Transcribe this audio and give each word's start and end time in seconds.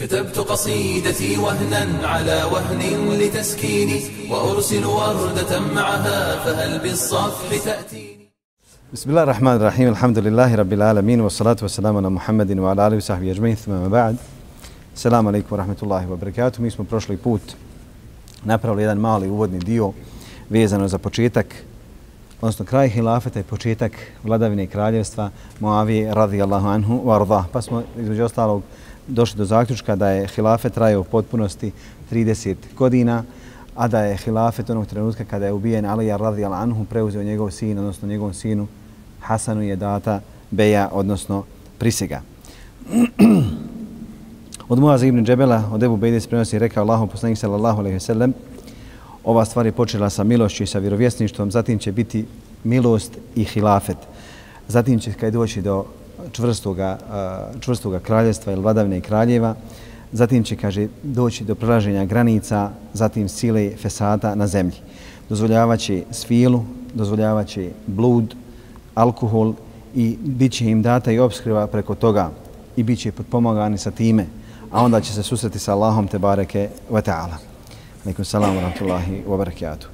كتبت 0.00 0.38
قصيدتي 0.38 1.38
وهنا 1.38 2.08
على 2.08 2.44
وهن 2.52 2.80
لتسكيني 3.20 4.00
وأرسل 4.30 4.84
وردة 4.84 5.60
معها 5.60 6.44
فهل 6.44 6.78
بالصفح 6.78 7.64
تأتيني 7.64 8.32
بسم 8.92 9.10
الله 9.10 9.22
الرحمن 9.22 9.52
الرحيم 9.52 9.88
الحمد 9.88 10.18
لله 10.18 10.54
رب 10.54 10.72
العالمين 10.72 11.20
والصلاة 11.20 11.56
والسلام 11.62 11.96
على 11.96 12.10
محمد 12.10 12.58
وعلى 12.58 12.86
آله 12.86 12.96
وصحبه 12.96 13.30
أجمعين 13.30 13.54
ثم 13.54 13.88
بعد 13.88 14.16
السلام 14.94 15.28
عليكم 15.28 15.48
ورحمة 15.50 15.76
الله 15.82 16.10
وبركاته 16.10 16.62
mi 16.62 16.70
smo 16.70 16.84
prošli 16.84 17.16
put 17.16 17.42
napravili 18.44 18.82
jedan 18.82 18.98
mali 18.98 19.28
uvodni 19.28 19.58
dio 19.58 19.92
vezano 20.50 20.88
za 20.88 20.98
početak 20.98 21.46
odnosno 22.40 22.64
kraj 22.64 22.88
hilafeta 22.88 23.40
i 23.40 23.42
početak 23.42 23.92
vladavine 24.24 24.66
kraljevstva 24.66 25.30
Muavije 25.60 26.14
radijallahu 26.14 26.68
anhu 26.68 27.00
warda. 27.04 27.44
Pa 27.52 27.62
smo 27.62 27.82
između 27.98 28.24
ostalog 28.24 28.62
došli 29.07 29.37
do 29.37 29.45
zaključka 29.45 29.95
da 29.95 30.09
je 30.09 30.27
hilafet 30.27 30.73
trajao 30.73 31.01
u 31.01 31.03
potpunosti 31.03 31.71
30 32.11 32.55
godina, 32.77 33.23
a 33.75 33.87
da 33.87 33.99
je 33.99 34.17
hilafet 34.17 34.69
onog 34.69 34.87
trenutka 34.87 35.25
kada 35.25 35.45
je 35.45 35.53
ubijen 35.53 35.85
Alija 35.85 36.17
radijal 36.17 36.53
anhu 36.53 36.85
preuzeo 36.85 37.23
njegov 37.23 37.51
sin, 37.51 37.79
odnosno 37.79 38.07
njegovom 38.07 38.33
sinu 38.33 38.67
Hasanu 39.21 39.61
je 39.61 39.75
data 39.75 40.19
beja, 40.51 40.89
odnosno 40.91 41.43
prisega. 41.77 42.21
od 44.69 44.79
Muaz 44.79 45.03
ibn 45.03 45.25
Džebela, 45.25 45.63
od 45.71 45.83
Ebu 45.83 45.97
Bejdes 45.97 46.27
prenosi 46.27 46.59
rekao 46.59 46.83
Allahom 46.83 47.09
poslanik 47.09 47.37
sallallahu 47.37 47.79
alejhi 47.79 47.95
ve 47.95 47.99
sellem 47.99 48.33
ova 49.23 49.45
stvar 49.45 49.65
je 49.65 49.71
počela 49.71 50.09
sa 50.09 50.23
milošću 50.23 50.63
i 50.63 50.67
sa 50.67 50.79
vjerovjesništvom, 50.79 51.51
zatim 51.51 51.79
će 51.79 51.91
biti 51.91 52.25
milost 52.63 53.17
i 53.35 53.43
hilafet. 53.43 53.97
Zatim 54.67 54.99
će 54.99 55.13
kad 55.13 55.33
doći 55.33 55.61
do 55.61 55.85
čvrstoga, 56.31 56.97
čvrstoga 57.59 57.99
kraljestva 57.99 58.53
ili 58.53 58.61
vladavine 58.61 59.01
kraljeva, 59.01 59.55
zatim 60.11 60.43
će, 60.43 60.55
kaže, 60.55 60.87
doći 61.03 61.43
do 61.43 61.55
prelaženja 61.55 62.05
granica, 62.05 62.69
zatim 62.93 63.29
sile 63.29 63.71
fesada 63.77 64.35
na 64.35 64.47
zemlji. 64.47 64.77
Dozvoljavaće 65.29 66.03
svilu, 66.11 66.63
dozvoljavaće 66.93 67.69
blud, 67.87 68.35
alkohol 68.95 69.53
i 69.95 70.17
bit 70.21 70.51
će 70.51 70.65
im 70.65 70.81
data 70.81 71.11
i 71.11 71.19
obskriva 71.19 71.67
preko 71.67 71.95
toga 71.95 72.29
i 72.75 72.83
bit 72.83 72.99
će 72.99 73.11
potpomagani 73.11 73.77
sa 73.77 73.91
time, 73.91 74.25
a 74.71 74.83
onda 74.83 75.01
će 75.01 75.13
se 75.13 75.23
susreti 75.23 75.59
sa 75.59 75.73
Allahom 75.73 76.07
te 76.07 76.19
bareke 76.19 76.69
wa 76.89 77.01
ta'ala. 77.01 77.37
Alaikum 78.05 78.25
salam 78.25 78.55
wa 78.55 78.61
rahmatullahi 78.61 79.23
wa 79.27 79.37
barakatuh. 79.37 79.87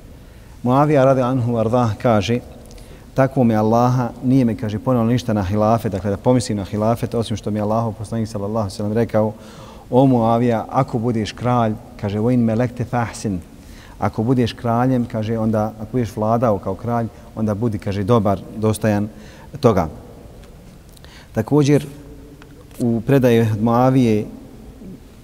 Muavija 0.64 1.06
radi 1.06 1.22
anhu 1.22 1.58
arda 1.58 1.94
kaže 2.02 2.40
takvo 3.18 3.44
mi 3.44 3.56
Allaha 3.56 4.10
nije 4.24 4.46
me 4.46 4.56
kaže 4.56 4.80
ponovno 4.80 5.12
ništa 5.12 5.34
na 5.34 5.44
hilafet, 5.44 5.92
dakle 5.92 6.10
da 6.10 6.18
pomislim 6.18 6.58
na 6.58 6.64
hilafet 6.64 7.16
osim 7.16 7.38
što 7.38 7.52
mi 7.52 7.62
Allahu 7.62 7.94
poslanik 7.94 8.30
sallallahu 8.30 8.70
sallam 8.70 8.94
rekao 8.94 9.34
o 9.90 10.06
Muavija 10.06 10.66
ako 10.70 11.00
budeš 11.00 11.32
kralj 11.32 11.74
kaže 12.02 12.20
vojn 12.20 12.40
melekte 12.40 12.86
fahsin 12.86 13.40
ako 14.00 14.24
budeš 14.24 14.54
kraljem 14.54 15.06
kaže 15.06 15.38
onda 15.38 15.74
ako 15.80 15.92
budeš 15.92 16.16
vladao 16.16 16.60
kao 16.60 16.76
kralj 16.76 17.08
onda 17.36 17.54
budi 17.54 17.78
kaže 17.78 18.04
dobar 18.04 18.40
dostajan 18.58 19.10
toga. 19.60 19.88
Također 21.34 21.88
u 22.80 23.02
predaje 23.02 23.50
Muavije 23.62 24.26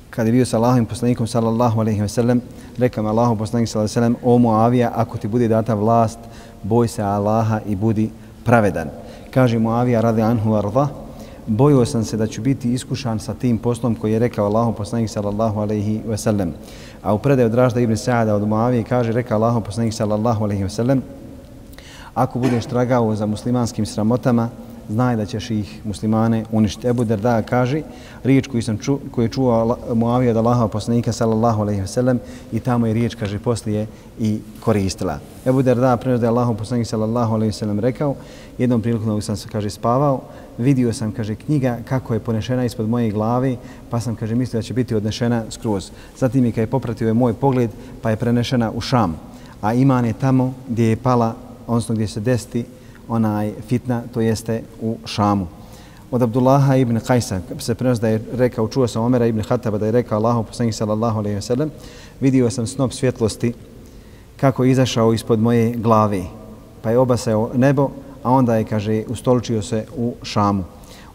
kada 0.09 0.27
je 0.27 0.33
bio 0.33 0.45
sa 0.45 0.57
Allahovim 0.57 0.85
poslanikom 0.85 1.27
sallallahu 1.27 1.79
alejhi 1.79 2.01
ve 2.01 2.09
sellem 2.09 2.41
rekao 2.77 3.03
mi 3.03 3.09
Allahu 3.09 3.37
poslanik 3.37 3.69
sallallahu 3.69 3.97
alejhi 3.97 4.13
ve 4.13 4.17
sellem 4.17 4.33
o 4.33 4.37
Muavija 4.37 4.91
ako 4.95 5.17
ti 5.17 5.27
bude 5.27 5.47
data 5.47 5.73
vlast 5.73 6.19
boj 6.63 6.87
se 6.87 7.03
Allaha 7.03 7.59
i 7.67 7.75
budi 7.75 8.09
pravedan. 8.45 8.89
Kaže 9.31 9.59
Muavija 9.59 10.01
radi 10.01 10.21
anhu 10.21 10.53
arda 10.55 10.87
bojio 11.47 11.85
sam 11.85 12.03
se 12.03 12.17
da 12.17 12.27
ću 12.27 12.41
biti 12.41 12.73
iskušan 12.73 13.19
sa 13.19 13.33
tim 13.33 13.57
poslom 13.57 13.95
koji 13.95 14.11
je 14.11 14.19
rekao 14.19 14.45
Allahu 14.45 14.73
poslanik 14.73 15.09
sallallahu 15.09 15.59
alejhi 15.59 16.01
ve 16.05 16.17
sellem 16.17 16.53
a 17.03 17.13
u 17.13 17.19
predaju 17.19 17.49
Dražda 17.49 17.79
ibn 17.79 17.97
Sa'ada 17.97 18.35
od 18.35 18.47
Muavije 18.47 18.83
kaže 18.83 19.11
rekao 19.11 19.35
Allahu 19.35 19.61
poslanik 19.61 19.93
sallallahu 19.93 20.43
alejhi 20.43 20.63
ve 20.63 20.69
sellem 20.69 21.01
ako 22.13 22.39
budeš 22.39 22.65
tragao 22.65 23.15
za 23.15 23.25
muslimanskim 23.25 23.85
sramotama 23.85 24.49
znaj 24.89 25.15
da 25.15 25.25
ćeš 25.25 25.51
ih 25.51 25.81
muslimane 25.85 26.45
uništiti. 26.51 26.87
Ebu 26.87 27.03
Derda 27.03 27.41
kaže 27.41 27.81
riječ 28.23 28.47
koju, 28.47 28.61
sam 28.61 28.77
ču, 28.77 28.99
koju 29.11 29.25
je 29.25 29.29
čuo 29.29 29.77
Muavija 29.93 30.31
od 30.31 30.37
Allaha 30.37 30.67
poslanika 30.67 31.11
sallallahu 31.11 31.61
alaihi 31.61 31.81
wa 31.81 31.87
sallam 31.87 32.19
i 32.51 32.59
tamo 32.59 32.87
je 32.87 32.93
riječ, 32.93 33.15
kaže, 33.15 33.39
poslije 33.39 33.87
i 34.19 34.39
koristila. 34.59 35.19
Ebu 35.45 35.61
Derda 35.61 35.97
prenosi 35.97 36.21
da 36.21 36.27
je 36.27 36.29
Allaha 36.29 36.53
poslanik 36.53 36.87
sallallahu 36.87 37.33
alaihi 37.33 37.51
wa 37.51 37.59
sallam 37.59 37.79
rekao 37.79 38.15
jednom 38.57 38.81
prilikom 38.81 39.21
sam 39.21 39.37
se, 39.37 39.49
kaže, 39.49 39.69
spavao, 39.69 40.21
vidio 40.57 40.93
sam, 40.93 41.11
kaže, 41.11 41.35
knjiga 41.35 41.77
kako 41.85 42.13
je 42.13 42.19
ponešena 42.19 42.65
ispod 42.65 42.89
moje 42.89 43.11
glave, 43.11 43.55
pa 43.89 43.99
sam, 43.99 44.15
kaže, 44.15 44.35
mislio 44.35 44.59
da 44.59 44.63
će 44.63 44.73
biti 44.73 44.95
odnešena 44.95 45.43
skroz. 45.49 45.91
Zatim 46.17 46.45
je 46.45 46.51
kad 46.51 46.61
je 46.61 46.67
popratio 46.67 47.07
je 47.07 47.13
moj 47.13 47.33
pogled, 47.33 47.69
pa 48.01 48.09
je 48.09 48.15
prenešena 48.15 48.71
u 48.71 48.81
Šam. 48.81 49.15
A 49.61 49.73
iman 49.73 50.05
je 50.05 50.13
tamo 50.13 50.53
gdje 50.69 50.83
je 50.83 50.95
pala, 50.95 51.35
odnosno 51.67 51.95
gdje 51.95 52.07
se 52.07 52.19
desiti 52.19 52.65
onaj 53.13 53.53
fitna, 53.67 54.01
to 54.13 54.21
jeste 54.21 54.61
u 54.81 54.97
Šamu. 55.05 55.47
Od 56.11 56.21
Abdullaha 56.21 56.75
ibn 56.75 56.99
Kajsa 56.99 57.41
se 57.59 57.75
prenosi 57.75 58.01
da 58.01 58.07
je 58.07 58.21
rekao, 58.33 58.67
čuo 58.67 58.87
sam 58.87 59.03
Omera 59.03 59.25
ibn 59.25 59.41
Hataba 59.41 59.77
da 59.77 59.85
je 59.85 59.91
rekao 59.91 60.17
Allahu 60.17 60.43
poslanik 60.43 60.75
sallallahu 60.75 61.19
alejhi 61.19 61.35
ve 61.35 61.41
sellem, 61.41 61.71
vidio 62.21 62.49
sam 62.49 62.67
snop 62.67 62.93
svjetlosti 62.93 63.53
kako 64.37 64.63
je 64.63 64.71
izašao 64.71 65.13
ispod 65.13 65.39
moje 65.39 65.71
glave, 65.75 66.23
pa 66.81 66.91
je 66.91 66.97
obasao 66.97 67.49
nebo, 67.53 67.89
a 68.23 68.31
onda 68.31 68.55
je, 68.55 68.63
kaže, 68.63 69.03
ustoličio 69.07 69.61
se 69.61 69.85
u 69.97 70.13
Šamu. 70.23 70.63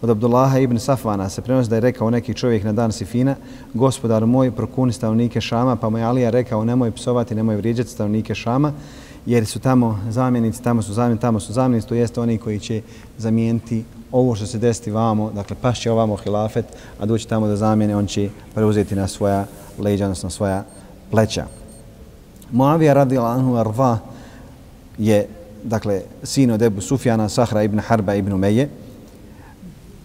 Od 0.03 0.11
Abdullaha 0.11 0.59
ibn 0.59 0.79
Safvana 0.79 1.29
se 1.29 1.43
prenosi 1.43 1.71
da 1.71 1.77
je 1.77 1.81
rekao 1.81 2.11
neki 2.11 2.35
čovjek 2.35 2.65
na 2.65 2.73
dan 2.73 2.93
Sifina, 2.93 3.35
gospodar 3.75 4.27
moj, 4.27 4.51
prokuni 4.51 4.93
stavnike 4.93 5.41
Šama, 5.41 5.77
pa 5.77 5.89
mu 5.89 5.99
je 5.99 6.05
Alija 6.05 6.31
rekao, 6.31 6.65
nemoj 6.65 6.91
psovati, 6.91 7.35
nemoj 7.35 7.57
vrijeđati 7.57 7.91
stavnike 7.91 8.35
Šama, 8.35 8.73
jer 9.29 9.47
su 9.47 9.59
tamo 9.59 9.99
zamjenici, 10.11 10.63
tamo 10.63 10.83
su 10.83 10.93
zamjenici, 10.93 11.21
tamo 11.21 11.41
su 11.41 11.53
zamjenici, 11.53 11.89
to 11.89 11.95
jeste 11.95 12.21
oni 12.21 12.39
koji 12.39 12.59
će 12.59 12.83
zamijeniti 13.19 13.85
ovo 14.13 14.35
što 14.35 14.47
se 14.47 14.59
desiti 14.59 14.91
vamo, 14.91 15.31
dakle 15.31 15.57
pašće 15.61 15.91
ovamo 15.91 16.17
hilafet, 16.17 16.65
a 17.01 17.07
doći 17.07 17.29
tamo 17.29 17.47
da 17.47 17.57
zamijene, 17.57 17.97
on 17.97 18.07
će 18.07 18.31
preuzeti 18.55 18.95
na 18.95 19.09
svoja 19.09 19.47
leđa, 19.79 20.05
odnosno 20.05 20.31
svoja 20.31 20.65
pleća. 21.11 21.47
Muavija 22.53 22.93
radi 22.93 23.19
Anhu 23.19 23.57
Arva 23.57 23.99
je, 24.99 25.29
dakle, 25.65 26.01
sin 26.23 26.51
od 26.51 26.63
Ebu 26.63 26.81
Sufjana, 26.81 27.29
Sahra 27.29 27.63
ibn 27.63 27.79
Harba 27.79 28.15
ibn 28.15 28.33
Umeje, 28.33 28.69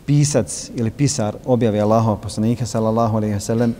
pisac 0.05 0.71
ili 0.75 0.91
pisar 0.91 1.35
objave 1.45 1.79
Allahova 1.79 2.17
poslanika, 2.17 2.65
sallallahu 2.65 3.17
alaihi 3.17 3.35
wa 3.35 3.39
sallam, 3.39 3.73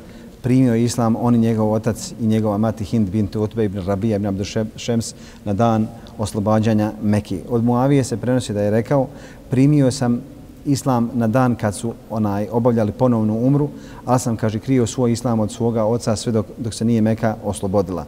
primio 0.43 0.75
islam 0.75 1.15
on 1.19 1.35
i 1.35 1.37
njegov 1.37 1.71
otac 1.71 2.13
i 2.21 2.27
njegova 2.27 2.57
mati 2.57 2.83
Hind 2.83 3.09
bint 3.09 3.35
Utbe 3.35 3.65
ibn 3.65 3.79
Rabija 3.79 4.15
ibn 4.15 4.25
Abdu 4.25 4.43
Šems 4.75 5.15
na 5.45 5.53
dan 5.53 5.87
oslobađanja 6.17 6.91
Meki. 7.03 7.39
Od 7.49 7.63
Muavije 7.63 8.03
se 8.03 8.17
prenosi 8.17 8.53
da 8.53 8.61
je 8.61 8.71
rekao 8.71 9.07
primio 9.49 9.91
sam 9.91 10.21
islam 10.65 11.09
na 11.13 11.27
dan 11.27 11.55
kad 11.55 11.75
su 11.75 11.93
onaj 12.09 12.47
obavljali 12.51 12.91
ponovnu 12.91 13.37
umru, 13.45 13.69
ali 14.05 14.19
sam, 14.19 14.37
kaže, 14.37 14.59
krio 14.59 14.87
svoj 14.87 15.11
islam 15.11 15.39
od 15.39 15.51
svoga 15.51 15.85
oca 15.85 16.15
sve 16.15 16.31
dok, 16.31 16.45
dok 16.57 16.73
se 16.73 16.85
nije 16.85 17.01
Meka 17.01 17.35
oslobodila. 17.43 18.05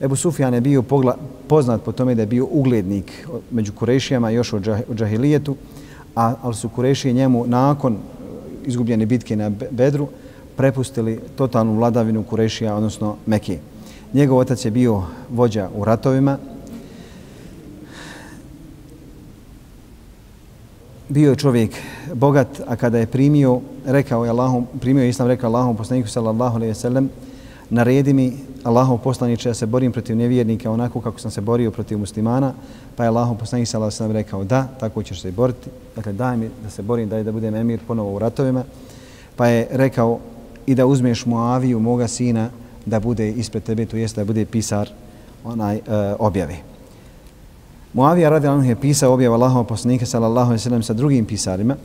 Ebu 0.00 0.16
Sufjan 0.16 0.54
je 0.54 0.60
bio 0.60 0.82
pogla, 0.82 1.16
poznat 1.48 1.82
po 1.82 1.92
tome 1.92 2.14
da 2.14 2.22
je 2.22 2.26
bio 2.26 2.46
uglednik 2.50 3.28
među 3.50 3.72
Kurešijama 3.72 4.30
još 4.30 4.52
u 4.52 4.60
džahilijetu, 4.94 5.56
a, 6.16 6.34
ali 6.42 6.54
su 6.54 6.68
Kurešije 6.68 7.12
njemu 7.12 7.46
nakon 7.46 7.96
izgubljene 8.64 9.06
bitke 9.06 9.36
na 9.36 9.50
Bedru, 9.70 10.08
prepustili 10.56 11.20
totalnu 11.36 11.74
vladavinu 11.74 12.22
Kurešija, 12.22 12.76
odnosno 12.76 13.16
Mekije. 13.26 13.60
Njegov 14.14 14.38
otac 14.38 14.64
je 14.64 14.70
bio 14.70 15.02
vođa 15.30 15.68
u 15.74 15.84
ratovima. 15.84 16.38
Bio 21.08 21.30
je 21.30 21.36
čovjek 21.36 21.70
bogat, 22.14 22.60
a 22.66 22.76
kada 22.76 22.98
je 22.98 23.06
primio, 23.06 23.60
rekao 23.86 24.24
je 24.24 24.30
Allahom, 24.30 24.66
primio 24.80 25.02
je 25.02 25.08
Islam, 25.08 25.28
rekao 25.28 25.50
Allahom 25.50 25.76
poslaniku 25.76 26.08
sallallahu 26.08 26.56
alaihi 26.56 26.74
sallam, 26.74 27.10
naredi 27.70 28.12
mi 28.12 28.32
Allahov 28.64 28.98
poslaniče 28.98 29.48
da 29.48 29.54
se 29.54 29.66
borim 29.66 29.92
protiv 29.92 30.16
nevjernika 30.16 30.70
onako 30.70 31.00
kako 31.00 31.20
sam 31.20 31.30
se 31.30 31.40
borio 31.40 31.70
protiv 31.70 31.98
muslimana, 31.98 32.52
pa 32.96 33.04
je 33.04 33.08
Allahov 33.08 33.36
poslanik 33.36 33.68
sallallahu 33.68 33.88
alaihi 33.88 33.96
sallam 33.96 34.12
rekao 34.12 34.44
da, 34.44 34.66
tako 34.80 35.02
ćeš 35.02 35.22
se 35.22 35.32
boriti. 35.32 35.70
Dakle, 35.96 36.12
daj 36.12 36.36
mi 36.36 36.48
da 36.62 36.70
se 36.70 36.82
borim, 36.82 37.08
daj 37.08 37.22
da 37.22 37.32
budem 37.32 37.54
emir 37.54 37.80
ponovo 37.86 38.16
u 38.16 38.18
ratovima. 38.18 38.64
Pa 39.36 39.46
je 39.46 39.66
rekao 39.70 40.18
i 40.66 40.74
da 40.74 40.86
uzmeš 40.86 41.26
Muaviju, 41.26 41.80
moga 41.80 42.08
sina, 42.08 42.50
da 42.86 43.00
bude 43.00 43.30
ispred 43.30 43.62
tebe, 43.62 43.86
to 43.86 43.96
jest 43.96 44.16
da 44.16 44.24
bude 44.24 44.44
pisar 44.44 44.88
onaj 45.44 45.76
e, 45.76 45.80
objave. 46.18 46.56
Muavija 47.92 48.30
radi 48.30 48.46
Anhu 48.46 48.68
je 48.68 48.76
pisao 48.76 49.12
objava 49.14 49.34
Allahova 49.34 49.64
poslanika 49.64 50.06
sallallahu 50.06 50.46
alaihi 50.46 50.62
sallam 50.62 50.82
sa 50.82 50.92
drugim 50.92 51.24
pisarima, 51.24 51.76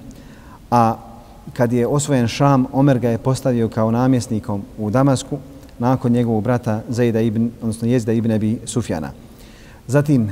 a 0.72 0.96
kad 1.54 1.74
je 1.74 1.88
osvojen 1.88 2.28
Šam, 2.28 2.66
Omer 2.74 3.00
ga 3.00 3.10
je 3.10 3.18
postavio 3.18 3.70
kao 3.70 3.92
namjesnikom 3.92 4.62
u 4.78 4.90
Damasku 4.90 5.38
nakon 5.80 6.12
njegovog 6.12 6.44
brata 6.44 6.82
Zaida 6.90 7.22
ibn, 7.22 7.52
odnosno 7.62 7.88
Jezda 7.88 8.12
ibn 8.12 8.32
Abi 8.32 8.60
Sufjana. 8.66 9.12
Zatim 9.88 10.30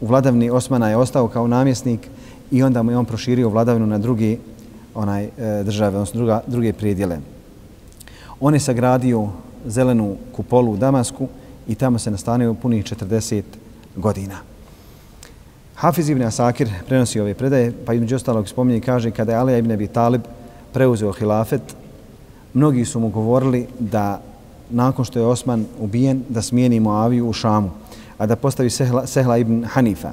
u 0.00 0.06
vladavni 0.06 0.50
Osmana 0.50 0.88
je 0.88 0.96
ostao 0.96 1.28
kao 1.28 1.46
namjesnik 1.46 2.00
i 2.50 2.62
onda 2.62 2.82
mu 2.82 2.90
je 2.90 2.98
on 2.98 3.04
proširio 3.04 3.48
vladavinu 3.48 3.86
na 3.86 3.98
drugi 3.98 4.38
onaj, 4.94 5.24
e, 5.24 5.62
države, 5.64 5.96
odnosno 5.96 6.18
druga, 6.18 6.40
druge 6.46 6.72
prijedjele. 6.72 7.18
On 8.40 8.54
je 8.54 8.60
sagradio 8.60 9.28
zelenu 9.66 10.16
kupolu 10.32 10.72
u 10.72 10.76
Damasku 10.76 11.28
i 11.68 11.74
tamo 11.74 11.98
se 11.98 12.10
nastanio 12.10 12.54
punih 12.54 12.84
40 12.84 13.42
godina. 13.96 14.36
Hafiz 15.74 16.08
ibn 16.08 16.22
Asakir 16.22 16.68
prenosi 16.86 17.20
ove 17.20 17.34
predaje, 17.34 17.72
pa 17.86 17.94
između 17.94 18.16
ostalog 18.16 18.48
spominje 18.48 18.78
i 18.78 18.80
kaže 18.80 19.10
kada 19.10 19.32
je 19.32 19.38
Alija 19.38 19.58
ibn 19.58 19.72
Abi 19.72 19.86
Talib 19.86 20.22
preuzeo 20.72 21.12
hilafet, 21.12 21.62
mnogi 22.54 22.84
su 22.84 23.00
mu 23.00 23.08
govorili 23.08 23.66
da 23.78 24.20
nakon 24.70 25.04
što 25.04 25.18
je 25.18 25.26
Osman 25.26 25.66
ubijen, 25.80 26.22
da 26.28 26.42
smijeni 26.42 26.80
Muaviju 26.80 27.28
u 27.28 27.32
Šamu, 27.32 27.70
a 28.18 28.26
da 28.26 28.36
postavi 28.36 28.70
Sehla, 28.70 29.06
Sehla 29.06 29.36
ibn 29.38 29.64
Hanifa. 29.64 30.12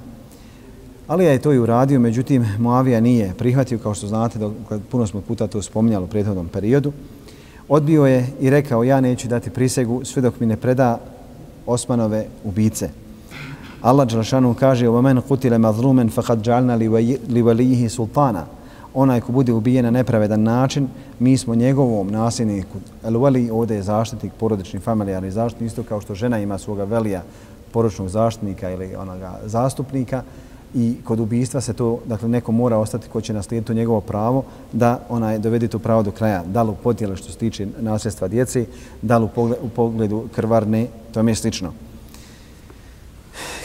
Alija 1.07 1.31
je 1.31 1.41
to 1.41 1.53
i 1.53 1.59
uradio, 1.59 1.99
međutim 1.99 2.45
Muavija 2.59 2.99
nije 2.99 3.33
prihvatio, 3.37 3.79
kao 3.79 3.93
što 3.93 4.07
znate, 4.07 4.39
dok, 4.39 4.53
puno 4.91 5.07
smo 5.07 5.21
puta 5.21 5.47
to 5.47 5.61
spominjali 5.61 6.05
u 6.05 6.07
prethodnom 6.07 6.47
periodu 6.47 6.93
Odbio 7.68 8.06
je 8.06 8.26
i 8.40 8.50
rekao 8.50 8.84
ja 8.84 9.00
neću 9.00 9.28
dati 9.28 9.50
prisegu 9.50 10.00
sve 10.04 10.22
dok 10.22 10.40
mi 10.40 10.46
ne 10.46 10.56
preda 10.56 10.98
Osmanove 11.66 12.26
ubice. 12.44 12.90
Allah 13.82 14.08
Đelšanu 14.08 14.54
kaže 14.54 14.88
وَمَنْ 14.88 15.20
قُتِلَ 15.28 15.58
مَظْلُومًا 15.58 16.10
فَقَدْ 16.10 16.42
جَعَلْنَا 16.42 16.76
لِوَلِيهِ 17.28 17.88
sultana. 17.88 18.44
Onaj 18.94 19.20
ko 19.20 19.32
bude 19.32 19.52
ubijen 19.52 19.84
na 19.84 19.90
nepravedan 19.90 20.42
način, 20.42 20.88
mi 21.18 21.38
smo 21.38 21.54
njegovom 21.54 22.10
nasljedniku. 22.10 22.78
El 23.04 23.18
vali 23.18 23.50
ovdje 23.50 23.76
je 23.76 23.82
zaštitnik, 23.82 24.32
porodični, 24.38 24.80
familijarni 24.80 25.30
zaštitnik, 25.30 25.70
isto 25.70 25.82
kao 25.82 26.00
što 26.00 26.14
žena 26.14 26.38
ima 26.38 26.58
svoga 26.58 26.84
velija 26.84 27.22
porodičnog 27.72 28.08
zaštitnika 28.08 28.70
ili 28.70 28.94
onoga 28.94 29.40
zastupnika 29.44 30.22
i 30.75 30.95
kod 31.03 31.19
ubistva 31.19 31.61
se 31.61 31.73
to, 31.73 31.99
dakle, 32.05 32.29
neko 32.29 32.51
mora 32.51 32.77
ostati 32.77 33.09
ko 33.09 33.21
će 33.21 33.33
naslijediti 33.33 33.73
njegovo 33.73 34.01
pravo 34.01 34.43
da 34.71 34.99
onaj 35.09 35.39
dovedi 35.39 35.67
to 35.67 35.79
pravo 35.79 36.03
do 36.03 36.11
kraja. 36.11 36.43
Da 36.43 36.63
li 36.63 36.69
u 36.69 36.75
podjele 36.75 37.15
što 37.15 37.31
se 37.31 37.37
tiče 37.37 37.67
nasljedstva 37.79 38.27
djece, 38.27 38.65
da 39.01 39.17
li 39.17 39.27
u 39.61 39.69
pogledu 39.75 40.23
krvarne, 40.35 40.87
to 41.11 41.19
je 41.19 41.35
slično. 41.35 41.73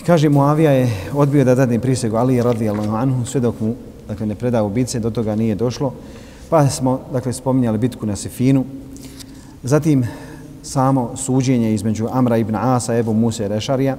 Kaže 0.07 0.29
Muavija 0.29 0.71
je 0.71 0.91
odbio 1.15 1.45
da 1.45 1.55
dadne 1.55 1.79
prisegu 1.79 2.17
Ali 2.17 2.35
je 2.35 2.43
radijalno 2.43 2.97
anhu 2.97 3.25
sve 3.27 3.41
dok 3.41 3.61
mu 3.61 3.75
dakle, 4.09 4.27
ne 4.27 4.35
predao 4.35 4.67
ubice, 4.67 5.01
do 5.01 5.11
toga 5.11 5.37
nije 5.37 5.55
došlo. 5.55 5.93
Pa 6.51 6.67
smo 6.69 7.01
dakle, 7.13 7.33
spominjali 7.33 7.79
bitku 7.79 8.07
na 8.07 8.17
Sefinu. 8.17 8.65
Zatim 9.63 10.07
samo 10.63 11.17
suđenje 11.17 11.75
između 11.75 12.09
Amra 12.13 12.37
ibn 12.37 12.55
Asa, 12.55 12.97
Ebu 12.97 13.13
Musa 13.13 13.45
i 13.45 13.49
Rešarija. 13.49 13.97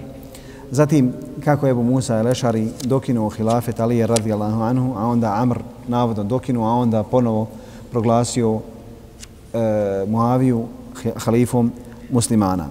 Zatim 0.71 1.13
kako 1.45 1.65
je 1.65 1.71
Ebu 1.71 1.83
Musa 1.83 2.17
Elešari 2.17 2.67
dokinuo 2.83 3.29
hilafet 3.29 3.79
Alije 3.79 4.07
radijallahu 4.07 4.61
anhu, 4.61 4.93
a 4.97 5.07
onda 5.07 5.33
Amr 5.35 5.59
navodno 5.87 6.23
dokinuo, 6.23 6.67
a 6.67 6.73
onda 6.73 7.03
ponovo 7.03 7.47
proglasio 7.91 8.59
e, 9.53 9.59
Muaviju 10.07 10.65
halifom 11.15 11.71
muslimana. 12.11 12.67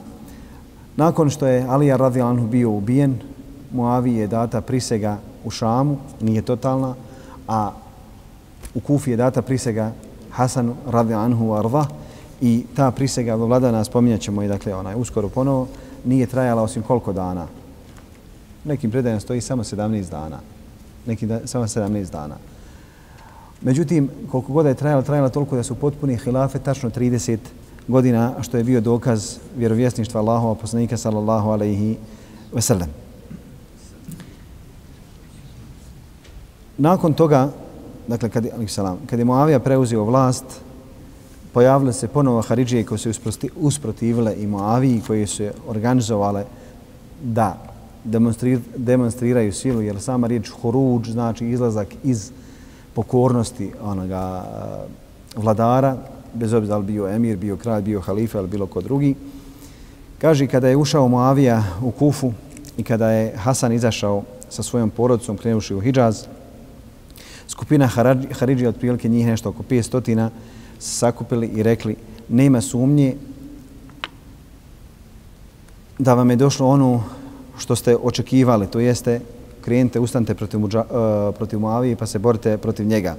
Nakon 0.96 1.30
što 1.30 1.46
je 1.46 1.66
Alija 1.68 1.96
radijalno 1.96 2.46
bio 2.46 2.70
ubijen, 2.70 3.18
Muavi 3.72 4.14
je 4.14 4.26
data 4.26 4.60
prisega 4.60 5.18
u 5.44 5.50
Šamu, 5.50 5.96
nije 6.20 6.42
totalna, 6.42 6.94
a 7.48 7.70
u 8.74 8.80
Kufi 8.80 9.10
je 9.10 9.16
data 9.16 9.42
prisega 9.42 9.92
Hasan 10.30 10.74
radijalno 10.86 11.54
arva 11.54 11.86
i 12.40 12.64
ta 12.74 12.90
prisega 12.90 13.34
vladana, 13.34 13.84
spominjat 13.84 14.20
ćemo 14.20 14.42
i 14.42 14.48
dakle 14.48 14.74
onaj 14.74 14.94
uskoro 14.94 15.28
ponovo, 15.28 15.66
nije 16.04 16.26
trajala 16.26 16.62
osim 16.62 16.82
koliko 16.82 17.12
dana. 17.12 17.46
Nekim 18.64 18.90
predajem 18.90 19.20
stoji 19.20 19.40
samo 19.40 19.64
17 19.64 20.10
dana. 20.10 20.38
Neki 21.06 21.26
da, 21.26 21.46
samo 21.46 21.64
17 21.64 22.10
dana. 22.12 22.36
Međutim, 23.62 24.10
koliko 24.30 24.52
god 24.52 24.66
je 24.66 24.74
trajala, 24.74 25.02
trajala 25.02 25.28
toliko 25.28 25.56
da 25.56 25.62
su 25.62 25.74
potpuni 25.74 26.16
hilafe, 26.16 26.58
tačno 26.58 26.90
30 26.90 27.38
godina, 27.88 28.34
što 28.40 28.56
je 28.56 28.64
bio 28.64 28.80
dokaz 28.80 29.36
vjerovjesništva 29.56 30.20
Allahova 30.20 30.54
poslanika 30.54 30.96
sallallahu 30.96 31.50
alaihi 31.50 31.96
ve 32.52 32.60
sellem. 32.60 32.88
Nakon 36.78 37.14
toga, 37.14 37.48
dakle, 38.08 38.28
kad, 38.28 38.46
salam, 38.66 38.98
kad 39.06 39.18
je 39.18 39.24
Moavija 39.24 39.60
preuzio 39.60 40.04
vlast, 40.04 40.44
pojavile 41.52 41.92
se 41.92 42.08
ponovo 42.08 42.42
Haridžije 42.42 42.84
koje 42.84 42.98
su 42.98 43.10
usprotivile 43.56 44.34
i 44.36 44.46
Moaviji 44.46 45.02
koje 45.06 45.26
su 45.26 45.48
organizovale 45.68 46.44
da 47.22 47.69
demonstrir, 48.04 48.60
demonstriraju 48.76 49.52
silu, 49.52 49.82
jer 49.82 50.00
sama 50.00 50.26
riječ 50.26 50.48
huruđ 50.48 51.10
znači 51.10 51.46
izlazak 51.46 51.88
iz 52.04 52.30
pokornosti 52.94 53.70
onoga 53.82 54.44
vladara, 55.36 55.96
bez 56.34 56.52
obzira 56.52 56.76
li 56.76 56.84
bio 56.84 57.08
emir, 57.08 57.36
bio 57.36 57.56
kralj, 57.56 57.82
bio 57.82 58.00
halifa 58.00 58.38
ili 58.38 58.48
bilo 58.48 58.66
ko 58.66 58.80
drugi. 58.80 59.14
Kaže, 60.18 60.46
kada 60.46 60.68
je 60.68 60.76
ušao 60.76 61.08
Muavija 61.08 61.64
u 61.82 61.90
Kufu 61.90 62.32
i 62.76 62.82
kada 62.82 63.10
je 63.10 63.36
Hasan 63.36 63.72
izašao 63.72 64.22
sa 64.48 64.62
svojom 64.62 64.90
porodicom, 64.90 65.36
krenuši 65.36 65.74
u 65.74 65.80
Hidžaz, 65.80 66.24
skupina 67.48 67.86
Haridži, 68.32 68.66
otprilike 68.66 69.08
njih 69.08 69.26
nešto 69.26 69.48
oko 69.48 69.62
500 69.62 70.28
sakupili 70.78 71.46
i 71.46 71.62
rekli, 71.62 71.96
nema 72.28 72.60
sumnje 72.60 73.16
da 75.98 76.14
vam 76.14 76.30
je 76.30 76.36
došlo 76.36 76.68
ono 76.68 77.04
što 77.60 77.76
ste 77.76 77.96
očekivali, 77.96 78.66
to 78.66 78.80
jeste 78.80 79.20
krenite, 79.60 80.00
ustanite 80.00 80.34
protiv, 80.34 80.64
uh, 80.64 80.72
protiv 81.36 81.60
Muavije 81.60 81.96
pa 81.96 82.06
se 82.06 82.18
borite 82.18 82.56
protiv 82.58 82.86
njega. 82.86 83.16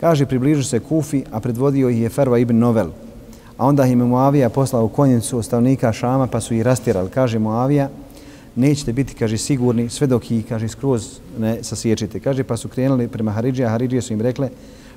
Kaže, 0.00 0.26
približu 0.26 0.64
se 0.64 0.80
Kufi, 0.80 1.24
a 1.32 1.40
predvodio 1.40 1.88
ih 1.88 2.00
je 2.00 2.08
Ferva 2.08 2.38
ibn 2.38 2.58
Novel. 2.58 2.88
A 3.56 3.66
onda 3.66 3.84
im 3.86 4.00
je 4.00 4.06
Muavija 4.06 4.48
poslao 4.48 4.88
konjicu 4.88 5.38
ostavnika 5.38 5.92
Šama, 5.92 6.26
pa 6.26 6.40
su 6.40 6.54
ih 6.54 6.62
rastirali. 6.62 7.10
Kaže 7.10 7.38
Muavija, 7.38 7.90
nećete 8.56 8.92
biti, 8.92 9.14
kaže, 9.14 9.38
sigurni, 9.38 9.88
sve 9.88 10.06
dok 10.06 10.30
ih, 10.30 10.46
kaže, 10.48 10.68
skroz 10.68 11.20
ne 11.38 11.58
sasječite. 11.62 12.20
Kaže, 12.20 12.44
pa 12.44 12.56
su 12.56 12.68
krenuli 12.68 13.08
prema 13.08 13.32
Haridžija, 13.32 13.68
a 13.68 13.70
Haridžije 13.70 14.02
su 14.02 14.12
im 14.12 14.20
rekle, 14.20 14.48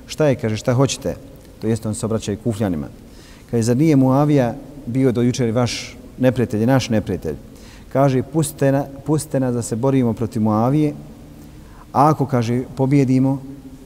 šta 0.06 0.26
je, 0.26 0.34
kaže, 0.34 0.56
šta 0.56 0.72
hoćete? 0.72 1.16
To 1.60 1.66
jeste, 1.66 1.88
on 1.88 1.94
se 1.94 2.06
obraća 2.06 2.32
i 2.32 2.36
kufljanima. 2.36 2.88
Kaže, 3.50 3.62
zar 3.62 3.76
nije 3.76 3.96
Muavija 3.96 4.54
bio 4.86 5.12
do 5.12 5.22
jučer 5.22 5.50
vaš 5.50 5.96
neprijatelj, 6.18 6.66
naš 6.66 6.88
neprijatelj? 6.88 7.36
Kaže, 7.94 8.26
pustite, 8.26 8.72
na, 8.72 8.84
pustite 9.06 9.40
nas 9.40 9.54
da 9.54 9.62
se 9.62 9.76
borimo 9.76 10.12
protiv 10.12 10.42
Muavije, 10.42 10.94
a 11.92 12.08
ako, 12.10 12.26
kaže, 12.26 12.64
pobjedimo, 12.76 13.38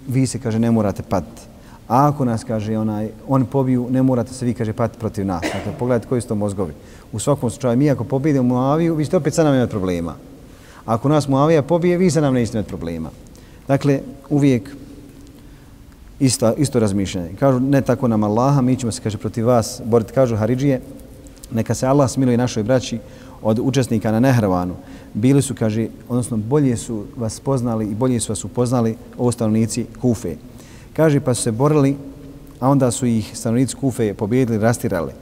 vi 0.08 0.26
se, 0.26 0.38
kaže, 0.40 0.58
ne 0.58 0.70
morate 0.70 1.02
patiti. 1.02 1.42
A 1.88 2.08
ako 2.08 2.24
nas, 2.24 2.44
kaže, 2.44 2.78
onaj, 2.78 3.10
on 3.28 3.44
pobiju, 3.44 3.86
ne 3.90 4.02
morate 4.02 4.32
se 4.32 4.46
vi, 4.46 4.54
kaže, 4.54 4.72
patiti 4.72 5.00
protiv 5.00 5.26
nas. 5.26 5.42
Dakle, 5.42 5.72
pogledajte 5.78 6.08
koji 6.08 6.20
su 6.20 6.28
to 6.28 6.34
mozgovi. 6.34 6.72
U 7.12 7.18
svakom 7.18 7.50
slučaju, 7.50 7.76
mi 7.76 7.90
ako 7.90 8.04
pobjedimo 8.04 8.48
Muaviju, 8.48 8.94
vi 8.94 9.04
ćete 9.04 9.16
opet 9.16 9.34
sa 9.34 9.44
nam 9.44 9.54
imati 9.54 9.70
problema. 9.70 10.14
Ako 10.86 11.08
nas 11.08 11.28
Muavija 11.28 11.62
pobije, 11.62 11.98
vi 11.98 12.10
sa 12.10 12.20
nam 12.20 12.34
ne 12.34 12.42
imati 12.42 12.68
problema. 12.68 13.10
Dakle, 13.68 14.00
uvijek 14.30 14.70
isto, 16.20 16.54
isto 16.56 16.80
razmišljanje. 16.80 17.36
Kažu, 17.40 17.60
ne 17.60 17.82
tako 17.82 18.08
nam 18.08 18.24
Allaha, 18.24 18.60
mi 18.60 18.76
ćemo 18.76 18.92
se, 18.92 19.02
kaže, 19.02 19.18
protiv 19.18 19.46
vas 19.46 19.82
boriti. 19.84 20.12
Kažu 20.12 20.36
Haridžije, 20.36 20.80
neka 21.52 21.74
se 21.74 21.86
Allah 21.86 22.10
smiluje 22.10 22.36
našoj 22.36 22.62
braći 22.62 22.98
od 23.42 23.58
učesnika 23.58 24.12
na 24.12 24.20
Nehrvanu 24.20 24.74
bili 25.14 25.42
su, 25.42 25.54
kaže, 25.54 25.86
odnosno 26.08 26.36
bolje 26.36 26.76
su 26.76 27.04
vas 27.16 27.40
poznali 27.40 27.86
i 27.86 27.94
bolje 27.94 28.20
su 28.20 28.32
vas 28.32 28.44
upoznali 28.44 28.96
ovo 29.18 29.32
stanovnici 29.32 29.86
Kufe. 30.00 30.36
Kaže, 30.92 31.20
pa 31.20 31.34
su 31.34 31.42
se 31.42 31.52
borili, 31.52 31.96
a 32.60 32.70
onda 32.70 32.90
su 32.90 33.06
ih 33.06 33.30
stanovnici 33.34 33.76
Kufe 33.76 34.14
pobjedili, 34.14 34.58
rastirali. 34.58 35.12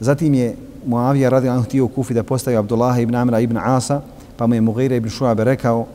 Zatim 0.00 0.34
je 0.34 0.56
Muavija 0.86 1.28
radio 1.28 1.52
on 1.52 1.62
htio 1.62 1.84
u 1.84 1.88
Kufi 1.88 2.14
da 2.14 2.22
postavi 2.22 2.56
Abdullaha 2.56 3.00
ibn 3.00 3.14
Amra 3.14 3.40
ibn 3.40 3.56
Asa, 3.56 4.00
pa 4.36 4.46
mu 4.46 4.54
je 4.54 4.60
Mughira 4.60 4.96
ibn 4.96 5.08
Šuabe 5.08 5.44
rekao, 5.44 5.86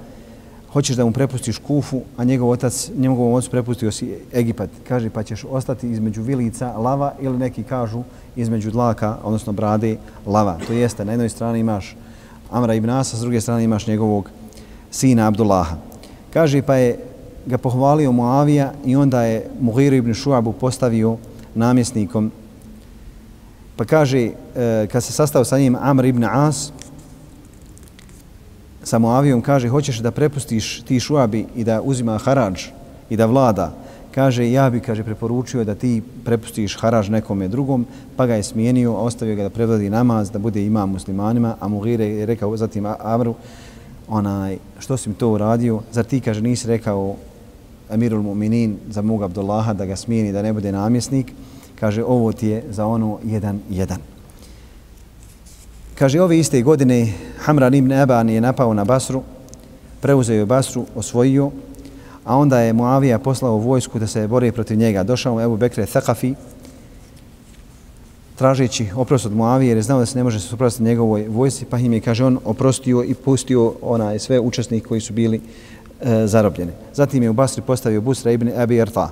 hoćeš 0.74 0.96
da 0.96 1.06
mu 1.06 1.12
prepustiš 1.12 1.58
Kufu, 1.58 2.02
a 2.18 2.24
njegov 2.24 2.50
otac, 2.50 2.90
njegovom 2.98 3.34
ocu 3.34 3.52
prepustio 3.52 3.92
si 3.92 4.18
Egipat. 4.34 4.70
Kaže, 4.88 5.10
pa 5.10 5.24
ćeš 5.24 5.46
ostati 5.50 5.90
između 5.90 6.22
vilica 6.22 6.78
lava 6.78 7.14
ili 7.22 7.38
neki 7.38 7.64
kažu 7.64 8.04
između 8.36 8.72
dlaka, 8.72 9.18
odnosno 9.24 9.54
brade 9.54 9.98
lava. 10.26 10.58
To 10.68 10.74
jeste, 10.74 11.06
na 11.06 11.12
jednoj 11.12 11.30
strani 11.30 11.60
imaš 11.60 11.96
Amra 12.52 12.74
ibn 12.74 12.90
Asa, 12.90 13.18
s 13.18 13.20
druge 13.20 13.42
strane 13.42 13.64
imaš 13.64 13.88
njegovog 13.88 14.30
sina 14.92 15.28
Abdullaha. 15.28 15.76
Kaže 16.34 16.62
pa 16.62 16.76
je 16.76 17.00
ga 17.46 17.58
pohvalio 17.58 18.12
Muavija 18.12 18.74
i 18.86 18.96
onda 18.96 19.22
je 19.24 19.50
Mughiru 19.60 19.96
ibn 19.96 20.14
Šuabu 20.14 20.54
postavio 20.54 21.18
namjesnikom. 21.56 22.32
Pa 23.76 23.86
kaže, 23.86 24.20
e, 24.20 24.32
kad 24.92 25.04
se 25.04 25.12
sastao 25.12 25.46
sa 25.46 25.60
njim 25.60 25.76
Amr 25.82 26.06
ibn 26.06 26.24
As, 26.24 26.72
sa 28.84 29.00
Muavijom, 29.00 29.42
kaže, 29.42 29.70
hoćeš 29.70 29.98
da 29.98 30.12
prepustiš 30.12 30.82
ti 30.82 31.00
Šuabi 31.00 31.46
i 31.56 31.64
da 31.64 31.82
uzima 31.82 32.18
harađ 32.18 32.64
i 33.10 33.18
da 33.18 33.26
vlada, 33.26 33.74
kaže, 34.16 34.48
ja 34.52 34.70
bi, 34.70 34.80
kaže, 34.80 35.04
preporučio 35.04 35.64
da 35.64 35.76
ti 35.76 36.02
prepustiš 36.24 36.78
haraž 36.80 37.10
nekome 37.10 37.48
drugom, 37.48 37.86
pa 38.16 38.26
ga 38.26 38.36
je 38.36 38.44
smijenio, 38.44 38.94
ostavio 38.94 39.36
ga 39.36 39.44
da 39.44 39.50
prevodi 39.50 39.90
namaz, 39.90 40.32
da 40.32 40.40
bude 40.40 40.64
imam 40.66 40.90
muslimanima, 40.90 41.56
a 41.60 41.68
Mughire 41.68 42.06
je 42.06 42.26
rekao 42.26 42.58
zatim 42.58 42.86
Amru, 43.00 43.36
onaj, 44.08 44.58
što 44.80 44.98
si 44.98 45.10
mi 45.10 45.16
to 45.16 45.30
uradio, 45.30 45.82
zar 45.92 46.06
ti, 46.06 46.22
kaže, 46.22 46.42
nisi 46.42 46.68
rekao 46.68 47.16
Emirul 47.90 48.24
Mu'minin 48.24 48.76
za 48.90 49.02
mog 49.02 49.24
Abdullaha 49.24 49.74
da 49.74 49.86
ga 49.86 49.96
smijeni, 49.96 50.32
da 50.32 50.42
ne 50.42 50.54
bude 50.54 50.72
namjesnik, 50.72 51.34
kaže 51.80 52.04
ovo 52.04 52.32
ti 52.32 52.48
je 52.48 52.64
za 52.70 52.86
ono 52.86 53.20
jedan 53.24 53.60
jedan. 53.70 54.00
Kaže 56.00 56.22
ove 56.22 56.40
iste 56.40 56.62
godine 56.62 57.14
Hamran 57.40 57.74
ibn 57.74 57.92
Eban 57.92 58.30
je 58.30 58.42
napao 58.42 58.74
na 58.74 58.84
Basru, 58.84 59.24
preuzeo 60.02 60.40
je 60.40 60.46
Basru, 60.46 60.86
osvojio, 60.96 61.52
a 62.26 62.38
onda 62.38 62.60
je 62.60 62.74
Muavija 62.74 63.20
poslao 63.20 63.58
vojsku 63.58 64.00
da 64.00 64.08
se 64.08 64.28
bori 64.28 64.52
protiv 64.52 64.78
njega. 64.78 65.04
Došao 65.04 65.42
Ebu 65.42 65.58
Bekre 65.58 65.86
Thakafi, 65.86 66.34
tražeći 68.36 68.88
oprost 68.96 69.26
od 69.26 69.36
Muavije 69.36 69.70
jer 69.70 69.78
je 69.78 69.84
znao 69.84 70.00
da 70.00 70.06
se 70.06 70.18
ne 70.18 70.24
može 70.24 70.40
suprostiti 70.40 70.84
njegovoj 70.84 71.28
vojsci, 71.28 71.66
pa 71.66 71.78
im 71.78 71.94
je, 71.94 72.02
kaže 72.02 72.26
on, 72.26 72.40
oprostio 72.46 73.04
i 73.04 73.14
pustio 73.14 73.74
onaj 73.82 74.20
sve 74.20 74.40
učesnike 74.40 74.88
koji 74.88 75.02
su 75.02 75.14
bili 75.14 75.42
e, 76.02 76.28
zarobljeni. 76.28 76.72
Zatim 76.94 77.24
je 77.24 77.30
u 77.30 77.34
Basri 77.34 77.62
postavio 77.62 78.02
Busra 78.02 78.32
ibn 78.32 78.52
Abi 78.58 78.78
Erta. 78.78 79.10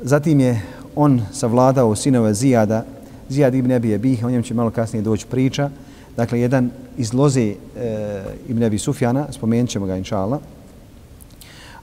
Zatim 0.00 0.40
je 0.40 0.62
on 0.96 1.22
savladao 1.32 1.96
sinove 1.96 2.34
Zijada, 2.34 2.84
Zijad 3.28 3.54
ibn 3.54 3.72
Abi 3.72 3.92
Ebih, 3.92 4.24
o 4.24 4.30
njem 4.30 4.42
će 4.42 4.54
malo 4.54 4.70
kasnije 4.70 5.02
doći 5.02 5.26
priča. 5.26 5.70
Dakle, 6.16 6.40
jedan 6.40 6.70
iz 6.96 7.14
loze 7.14 7.42
e, 7.42 7.54
ibn 8.48 8.62
Abi 8.62 8.78
Sufjana, 8.78 9.26
spomenut 9.30 9.70
ćemo 9.70 9.86
ga 9.86 9.96
inša 9.96 10.18
Allah. 10.18 10.40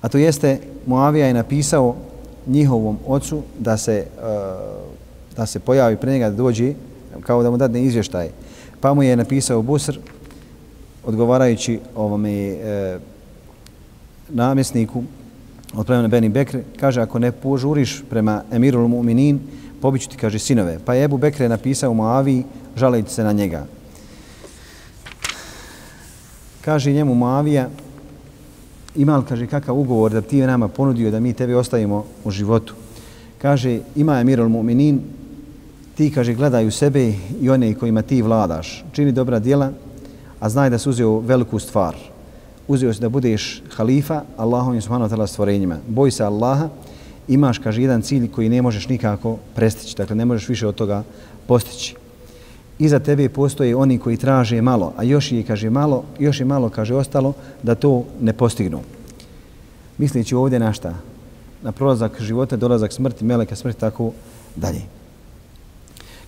A 0.02 0.10
to 0.10 0.18
jeste, 0.18 0.60
Muavija 0.86 1.28
je 1.28 1.34
napisao 1.34 1.96
njihovom 2.48 2.98
ocu 3.08 3.42
da 3.60 3.78
se 3.78 3.94
e, 3.94 4.06
da 5.36 5.46
se 5.46 5.60
pojavi 5.60 5.96
pre 5.96 6.12
njega 6.12 6.30
da 6.30 6.36
dođe 6.36 6.74
kao 7.22 7.44
da 7.44 7.52
mu 7.52 7.58
dadne 7.58 7.84
izvještaj. 7.84 8.30
Pa 8.82 8.94
mu 8.94 9.04
je 9.04 9.16
napisao 9.16 9.62
Busr 9.62 10.00
odgovarajući 11.06 11.80
ovome 11.96 12.32
e, 12.32 13.00
namjesniku 14.30 15.04
od 15.74 15.86
plemena 15.86 16.08
Beni 16.08 16.30
Bekre, 16.30 16.64
kaže 16.80 17.02
ako 17.02 17.20
ne 17.20 17.32
požuriš 17.32 18.04
prema 18.10 18.44
Emirul 18.52 18.88
Mu'minin, 18.88 19.38
pobiću 19.82 20.10
ti, 20.10 20.18
kaže, 20.18 20.40
sinove. 20.40 20.80
Pa 20.86 20.94
je 20.94 21.04
Ebu 21.04 21.18
Bekre 21.18 21.50
napisao 21.50 21.94
Moavi, 21.94 22.44
žalajući 22.76 23.14
se 23.14 23.24
na 23.24 23.32
njega. 23.32 23.66
Kaže 26.62 26.92
njemu 26.92 27.16
Moavija, 27.16 27.70
ima 28.96 29.18
li, 29.18 29.24
kaže, 29.30 29.48
kakav 29.48 29.80
ugovor 29.80 30.12
da 30.12 30.22
ti 30.22 30.38
je 30.38 30.48
nama 30.48 30.68
ponudio 30.68 31.12
da 31.12 31.20
mi 31.20 31.34
tebe 31.34 31.56
ostavimo 31.56 32.06
u 32.24 32.32
životu? 32.32 32.74
Kaže, 33.42 33.80
ima 33.96 34.20
Emirul 34.20 34.50
Mu'minin, 34.50 35.00
ti, 35.96 36.12
kaže, 36.12 36.34
gledaj 36.34 36.68
u 36.68 36.72
sebe 36.72 37.14
i 37.42 37.50
one 37.50 37.74
kojima 37.74 38.02
ti 38.02 38.22
vladaš. 38.22 38.86
Čini 38.92 39.12
dobra 39.12 39.40
djela, 39.40 39.72
a 40.40 40.50
znaj 40.50 40.70
da 40.70 40.78
si 40.78 40.90
uzeo 40.90 41.20
veliku 41.20 41.60
stvar. 41.60 41.96
Uzeo 42.68 42.94
si 42.94 43.02
da 43.02 43.10
budeš 43.10 43.62
halifa 43.76 44.22
Allahom 44.38 44.76
i 44.76 44.82
subhanahu 44.82 45.10
wa 45.10 45.16
ta'ala 45.16 45.28
stvorenjima. 45.28 45.78
Boj 45.88 46.12
se 46.12 46.24
Allaha, 46.24 46.70
imaš, 47.28 47.58
kaže, 47.58 47.82
jedan 47.82 48.02
cilj 48.02 48.32
koji 48.32 48.50
ne 48.50 48.62
možeš 48.62 48.88
nikako 48.88 49.38
prestići. 49.56 49.98
Dakle, 49.98 50.16
ne 50.16 50.26
možeš 50.26 50.50
više 50.50 50.68
od 50.68 50.76
toga 50.76 51.04
postići. 51.48 51.96
Iza 52.80 53.00
tebe 53.00 53.30
postoje 53.30 53.76
oni 53.76 53.98
koji 53.98 54.18
traže 54.18 54.62
malo, 54.62 54.94
a 54.98 55.04
još 55.04 55.32
je, 55.32 55.44
kaže, 55.44 55.70
malo, 55.70 56.04
još 56.20 56.40
je 56.40 56.46
malo, 56.46 56.70
kaže, 56.70 56.96
ostalo 56.96 57.34
da 57.64 57.76
to 57.76 58.04
ne 58.22 58.34
postignu. 58.34 58.80
Misleći 59.98 60.36
ovdje 60.36 60.60
na 60.60 60.74
šta? 60.74 60.94
Na 61.64 61.72
prolazak 61.72 62.22
života, 62.22 62.56
dolazak 62.56 62.94
smrti, 62.94 63.26
meleka 63.26 63.56
smrti, 63.56 63.80
tako 63.80 64.12
dalje. 64.56 64.82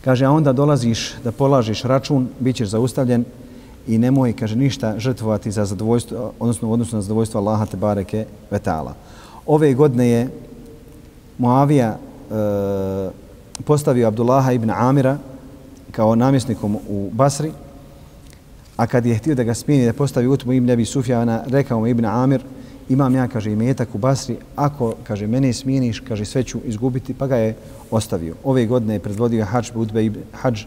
Kaže, 0.03 0.25
a 0.25 0.31
onda 0.31 0.53
dolaziš 0.53 1.13
da 1.24 1.31
polažeš 1.31 1.84
račun, 1.84 2.27
bit 2.39 2.55
ćeš 2.55 2.67
zaustavljen 2.67 3.25
i 3.88 3.98
nemoj, 3.98 4.34
kaže, 4.34 4.55
ništa 4.55 5.00
žrtvovati 5.00 5.51
za 5.51 5.65
zadovoljstvo, 5.65 6.34
odnosno 6.39 6.72
odnosno 6.72 6.98
na 6.98 7.01
zadovoljstvo 7.01 7.39
Allaha 7.39 7.65
te 7.65 7.77
bareke 7.77 8.25
vetala. 8.51 8.93
Ove 9.46 9.74
godine 9.74 10.08
je 10.08 10.29
Muavija 11.38 11.98
e, 11.98 12.00
postavio 13.63 14.08
Abdullaha 14.08 14.51
ibn 14.51 14.70
Amira 14.70 15.17
kao 15.91 16.15
namjesnikom 16.15 16.75
u 16.89 17.10
Basri, 17.13 17.51
a 18.77 18.88
kad 18.88 19.05
je 19.05 19.15
htio 19.15 19.36
da 19.36 19.43
ga 19.43 19.53
smijeni 19.53 19.86
da 19.86 19.93
postavi 19.93 20.27
Utmu 20.27 20.53
ibn 20.53 20.69
Abi 20.69 20.86
Sufjana, 20.86 21.43
rekao 21.48 21.79
mu 21.79 21.88
ibn 21.88 22.05
Amir, 22.05 22.41
imam 22.89 23.15
ja, 23.15 23.27
kaže, 23.27 23.51
imetak 23.51 23.95
u 23.95 23.98
Basri, 23.98 24.38
ako, 24.55 24.93
kaže, 25.03 25.27
mene 25.27 25.53
smijeniš, 25.53 26.00
kaže, 26.00 26.25
sve 26.25 26.43
ću 26.43 26.60
izgubiti, 26.65 27.13
pa 27.13 27.27
ga 27.27 27.36
je 27.36 27.55
ostavio. 27.91 28.36
Ove 28.43 28.65
godine 28.65 28.93
je 28.93 29.00
predvodio 29.00 29.45
hađ 29.45 29.71
Utbe 29.75 30.12
hađ 30.33 30.63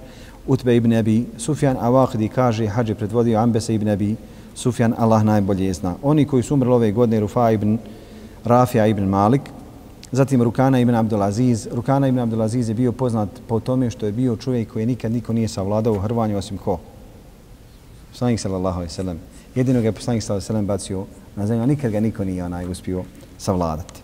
Utbe 0.47 0.77
ibn 0.77 0.93
Abi 0.93 1.25
Sufjan, 1.39 1.77
a 1.81 1.89
Vahdi 1.91 2.29
kaže, 2.29 2.67
hađ 2.67 2.89
je 2.89 2.95
predvodio 2.95 3.39
Ambese 3.39 3.75
ibn 3.75 3.89
Abi 3.89 4.17
Sufjan, 4.55 4.95
Allah 4.99 5.25
najbolje 5.25 5.73
zna. 5.73 5.95
Oni 6.03 6.25
koji 6.25 6.43
su 6.43 6.55
umrli 6.55 6.73
ove 6.73 6.93
godine, 6.93 7.21
Rufa 7.21 7.51
ibn 7.51 7.79
Rafija 8.45 8.87
ibn 8.87 9.05
Malik, 9.05 9.43
zatim 10.15 10.43
Rukana 10.43 10.81
ibn 10.81 10.95
Abdulaziz. 10.95 11.69
Rukana 11.73 12.09
ibn 12.09 12.19
Abdulaziz 12.19 12.69
je 12.69 12.75
bio 12.75 12.93
poznat 12.93 13.29
po 13.49 13.61
tome 13.61 13.91
što 13.91 14.07
je 14.07 14.13
bio 14.13 14.37
čovjek 14.37 14.73
koji 14.73 14.87
nikad 14.87 15.13
niko 15.13 15.33
nije 15.33 15.49
savladao 15.49 15.93
u 15.93 15.99
hrvanju 15.99 16.39
osim 16.39 16.59
ko? 16.59 16.79
Poslanik 18.11 18.41
sallallahu 18.41 18.77
alaihi 18.77 18.93
sallam. 18.93 19.19
Jedino 19.55 19.81
ga 19.81 19.89
je 19.89 19.93
poslanik 19.93 20.23
sallallahu 20.23 20.39
alaihi 20.39 20.47
sallam 20.47 20.67
bacio 20.67 21.07
na 21.37 21.47
zemlju, 21.47 21.63
a 21.63 21.67
nikad 21.67 21.93
ga 21.93 22.01
niko 22.01 22.25
nije 22.25 22.45
onaj 22.45 22.67
uspio 22.71 23.05
savladati. 23.39 24.03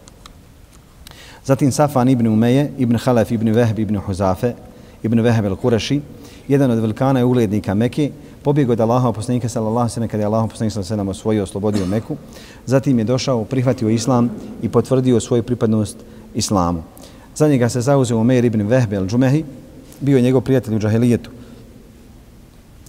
Zatim 1.45 1.73
Safan 1.73 2.09
ibn 2.09 2.27
Umeje, 2.27 2.73
ibn 2.79 2.97
Halef, 2.97 3.31
ibn 3.31 3.53
Vehb, 3.53 3.79
ibn 3.79 3.97
Huzafe, 3.97 4.55
ibn 5.03 5.21
Vehb 5.21 5.45
el-Kureši, 5.45 6.01
jedan 6.49 6.71
od 6.71 6.79
velikana 6.79 7.21
i 7.21 7.25
uglednika 7.25 7.75
Mekke, 7.75 8.11
pobjegao 8.43 8.73
od 8.73 8.81
Allaha 8.81 9.13
poslanika 9.13 9.49
sallallahu 9.49 9.79
alejhi 9.79 9.91
ve 9.91 9.95
sellem 9.95 10.09
kada 10.09 10.23
je 10.23 10.27
Allah 10.27 10.49
poslanik 10.51 10.73
sallallahu 10.73 10.93
alejhi 10.93 11.07
ve 11.07 11.11
osvojio 11.11 11.43
oslobodio 11.43 11.87
Meku. 11.87 12.17
Zatim 12.67 12.99
je 12.99 13.05
došao, 13.05 13.45
prihvatio 13.45 13.89
islam 13.89 14.31
i 14.63 14.69
potvrdio 14.69 15.21
svoju 15.21 15.43
pripadnost 15.43 15.97
islamu. 16.35 16.83
Za 17.37 17.49
njega 17.49 17.69
se 17.69 17.81
zauzeo 17.81 18.19
Umeir 18.19 18.45
ibn 18.45 18.63
Vehb 18.63 18.93
el-Džumehi, 18.93 19.45
bio 20.01 20.17
je 20.17 20.23
njegov 20.23 20.41
prijatelj 20.41 20.77
u 20.77 20.79
džahilijetu. 20.79 21.31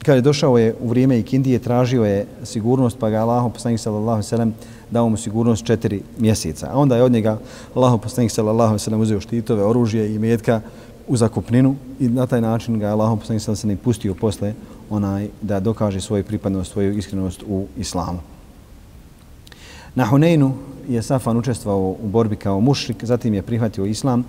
Kada 0.06 0.16
je 0.16 0.22
došao 0.22 0.58
je 0.58 0.76
u 0.82 0.88
vrijeme 0.88 1.20
Ikindije, 1.20 1.60
tražio 1.60 2.06
je 2.06 2.26
sigurnost, 2.44 2.98
pa 3.00 3.10
ga 3.10 3.22
Allah 3.22 3.52
poslanik 3.54 3.80
sallallahu 3.80 4.10
alejhi 4.10 4.26
ve 4.26 4.30
sellem 4.30 4.54
dao 4.92 5.10
mu 5.10 5.18
sigurnost 5.18 5.66
četiri 5.66 6.02
mjeseca. 6.18 6.70
A 6.74 6.78
onda 6.78 6.96
je 6.96 7.04
od 7.04 7.12
njega 7.12 7.38
Allah 7.76 8.00
poslanik 8.02 8.32
sallallahu 8.32 8.70
alejhi 8.70 8.76
ve 8.76 8.80
sellem 8.80 9.02
uzeo 9.02 9.20
štitove, 9.20 9.64
oružje 9.64 10.16
i 10.16 10.20
metka 10.20 10.62
u 11.08 11.18
zakupninu 11.18 11.76
i 12.00 12.08
na 12.08 12.26
taj 12.26 12.42
način 12.42 12.80
ga 12.80 12.88
Allah 12.88 13.20
poslanik 13.20 13.42
sallallahu 13.42 13.68
alejhi 13.68 13.84
pustio 13.84 14.14
posle 14.14 14.54
onaj 14.90 15.28
da 15.42 15.60
dokaže 15.60 16.02
svoju 16.02 16.24
pripadnost, 16.24 16.72
svoju 16.72 16.98
iskrenost 16.98 17.44
u 17.48 17.66
islamu. 17.78 18.20
Na 19.96 20.06
Huneinu 20.06 20.54
je 20.90 21.02
Safan 21.02 21.38
učestvovao 21.38 21.96
u 22.04 22.08
borbi 22.08 22.36
kao 22.36 22.60
mušrik, 22.60 23.06
zatim 23.06 23.34
je 23.34 23.42
prihvatio 23.42 23.86
islam 23.86 24.26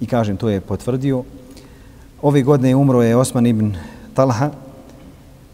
i 0.00 0.06
kažem 0.06 0.36
to 0.36 0.48
je 0.48 0.60
potvrdio. 0.60 1.24
Ove 2.22 2.42
godine 2.42 2.76
umro 2.76 3.02
je 3.02 3.16
Osman 3.16 3.46
ibn 3.46 3.74
Talha, 4.14 4.50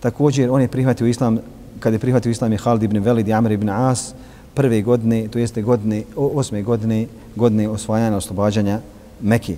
također 0.00 0.50
on 0.50 0.60
je 0.60 0.68
prihvatio 0.68 1.06
islam, 1.06 1.38
kad 1.80 1.92
je 1.92 1.98
prihvatio 1.98 2.30
islam 2.30 2.52
je 2.52 2.58
Khalid 2.58 2.82
ibn 2.82 2.98
Velid 2.98 3.28
i 3.28 3.32
Amr 3.32 3.52
ibn 3.52 3.68
As, 3.68 4.14
prve 4.54 4.82
godine, 4.82 5.28
to 5.28 5.38
jeste 5.38 5.62
godine, 5.62 6.02
osme 6.16 6.62
godine, 6.62 7.06
godine 7.36 7.68
osvajanja 7.68 8.16
oslobađanja 8.16 8.80
Mekke. 9.20 9.56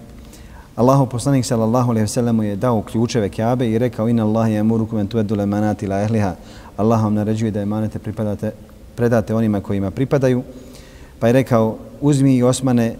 Allahu 0.76 1.06
poslanik 1.06 1.44
sallallahu 1.44 1.90
alejhi 1.90 2.04
ve 2.04 2.08
sellem 2.08 2.42
je 2.42 2.56
dao 2.56 2.82
ključeve 2.82 3.28
Kabe 3.28 3.70
i 3.70 3.78
rekao 3.78 4.08
inna 4.08 4.24
Allaha 4.24 4.48
yamurukum 4.48 5.00
an 5.00 5.08
tu'addu 5.08 5.34
al-amanat 5.34 5.82
ila 5.82 5.96
ahliha. 5.96 6.34
Allah 6.76 7.02
vam 7.02 7.14
naređuje 7.14 7.50
da 7.50 7.60
emanete 7.60 7.98
pripadate 7.98 8.52
predate 8.96 9.34
onima 9.34 9.60
kojima 9.60 9.90
pripadaju. 9.90 10.42
Pa 11.18 11.26
je 11.26 11.32
rekao 11.32 11.76
uzmi 12.00 12.36
i 12.36 12.42
Osmane 12.42 12.96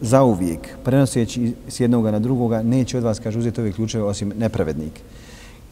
za 0.00 0.22
uvijek, 0.22 0.68
prenoseći 0.84 1.54
s 1.68 1.80
jednoga 1.80 2.10
na 2.10 2.18
drugoga, 2.18 2.62
neće 2.62 2.98
od 2.98 3.04
vas, 3.04 3.18
kaže, 3.18 3.38
uzeti 3.38 3.60
ove 3.60 3.72
ključeve 3.72 4.04
osim 4.04 4.32
nepravednik. 4.38 5.00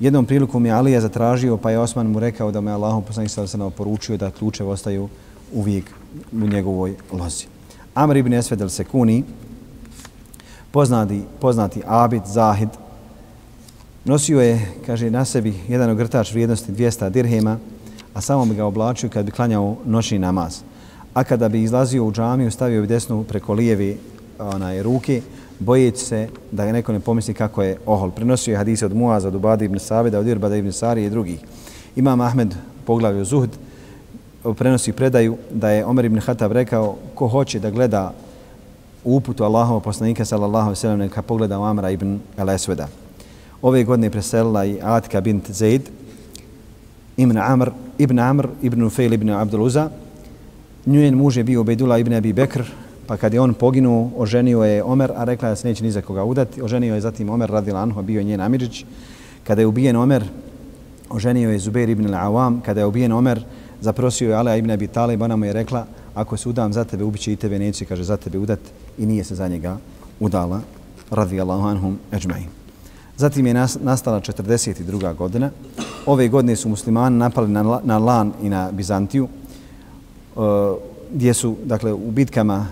Jednom 0.01 0.27
prilikom 0.27 0.67
je 0.67 0.73
Alija 0.73 1.01
zatražio, 1.01 1.57
pa 1.57 1.71
je 1.71 1.79
Osman 1.79 2.07
mu 2.07 2.21
rekao 2.21 2.51
da 2.51 2.61
me 2.61 2.73
Allahom 2.73 3.03
poslanik 3.03 3.31
sallallahu 3.31 3.57
alejhi 3.57 3.73
ve 3.73 3.77
poručio 3.77 4.17
da 4.17 4.31
ključeve 4.31 4.71
ostaju 4.71 5.09
uvijek 5.53 5.91
u 6.33 6.47
njegovoj 6.47 6.95
lozi. 7.13 7.45
Amr 7.95 8.17
ibn 8.17 8.33
Esved 8.33 8.61
al-Sekuni, 8.61 9.23
poznati, 10.71 11.23
poznati 11.41 11.83
Abid, 11.87 12.23
Zahid, 12.27 12.69
nosio 14.05 14.41
je, 14.41 14.61
kaže, 14.87 15.11
na 15.11 15.25
sebi 15.25 15.55
jedan 15.69 15.91
ogrtač 15.91 16.33
vrijednosti 16.33 16.73
200 16.73 17.11
dirhema, 17.11 17.59
a 18.15 18.21
samo 18.21 18.45
bi 18.45 18.55
ga 18.55 18.65
oblačio 18.65 19.09
kad 19.09 19.25
bi 19.25 19.33
klanjao 19.33 19.77
noćni 19.85 20.19
namaz. 20.19 20.61
A 21.15 21.25
kada 21.25 21.49
bi 21.49 21.62
izlazio 21.62 22.05
u 22.05 22.12
džamiju, 22.12 22.50
stavio 22.50 22.81
bi 22.81 22.87
desnu 22.87 23.25
preko 23.25 23.55
lijevi 23.55 23.99
onaj, 24.39 24.83
ruke, 24.83 25.23
bojeći 25.59 26.05
se 26.05 26.29
da 26.53 26.67
ga 26.67 26.73
neko 26.73 26.93
ne 26.93 27.00
pomisli 27.00 27.35
kako 27.35 27.62
je 27.62 27.79
ohol. 27.87 28.11
Prenosio 28.11 28.53
je 28.53 28.59
hadise 28.59 28.87
od 28.87 28.97
Muaza, 28.97 29.29
od 29.29 29.35
Ubadi 29.35 29.65
ibn 29.65 29.79
Sabida, 29.79 30.19
od 30.19 30.27
Irbada 30.27 30.57
ibn 30.57 30.73
Sari 30.73 31.05
i 31.05 31.11
drugih. 31.11 31.41
Imam 31.97 32.21
Ahmed 32.21 32.55
poglavio 32.87 33.25
Zuhd, 33.25 33.50
prenosi 34.59 34.93
predaju 34.93 35.37
da 35.50 35.71
je 35.71 35.87
Omer 35.87 36.05
ibn 36.05 36.21
Hatab 36.21 36.53
rekao 36.53 36.97
ko 37.15 37.29
hoće 37.29 37.59
da 37.59 37.71
gleda 37.71 38.12
uputu 39.04 39.45
Allahova 39.45 39.80
poslanika 39.80 40.25
sallallahu 40.25 40.66
alejhi 40.66 40.78
ve 40.78 40.80
sellem 40.80 40.99
neka 40.99 41.23
pogleda 41.23 41.57
Amra 41.57 41.90
ibn 41.90 42.19
al-Aswada. 42.37 42.88
Ove 43.62 43.85
godine 43.85 44.11
preselila 44.11 44.64
i 44.64 44.78
Atka 44.83 45.21
bint 45.21 45.50
Zaid 45.50 45.83
ibn 47.16 47.38
Amr 47.38 47.71
ibn 47.99 48.19
Amr 48.19 48.49
ibn 48.62 48.83
Ufejl 48.83 49.12
ibn 49.12 49.30
Abdul 49.30 49.62
Uza. 49.62 49.90
Njen 50.87 51.14
muž 51.14 51.37
je 51.37 51.45
bio 51.45 51.61
Ubejdula 51.61 51.99
ibn 51.99 52.14
Abi 52.14 52.33
Bekr, 52.33 52.62
pa 53.07 53.16
kad 53.16 53.35
je 53.35 53.40
on 53.40 53.54
poginuo, 53.54 54.11
oženio 54.16 54.64
je 54.64 54.83
Omer, 54.85 55.12
a 55.16 55.25
rekla 55.25 55.49
je 55.49 55.52
da 55.52 55.57
se 55.57 55.69
neće 55.69 55.85
ni 55.85 55.90
za 55.90 56.00
koga 56.00 56.25
udati. 56.25 56.62
Oženio 56.62 56.95
je 56.95 57.00
zatim 57.00 57.30
Omer 57.30 57.50
radil 57.50 57.76
Anho, 57.76 58.02
bio 58.02 58.19
je 58.21 58.25
njen 58.25 58.40
Amidžić. 58.40 58.85
Kada 59.45 59.62
je 59.62 59.66
ubijen 59.66 59.97
Omer, 59.97 60.25
oženio 61.11 61.50
je 61.50 61.59
Zubair 61.59 61.88
ibn 61.88 62.07
al-Awam. 62.07 62.61
Kada 62.61 62.80
je 62.80 62.87
ubijen 62.87 63.12
Omer, 63.12 63.45
zaprosio 63.80 64.28
je 64.30 64.37
Ala 64.37 64.57
ibn 64.57 64.71
Abi 64.71 64.87
Talib, 64.87 65.23
ona 65.23 65.37
mu 65.37 65.45
je 65.45 65.52
rekla, 65.52 65.87
ako 66.21 66.37
se 66.37 66.49
udam 66.49 66.73
za 66.73 66.85
tebe, 66.85 67.05
ubiće 67.05 67.33
i 67.33 67.37
tebe, 67.37 67.59
neće, 67.59 67.85
kaže, 67.85 68.05
za 68.05 68.17
tebe 68.17 68.39
udat. 68.39 68.61
I 68.99 69.07
nije 69.07 69.25
se 69.25 69.35
za 69.35 69.49
njega 69.49 69.79
udala, 70.21 70.61
radi 71.11 71.41
Allahu 71.41 71.67
anhum 71.69 71.99
ajma'in. 72.12 72.53
Zatim 73.17 73.47
je 73.47 73.55
nastala 73.81 74.21
42. 74.21 75.17
godina. 75.17 75.50
Ove 76.07 76.29
godine 76.29 76.57
su 76.57 76.69
muslimani 76.69 77.19
napali 77.19 77.49
na, 77.49 77.81
na 77.85 77.99
Lan 77.99 78.33
i 78.43 78.49
na 78.49 78.71
Bizantiju, 78.73 79.29
uh, 80.37 80.45
gdje 81.12 81.35
su, 81.35 81.57
dakle, 81.65 81.93
u 81.93 82.11
bitkama 82.11 82.67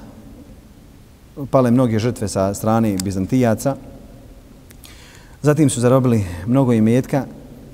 pale 1.51 1.71
mnoge 1.71 1.99
žrtve 1.99 2.29
sa 2.29 2.55
strane 2.55 2.97
Bizantijaca. 3.05 3.77
Zatim 5.43 5.71
su 5.71 5.81
zarobili 5.81 6.25
mnogo 6.47 6.73
imetka 6.73 7.25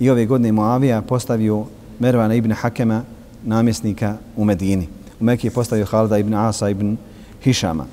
i 0.01 0.11
ove 0.11 0.27
godine 0.27 0.53
Moavija 0.53 1.03
postavio 1.03 1.65
Mervana 1.99 2.35
ibn 2.35 2.53
Hakema, 2.53 3.03
namjesnika 3.45 4.17
u 4.37 4.45
Medini. 4.45 5.04
U 5.25 5.31
je 5.43 5.51
postavio 5.51 5.87
Halida 5.87 6.19
ibn 6.19 6.35
Asa 6.35 6.69
ibn 6.69 6.97
Hišama. 7.43 7.87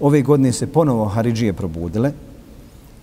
Ove 0.00 0.22
godine 0.22 0.52
se 0.52 0.66
ponovo 0.66 1.04
Haridžije 1.04 1.52
probudile 1.52 2.12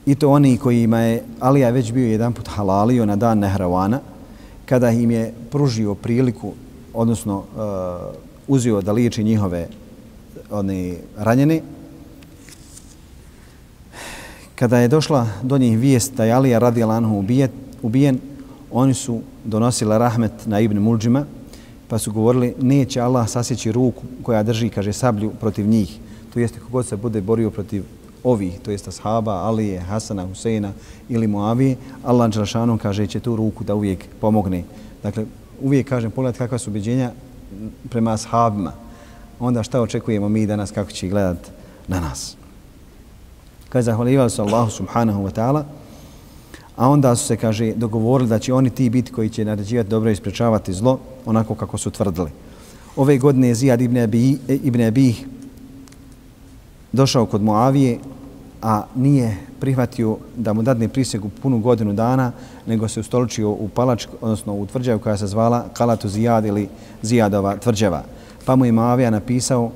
i 0.06 0.16
to 0.16 0.30
oni 0.32 0.58
kojima 0.58 1.00
je 1.00 1.24
Alija 1.40 1.70
već 1.70 1.92
bio 1.92 2.08
jedan 2.08 2.34
put 2.34 2.48
halalio 2.48 3.06
na 3.06 3.16
dan 3.16 3.40
Nehravana, 3.40 4.00
kada 4.66 4.90
im 4.92 5.12
je 5.12 5.34
pružio 5.52 5.96
priliku, 5.96 6.54
odnosno 6.94 7.38
uh, 7.38 7.44
uzio 8.48 8.82
da 8.82 8.92
liječi 8.92 9.24
njihove 9.24 9.68
oni 10.52 10.98
ranjeni, 11.18 11.62
kada 14.56 14.78
je 14.78 14.88
došla 14.88 15.28
do 15.44 15.58
njih 15.58 15.78
vijest 15.78 16.14
da 16.16 16.26
je 16.26 16.34
Alija 16.34 16.60
radi 16.60 16.84
Lanhu 16.84 17.20
ubijen, 17.20 17.50
ubijen, 17.82 18.20
oni 18.72 18.94
su 18.94 19.22
donosila 19.44 19.98
rahmet 19.98 20.32
na 20.46 20.60
Ibn 20.60 20.78
Mulđima, 20.78 21.26
pa 21.88 21.98
su 21.98 22.12
govorili 22.12 22.56
neće 22.62 23.02
Allah 23.02 23.30
sasjeći 23.30 23.72
ruku 23.72 24.04
koja 24.24 24.44
drži, 24.44 24.70
kaže, 24.70 24.94
sablju 24.94 25.32
protiv 25.40 25.68
njih. 25.68 26.00
To 26.34 26.40
jeste 26.40 26.60
kogod 26.60 26.86
se 26.86 26.96
bude 26.96 27.22
borio 27.22 27.52
protiv 27.52 27.84
ovih, 28.24 28.60
to 28.60 28.72
jeste 28.72 28.90
ashaba, 28.90 29.34
Alije, 29.34 29.80
Hasana, 29.80 30.28
Huseina 30.28 30.72
ili 31.10 31.28
Moavije, 31.28 31.76
Allah 32.04 32.30
Đelšanu 32.30 32.78
kaže 32.78 33.08
će 33.08 33.20
tu 33.20 33.36
ruku 33.36 33.64
da 33.64 33.76
uvijek 33.76 34.06
pomogne. 34.22 34.64
Dakle, 35.04 35.26
uvijek 35.62 35.90
kažem, 35.90 36.12
pogledajte 36.12 36.38
kakva 36.38 36.58
su 36.58 36.70
ubeđenja 36.70 37.12
prema 37.90 38.14
ashabima. 38.14 38.74
Onda 39.40 39.64
šta 39.64 39.82
očekujemo 39.82 40.30
mi 40.30 40.48
danas, 40.48 40.72
kako 40.72 40.92
će 40.92 41.08
gledat 41.08 41.52
na 41.88 42.00
nas. 42.00 42.36
Kad 43.70 43.84
zahvalivali 43.84 44.30
su 44.30 44.42
Allahu 44.42 44.72
subhanahu 44.72 45.24
wa 45.24 45.32
ta'ala, 45.32 45.64
a 46.78 46.90
onda 46.90 47.16
su 47.16 47.26
se, 47.26 47.38
kaže, 47.38 47.74
dogovorili 47.74 48.30
da 48.30 48.40
će 48.40 48.54
oni 48.54 48.70
ti 48.70 48.90
biti 48.90 49.12
koji 49.12 49.30
će 49.30 49.46
naređivati 49.46 49.90
dobro 49.90 50.10
i 50.10 50.14
isprečavati 50.14 50.74
zlo, 50.74 51.00
onako 51.26 51.56
kako 51.56 51.78
su 51.78 51.92
tvrdili. 51.92 52.30
Ove 52.96 53.18
godine 53.18 53.48
je 53.48 53.56
Zijad 53.56 53.82
ibn 53.82 53.98
Abi, 53.98 54.38
ibn 54.48 54.82
Abi 54.82 55.16
došao 56.92 57.26
kod 57.26 57.42
Moavije, 57.42 58.00
a 58.62 58.84
nije 58.96 59.38
prihvatio 59.60 60.18
da 60.36 60.54
mu 60.54 60.62
dadne 60.62 60.88
prisegu 60.88 61.30
punu 61.42 61.60
godinu 61.60 61.94
dana, 61.94 62.32
nego 62.68 62.88
se 62.88 63.00
ustoličio 63.00 63.50
u 63.50 63.70
palač, 63.74 64.08
odnosno 64.22 64.54
u 64.54 64.66
tvrđavu 64.66 65.00
koja 65.00 65.18
se 65.18 65.28
zvala 65.28 65.66
Kalatu 65.74 66.10
Zijad 66.10 66.46
ili 66.46 66.70
Zijadova 67.02 67.58
tvrđava. 67.58 68.04
Pa 68.46 68.56
mu 68.56 68.66
je 68.66 68.72
Moavija 68.72 69.10
napisao 69.10 69.72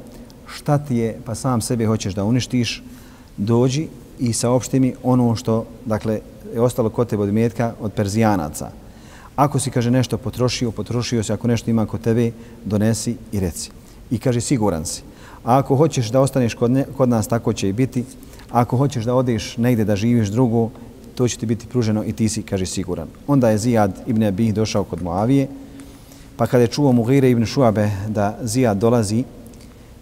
šta 0.46 0.78
ti 0.78 0.96
je, 0.96 1.20
pa 1.26 1.36
sam 1.36 1.62
sebe 1.62 1.86
hoćeš 1.86 2.14
da 2.14 2.24
uništiš, 2.24 2.84
dođi 3.38 3.88
i 4.20 4.34
saopšti 4.34 4.80
mi 4.80 4.94
ono 5.04 5.36
što 5.36 5.66
dakle, 5.86 6.20
je 6.54 6.62
ostalo 6.62 6.90
kod 6.90 7.08
tebe 7.08 7.24
od 7.24 7.34
metka 7.34 7.74
od 7.82 7.94
Perzijanaca. 7.94 8.72
Ako 9.36 9.60
si, 9.60 9.72
kaže, 9.72 9.92
nešto 9.92 10.18
potrošio, 10.18 10.72
potrošio 10.72 11.24
se, 11.24 11.34
ako 11.34 11.48
nešto 11.48 11.70
ima 11.70 11.86
kod 11.86 12.02
tebe, 12.02 12.32
donesi 12.66 13.16
i 13.32 13.40
reci. 13.40 13.72
I 14.12 14.20
kaže, 14.20 14.42
siguran 14.42 14.86
si. 14.86 15.02
A 15.44 15.58
ako 15.58 15.76
hoćeš 15.76 16.12
da 16.12 16.22
ostaneš 16.22 16.54
kod, 16.54 16.72
ne, 16.72 16.86
kod 16.98 17.10
nas, 17.10 17.28
tako 17.28 17.54
će 17.54 17.70
i 17.70 17.74
biti. 17.74 18.04
A 18.52 18.62
ako 18.62 18.78
hoćeš 18.78 19.06
da 19.06 19.16
odeš 19.16 19.58
negdje 19.58 19.86
da 19.86 19.96
živiš 19.96 20.28
drugo, 20.28 20.70
to 21.16 21.28
će 21.28 21.38
ti 21.38 21.46
biti 21.46 21.68
pruženo 21.68 22.04
i 22.04 22.14
ti 22.14 22.30
si, 22.30 22.44
kaže, 22.44 22.66
siguran. 22.66 23.08
Onda 23.28 23.50
je 23.50 23.58
Zijad 23.58 24.04
ibn 24.08 24.24
Abih 24.24 24.54
došao 24.54 24.84
kod 24.84 25.04
Moavije, 25.04 25.48
pa 26.38 26.48
kada 26.48 26.62
je 26.62 26.68
čuo 26.68 26.92
Mugire 26.92 27.30
ibn 27.30 27.46
Šuabe 27.46 27.90
da 28.08 28.38
Zijad 28.44 28.78
dolazi 28.78 29.24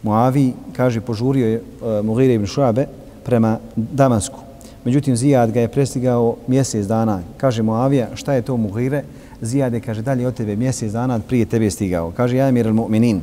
Moavi, 0.03 0.53
kaže, 0.75 1.01
požurio 1.01 1.47
je 1.47 1.55
e, 1.55 1.62
uh, 1.81 2.05
Mugire 2.05 2.33
ibn 2.33 2.45
Šuabe 2.45 2.88
prema 3.25 3.59
Damasku. 3.75 4.48
Međutim, 4.85 5.15
Zijad 5.15 5.51
ga 5.51 5.61
je 5.61 5.67
prestigao 5.67 6.35
mjesec 6.47 6.85
dana. 6.85 7.21
Kaže 7.37 7.63
Moavija, 7.63 8.07
šta 8.15 8.33
je 8.33 8.41
to 8.41 8.57
Muhire? 8.57 9.03
Zijad 9.41 9.73
je, 9.73 9.79
kaže, 9.79 10.01
dalje 10.01 10.27
od 10.27 10.33
tebe 10.33 10.55
mjesec 10.55 10.91
dana 10.91 11.19
prije 11.19 11.45
tebe 11.45 11.65
je 11.65 11.71
stigao. 11.71 12.11
Kaže, 12.11 12.37
ja 12.37 12.45
je 12.45 12.51
mir 12.51 12.67
mu'minin. 12.67 13.19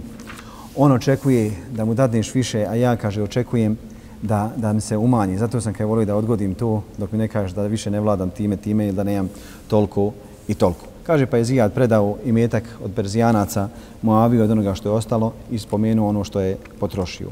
On 0.76 0.92
očekuje 0.92 1.52
da 1.72 1.84
mu 1.84 1.94
dadneš 1.94 2.34
više, 2.34 2.66
a 2.68 2.74
ja, 2.74 2.96
kaže, 2.96 3.22
očekujem 3.22 3.76
da, 4.22 4.52
da 4.56 4.72
mi 4.72 4.80
se 4.80 4.96
umanji. 4.96 5.38
Zato 5.38 5.60
sam 5.60 5.74
kaj 5.74 5.86
volio 5.86 6.04
da 6.04 6.16
odgodim 6.16 6.54
to, 6.54 6.82
dok 6.98 7.12
mi 7.12 7.18
ne 7.18 7.28
kažeš 7.28 7.52
da 7.52 7.66
više 7.66 7.90
ne 7.90 8.00
vladam 8.00 8.30
time, 8.30 8.56
time 8.56 8.86
ili 8.86 8.96
da 8.96 9.04
nemam 9.04 9.28
toliko 9.68 10.12
i 10.48 10.54
toliko. 10.54 10.86
Kaže, 11.06 11.26
pa 11.26 11.36
je 11.36 11.44
Zijad 11.44 11.72
predao 11.72 12.16
imetak 12.24 12.64
od 12.84 12.90
Perzijanaca 12.94 13.68
Moaviju 14.02 14.42
od 14.42 14.50
onoga 14.50 14.74
što 14.74 14.88
je 14.88 14.92
ostalo 14.92 15.32
i 15.50 15.58
spomenuo 15.58 16.08
ono 16.08 16.24
što 16.24 16.40
je 16.40 16.56
potrošio. 16.80 17.28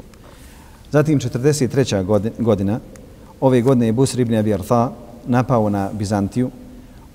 Zatim 0.91 1.19
43. 1.19 2.31
godina, 2.39 2.79
ove 3.45 3.61
godine 3.61 3.85
je 3.85 3.93
Busr 3.93 4.19
ibn 4.19 4.35
Abi 4.35 4.53
Artha 4.53 4.91
napao 5.27 5.69
na 5.69 5.89
Bizantiju, 5.93 6.49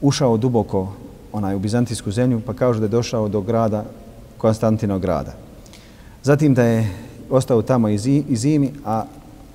ušao 0.00 0.36
duboko 0.36 0.92
onaj, 1.32 1.54
u 1.54 1.58
Bizantijsku 1.58 2.10
zemlju, 2.10 2.40
pa 2.46 2.54
kažu 2.54 2.80
da 2.80 2.86
je 2.86 2.94
došao 2.94 3.28
do 3.28 3.40
grada, 3.40 3.84
Konstantinog 4.38 5.02
grada. 5.02 5.34
Zatim 6.22 6.54
da 6.54 6.62
je 6.62 6.90
ostao 7.30 7.62
tamo 7.62 7.88
i 7.88 7.98
zimi, 8.36 8.70
a 8.84 9.04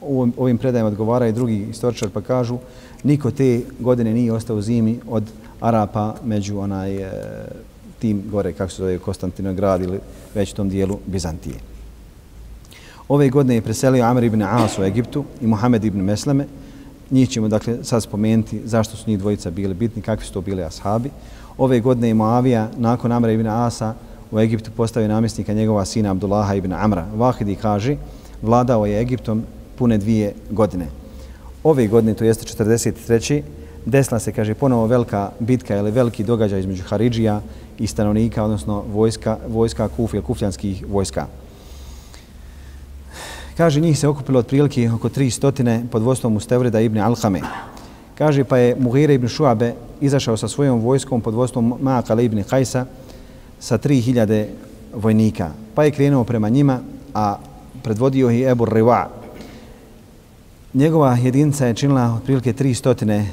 u 0.01 0.27
ovim 0.37 0.57
predajama 0.57 0.87
odgovara 0.87 1.27
i 1.27 1.31
drugi 1.31 1.67
istoričar, 1.69 2.09
pa 2.09 2.21
kažu 2.21 2.57
niko 3.03 3.31
te 3.31 3.61
godine 3.79 4.13
nije 4.13 4.33
ostao 4.33 4.61
zimi 4.61 4.99
od 5.07 5.23
Arapa 5.59 6.15
među 6.25 6.59
onaj 6.59 6.95
e, 6.95 7.11
tim 7.99 8.23
gore, 8.31 8.53
kako 8.53 8.71
se 8.71 8.77
zove, 8.77 8.99
Konstantinograd 8.99 9.81
ili 9.81 9.99
već 10.35 10.51
u 10.51 10.55
tom 10.55 10.69
dijelu 10.69 10.99
Bizantije. 11.05 11.55
Ove 13.07 13.29
godine 13.29 13.55
je 13.55 13.61
preselio 13.61 14.05
Amr 14.05 14.23
ibn 14.23 14.41
As 14.41 14.79
u 14.79 14.83
Egiptu 14.83 15.23
i 15.41 15.47
Muhammed 15.47 15.83
ibn 15.83 16.01
Mesleme. 16.01 16.45
Njih 17.11 17.29
ćemo 17.29 17.47
dakle 17.47 17.77
sad 17.83 18.03
spomenuti 18.03 18.61
zašto 18.65 18.97
su 18.97 19.09
njih 19.09 19.19
dvojica 19.19 19.51
bili 19.51 19.73
bitni, 19.73 20.01
kakvi 20.01 20.25
su 20.25 20.33
to 20.33 20.41
bili 20.41 20.63
ashabi. 20.63 21.09
Ove 21.57 21.79
godine 21.79 22.07
je 22.07 22.13
Moavija 22.13 22.69
nakon 22.77 23.11
Amra 23.11 23.31
ibn 23.31 23.47
Asa 23.47 23.93
u 24.31 24.39
Egiptu 24.39 24.71
postavio 24.77 25.07
namjesnika 25.07 25.53
njegova 25.53 25.85
sina 25.85 26.11
Abdullaha 26.11 26.55
ibn 26.55 26.73
Amra. 26.73 27.05
Vahidi 27.15 27.55
kaže, 27.55 27.95
vladao 28.41 28.85
je 28.85 29.01
Egiptom 29.01 29.43
pune 29.77 29.97
dvije 29.97 30.33
godine. 30.51 30.87
Ove 31.63 31.87
godine, 31.87 32.13
to 32.13 32.23
jeste 32.23 32.63
43. 32.63 33.41
desila 33.85 34.19
se, 34.19 34.31
kaže, 34.31 34.53
ponovo 34.53 34.87
velika 34.87 35.29
bitka 35.39 35.77
ili 35.77 35.91
veliki 35.91 36.23
događaj 36.23 36.59
između 36.59 36.83
Haridžija 36.83 37.41
i 37.79 37.87
stanovnika, 37.87 38.43
odnosno 38.43 38.83
vojska, 38.93 39.37
vojska 39.47 39.87
Kufi 39.87 40.17
ili 40.17 40.25
kufljanskih 40.25 40.85
vojska. 40.89 41.27
Kaže, 43.57 43.79
njih 43.79 43.99
se 43.99 44.07
okupilo 44.07 44.39
otprilike 44.39 44.91
oko 44.91 45.09
300 45.09 45.87
pod 45.91 46.01
vodstvom 46.03 46.33
Mustevreda 46.33 46.79
ibn 46.81 46.99
Alhame. 46.99 47.41
Kaže, 48.17 48.43
pa 48.43 48.57
je 48.57 48.75
Mughira 48.79 49.13
ibn 49.13 49.27
Šuabe 49.27 49.73
izašao 50.01 50.37
sa 50.37 50.47
svojom 50.47 50.79
vojskom 50.79 51.21
pod 51.21 51.33
vodstvom 51.33 51.77
Maakala 51.81 52.21
ibn 52.21 52.43
Kajsa 52.43 52.85
sa 53.59 53.77
3000 53.77 54.45
vojnika. 54.93 55.51
Pa 55.75 55.83
je 55.83 55.91
krenuo 55.91 56.23
prema 56.23 56.49
njima, 56.49 56.79
a 57.13 57.37
predvodio 57.83 58.29
je 58.29 58.51
Ebu 58.51 58.65
Riva. 58.65 59.09
Njegova 60.73 61.15
jedinca 61.15 61.65
je 61.65 61.73
činila 61.73 62.13
otprilike 62.13 62.53
300 62.53 63.11
e, 63.11 63.25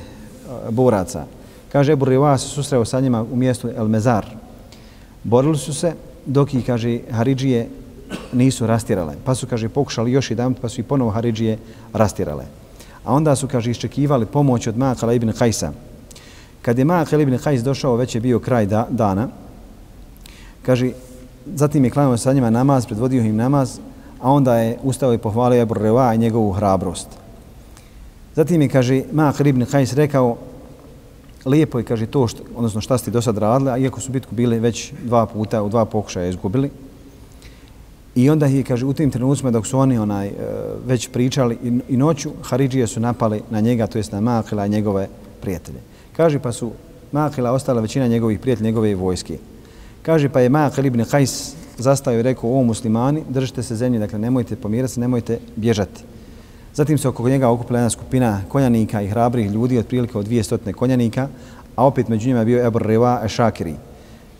boraca. 0.71 1.25
Kaže, 1.73 1.93
Ebu 1.93 2.05
Riva 2.05 2.39
se 2.39 2.49
susreo 2.49 2.85
sa 2.85 3.01
njima 3.01 3.23
u 3.23 3.37
mjestu 3.37 3.69
El 3.77 3.89
Mezar. 3.89 4.27
Borili 5.25 5.59
su 5.59 5.75
se, 5.75 5.95
dok 6.27 6.55
ih, 6.55 6.67
kaže, 6.67 6.99
Haridžije 7.11 7.69
nisu 8.33 8.67
rastirale. 8.67 9.15
Pa 9.25 9.35
su, 9.35 9.47
kaže, 9.47 9.69
pokušali 9.69 10.13
još 10.13 10.31
jedan, 10.31 10.55
pa 10.55 10.69
su 10.69 10.81
i 10.81 10.85
ponovo 10.85 11.11
Haridžije 11.11 11.59
rastirale. 11.93 12.45
A 13.05 13.15
onda 13.15 13.37
su, 13.37 13.49
kaže, 13.49 13.71
iščekivali 13.71 14.27
pomoć 14.27 14.67
od 14.67 14.79
Makala 14.79 15.13
ibn 15.13 15.33
Hajsa. 15.33 15.73
Kad 16.63 16.79
je 16.79 16.85
Makal 16.85 17.21
ibn 17.21 17.39
Hajs 17.39 17.63
došao, 17.63 17.97
već 17.97 18.15
je 18.15 18.21
bio 18.21 18.39
kraj 18.39 18.67
da, 18.67 18.87
dana, 18.91 19.29
kaže, 20.63 20.93
zatim 21.55 21.85
je 21.85 21.91
klanio 21.91 22.17
sa 22.17 22.33
njima 22.33 22.51
namaz, 22.51 22.87
predvodio 22.87 23.23
im 23.23 23.37
namaz, 23.37 23.79
a 24.21 24.31
onda 24.31 24.57
je 24.57 24.79
ustao 24.83 25.15
i 25.15 25.19
pohvalio 25.19 25.63
Ebu 25.63 25.75
Reva 25.75 26.15
i 26.15 26.19
njegovu 26.19 26.53
hrabrost. 26.53 27.09
Zatim 28.35 28.63
je, 28.63 28.69
kaže, 28.69 29.03
Makal 29.13 29.47
ibn 29.47 29.65
Hajs 29.65 29.93
rekao, 29.93 30.37
lijepo 31.45 31.79
je, 31.79 31.85
kaže, 31.85 32.07
to, 32.07 32.29
što, 32.29 32.43
odnosno 32.57 32.81
šta 32.81 32.99
ste 32.99 33.11
do 33.11 33.23
sad 33.23 33.39
radili, 33.39 33.71
a 33.71 33.79
iako 33.79 34.01
su 34.01 34.13
bitku 34.13 34.35
bili 34.35 34.59
već 34.59 34.93
dva 35.05 35.27
puta, 35.27 35.63
u 35.63 35.69
dva 35.69 35.85
pokušaja 35.85 36.29
izgubili, 36.29 36.71
I 38.15 38.31
onda 38.31 38.47
je, 38.47 38.63
kaže, 38.63 38.87
u 38.87 38.93
tim 38.93 39.11
trenucima 39.11 39.51
dok 39.51 39.67
su 39.67 39.79
oni 39.79 39.99
onaj, 39.99 40.27
e, 40.27 40.33
već 40.87 41.09
pričali 41.09 41.59
i, 41.65 41.81
i 41.89 41.97
noću, 41.97 42.31
Haridžije 42.43 42.87
su 42.87 43.01
napali 43.01 43.43
na 43.51 43.61
njega, 43.61 43.87
to 43.87 43.99
jest 43.99 44.13
na 44.13 44.21
Makila 44.21 44.67
i 44.67 44.71
njegove 44.71 45.09
prijatelje. 45.41 45.79
Kaže, 46.17 46.39
pa 46.39 46.53
su 46.53 46.71
Makila 47.13 47.53
ostala 47.53 47.81
većina 47.81 48.07
njegovih 48.07 48.39
prijatelja, 48.39 48.65
njegove 48.65 48.95
vojske. 48.95 49.39
Kaže, 50.03 50.29
pa 50.29 50.41
je 50.41 50.49
Makil 50.49 50.87
ibn 50.87 51.05
Hajs 51.05 51.55
zastao 51.79 52.15
i 52.15 52.23
rekao, 52.23 52.59
o 52.59 52.65
muslimani, 52.65 53.23
držite 53.29 53.63
se 53.63 53.77
zemlje, 53.77 53.99
dakle, 53.99 54.19
nemojte 54.19 54.57
pomirati 54.57 54.95
se, 54.95 55.01
nemojte 55.01 55.39
bježati. 55.57 56.03
Zatim 56.75 56.99
se 56.99 57.09
oko 57.09 57.29
njega 57.29 57.49
okupila 57.49 57.79
jedna 57.79 57.91
skupina 57.91 58.41
konjanika 58.49 59.03
i 59.03 59.09
hrabrih 59.09 59.51
ljudi, 59.51 59.79
otprilike 59.79 60.19
od 60.19 60.29
200 60.29 60.73
konjanika, 60.73 61.29
a 61.77 61.87
opet 61.87 62.09
među 62.09 62.29
njima 62.29 62.41
je 62.41 62.47
bio 62.47 62.67
Ebor 62.67 62.83
Reva 62.83 63.21
Ešakiri. 63.25 63.75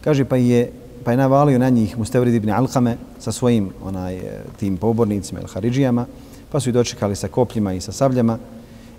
Kaže, 0.01 0.25
pa 0.25 0.37
je, 0.37 0.73
pa 1.05 1.11
je 1.11 1.17
navalio 1.17 1.59
na 1.59 1.69
njih 1.69 1.99
Mustevrid 1.99 2.35
ibn 2.35 2.51
Alkame 2.51 2.97
sa 3.19 3.33
svojim 3.33 3.71
onaj, 3.85 4.17
e, 4.17 4.43
tim 4.57 4.77
pobornicima 4.77 5.41
ili 5.41 5.49
Haridžijama, 5.49 6.07
pa 6.53 6.61
su 6.61 6.69
i 6.69 6.73
dočekali 6.73 7.17
sa 7.17 7.29
kopljima 7.29 7.73
i 7.73 7.81
sa 7.81 7.93
sabljama 7.93 8.39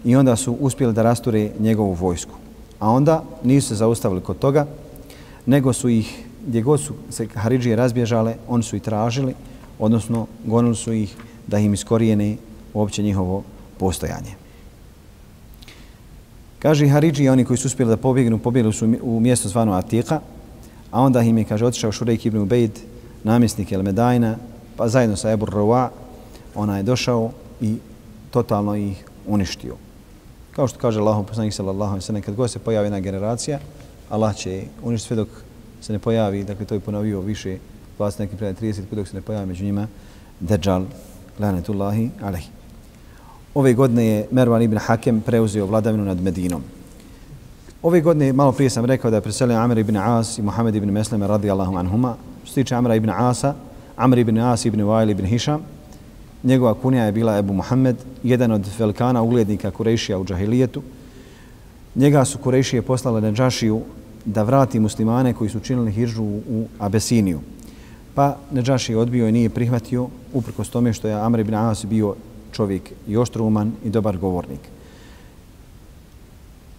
i 0.05 0.15
onda 0.15 0.35
su 0.35 0.57
uspjeli 0.59 0.93
da 0.93 1.03
rasture 1.03 1.51
njegovu 1.59 1.93
vojsku. 1.93 2.31
A 2.79 2.89
onda 2.89 3.23
nisu 3.43 3.67
se 3.67 3.75
zaustavili 3.75 4.21
kod 4.21 4.39
toga, 4.39 4.65
nego 5.45 5.73
su 5.73 5.89
ih, 5.89 6.25
gdje 6.47 6.61
god 6.61 6.79
su 6.81 6.93
se 7.09 7.27
Haridžije 7.27 7.75
razbježale, 7.75 8.35
oni 8.47 8.63
su 8.63 8.75
ih 8.75 8.81
tražili, 8.81 9.33
odnosno 9.79 10.27
gonili 10.45 10.75
su 10.75 10.93
ih 10.93 11.15
da 11.47 11.59
im 11.59 11.73
iskorijene 11.73 12.37
uopće 12.73 13.03
njihovo 13.03 13.43
postojanje. 13.77 14.35
Kaže 16.59 16.87
Haridži, 16.87 17.29
oni 17.29 17.45
koji 17.45 17.57
su 17.57 17.67
uspjeli 17.67 17.89
da 17.89 17.97
pobjegnu, 17.97 18.37
pobjegli 18.39 18.73
su 18.73 18.87
u 19.01 19.19
mjesto 19.19 19.49
zvano 19.49 19.73
Atika, 19.73 20.19
a 20.93 21.01
onda 21.01 21.21
im 21.21 21.37
je, 21.37 21.43
kaže, 21.43 21.65
otišao 21.65 21.91
Šurejk 21.91 22.25
ibn 22.25 22.37
Ubejd, 22.37 22.79
namjesnik 23.23 23.71
El 23.71 23.81
Medajna, 23.83 24.35
pa 24.77 24.87
zajedno 24.87 25.15
sa 25.17 25.31
Ebur 25.31 25.49
Rova, 25.49 25.89
ona 26.55 26.77
je 26.77 26.83
došao 26.83 27.31
i 27.61 27.77
totalno 28.31 28.75
ih 28.75 29.05
uništio. 29.27 29.75
Kao 30.51 30.67
što 30.67 30.79
kaže 30.79 30.99
Allah, 30.99 31.25
poslanik 31.27 31.53
sallallahu 31.53 31.89
alaihi 31.89 32.05
sallam, 32.05 32.21
kad 32.21 32.35
god 32.35 32.51
se 32.51 32.59
pojavi 32.59 32.85
jedna 32.85 32.99
generacija, 32.99 33.59
Allah 34.09 34.35
će 34.35 34.63
uništiti 34.83 35.07
sve 35.07 35.15
dok 35.15 35.27
se 35.81 35.93
ne 35.93 35.99
pojavi, 35.99 36.43
dakle 36.43 36.65
to 36.65 36.75
je 36.75 36.79
ponovio 36.79 37.21
više, 37.21 37.57
20 37.99 38.19
nekim 38.19 38.37
predaj 38.37 38.61
30, 38.61 38.81
dok 38.91 39.07
se 39.07 39.15
ne 39.15 39.21
pojavi 39.21 39.45
među 39.45 39.65
njima, 39.65 39.87
Dejjal, 40.39 40.85
lanetullahi 41.39 42.09
alaihi. 42.21 42.49
Ove 43.55 43.73
godine 43.73 44.05
je 44.05 44.27
Mervan 44.31 44.61
ibn 44.61 44.77
Hakem 44.77 45.21
preuzeo 45.21 45.65
vladavinu 45.65 46.05
nad 46.05 46.21
Medinom. 46.21 46.63
Ove 47.83 48.01
godine, 48.01 48.33
malo 48.33 48.51
prije 48.51 48.69
sam 48.69 48.85
rekao 48.85 49.11
da 49.11 49.17
je 49.17 49.21
preselio 49.21 49.57
Amr 49.57 49.77
ibn 49.77 49.97
As 49.97 50.37
i 50.37 50.41
Muhammed 50.41 50.75
ibn 50.75 50.91
Mesleme 50.91 51.27
radijallahu 51.27 51.75
anhuma. 51.75 52.15
Što 52.43 52.53
se 52.53 52.63
tiče 52.63 52.75
Amra 52.75 52.95
ibn 52.95 53.09
Asa, 53.09 53.53
Amr 53.95 54.17
ibn 54.17 54.37
As 54.37 54.65
ibn 54.65 54.81
Wail 54.81 55.11
ibn 55.11 55.25
Hisham, 55.25 55.61
njegova 56.43 56.73
kunija 56.73 57.05
je 57.05 57.11
bila 57.11 57.37
Ebu 57.37 57.53
Muhammed, 57.53 57.95
jedan 58.23 58.51
od 58.51 58.67
velikana 58.79 59.21
uglednika 59.21 59.71
Kurešija 59.71 60.19
u 60.19 60.25
džahilijetu. 60.25 60.81
Njega 61.95 62.25
su 62.25 62.37
Kurešije 62.37 62.81
poslale 62.81 63.21
na 63.21 63.31
Džašiju 63.31 63.81
da 64.25 64.43
vrati 64.43 64.79
muslimane 64.79 65.33
koji 65.33 65.49
su 65.49 65.59
činili 65.59 65.91
hiržu 65.91 66.23
u 66.23 66.65
Abesiniju. 66.79 67.39
Pa 68.15 68.37
Neđaši 68.51 68.91
je 68.91 68.97
odbio 68.97 69.27
i 69.27 69.31
nije 69.31 69.49
prihvatio, 69.49 70.07
uprkos 70.33 70.69
tome 70.69 70.93
što 70.93 71.07
je 71.07 71.13
Amr 71.13 71.39
ibn 71.39 71.53
As 71.53 71.85
bio 71.85 72.15
čovjek 72.51 72.91
i 73.07 73.17
oštruman 73.17 73.71
i 73.83 73.89
dobar 73.89 74.17
govornik. 74.17 74.59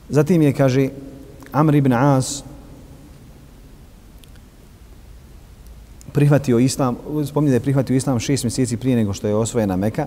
Zatim 0.09 0.43
je, 0.43 0.53
kaže, 0.53 0.89
Amr 1.53 1.75
ibn 1.75 1.93
As 1.93 2.43
prihvatio 6.13 6.59
islam, 6.59 6.97
spominje 7.27 7.51
da 7.51 7.57
je 7.57 7.61
prihvatio 7.61 7.97
islam 7.97 8.21
šest 8.21 8.45
mjeseci 8.45 8.77
prije 8.77 8.97
nego 8.97 9.13
što 9.13 9.27
je 9.27 9.35
osvojena 9.35 9.77
Meka, 9.77 10.07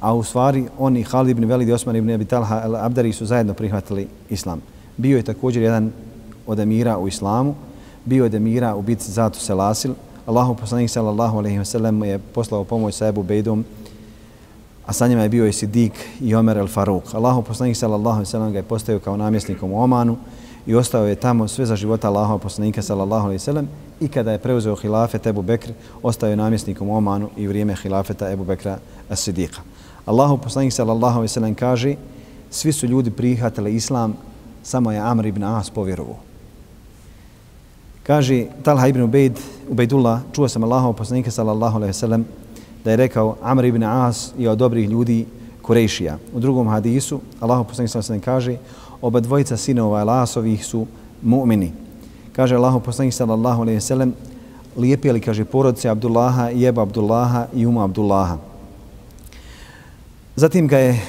a 0.00 0.14
u 0.14 0.22
stvari 0.22 0.64
oni, 0.78 1.02
Halid 1.02 1.30
ibn 1.30 1.44
Velid 1.44 1.68
i 1.68 1.72
Osman 1.72 1.96
ibn 1.96 2.10
Abi 2.10 2.24
Talha 2.24 2.62
al-Abdari 2.66 3.12
su 3.12 3.26
zajedno 3.26 3.54
prihvatili 3.54 4.08
islam. 4.30 4.60
Bio 4.96 5.16
je 5.16 5.22
također 5.22 5.62
jedan 5.62 5.92
od 6.46 6.58
emira 6.58 6.98
u 6.98 7.08
islamu, 7.08 7.54
bio 8.04 8.24
je 8.24 8.36
emira 8.36 8.74
u 8.74 8.82
bitci 8.82 9.12
Zatu 9.12 9.40
Selasil, 9.40 9.94
Allahu 10.26 10.54
poslanik 10.54 10.90
sallallahu 10.90 11.38
alejhi 11.38 11.58
ve 11.58 11.64
sellem 11.64 12.04
je 12.04 12.18
poslao 12.18 12.64
pomoć 12.64 12.94
sa 12.94 13.06
Ebu 13.06 13.22
Bejdom, 13.22 13.64
a 14.86 14.92
sa 14.92 15.08
njima 15.08 15.22
je 15.22 15.28
bio 15.28 15.46
i 15.46 15.52
Sidik 15.52 15.92
i 16.20 16.34
Omer 16.34 16.56
el 16.56 16.66
Faruk. 16.66 17.14
Allahu 17.14 17.42
poslanik 17.42 17.76
sallallahu 17.76 18.16
alejhi 18.16 18.28
ve 18.28 18.30
sellem 18.30 18.52
ga 18.52 18.58
je 18.58 18.62
postavio 18.62 19.00
kao 19.00 19.16
namjesnikom 19.16 19.72
u 19.72 19.82
Omanu 19.82 20.16
i 20.66 20.74
ostao 20.74 21.06
je 21.06 21.14
tamo 21.14 21.48
sve 21.48 21.66
za 21.66 21.76
života 21.76 22.08
Allahu 22.08 22.38
poslanika 22.38 22.82
sallallahu 22.82 23.24
alejhi 23.24 23.36
ve 23.36 23.44
sellem 23.44 23.68
i 24.00 24.08
kada 24.08 24.32
je 24.32 24.38
preuzeo 24.38 24.76
hilafet 24.76 25.26
Ebu 25.26 25.42
Bekr, 25.42 25.72
ostao 26.02 26.28
je 26.28 26.36
namjesnikom 26.36 26.88
u 26.88 26.96
Omanu 26.96 27.28
i 27.36 27.46
vrijeme 27.46 27.76
hilafeta 27.82 28.30
Ebu 28.30 28.44
Bekra 28.44 28.78
as-Sidika. 29.10 29.60
Allahu 30.06 30.38
poslanik 30.38 30.72
sallallahu 30.72 31.18
alejhi 31.18 31.30
ve 31.30 31.34
sellem 31.34 31.54
kaže: 31.54 31.94
Svi 32.50 32.72
su 32.72 32.86
ljudi 32.86 33.10
prihvatili 33.10 33.74
islam, 33.74 34.14
samo 34.62 34.92
je 34.92 34.98
Amr 34.98 35.26
ibn 35.26 35.44
As 35.44 35.70
povjerovao. 35.70 36.16
Kaže 38.02 38.46
Talha 38.62 38.86
ibn 38.86 39.02
Ubejd, 39.02 39.38
Ubejdullah, 39.68 40.20
čuo 40.32 40.48
sam 40.48 40.64
Allahov 40.64 40.92
poslanika 40.92 41.30
sallallahu 41.30 41.76
alejhi 41.76 41.90
ve 41.90 41.92
sellem 41.92 42.24
da 42.84 42.90
je 42.90 42.96
rekao 42.96 43.36
Amr 43.42 43.64
ibn 43.64 43.82
As 43.82 44.32
je 44.38 44.50
od 44.50 44.58
dobrih 44.58 44.88
ljudi 44.88 45.26
Kurejšija. 45.62 46.18
U 46.34 46.40
drugom 46.40 46.68
hadisu 46.68 47.20
Allah 47.40 47.66
poslanik 47.68 47.90
sallallahu 47.90 48.12
alejhi 48.12 48.20
ve 48.20 48.20
sellem 48.20 48.20
kaže 48.20 48.56
oba 49.02 49.20
dvojica 49.20 49.56
sinova 49.56 50.00
Elasovih 50.00 50.66
su 50.66 50.86
mu'mini. 51.22 51.72
Kaže 52.32 52.56
Allah 52.56 52.82
poslanik 52.84 53.14
sallallahu 53.14 53.62
alejhi 53.62 53.76
ve 53.76 53.80
sellem 53.80 54.14
lijepi 54.76 55.12
li 55.12 55.20
kaže 55.20 55.44
porodice 55.44 55.88
Abdullaha 55.88 56.48
Jeba 56.48 56.82
Abdullaha 56.82 57.46
i 57.54 57.66
Uma 57.66 57.84
Abdullaha. 57.84 58.38
Zatim 60.36 60.68
ga 60.68 60.78
je 60.78 61.00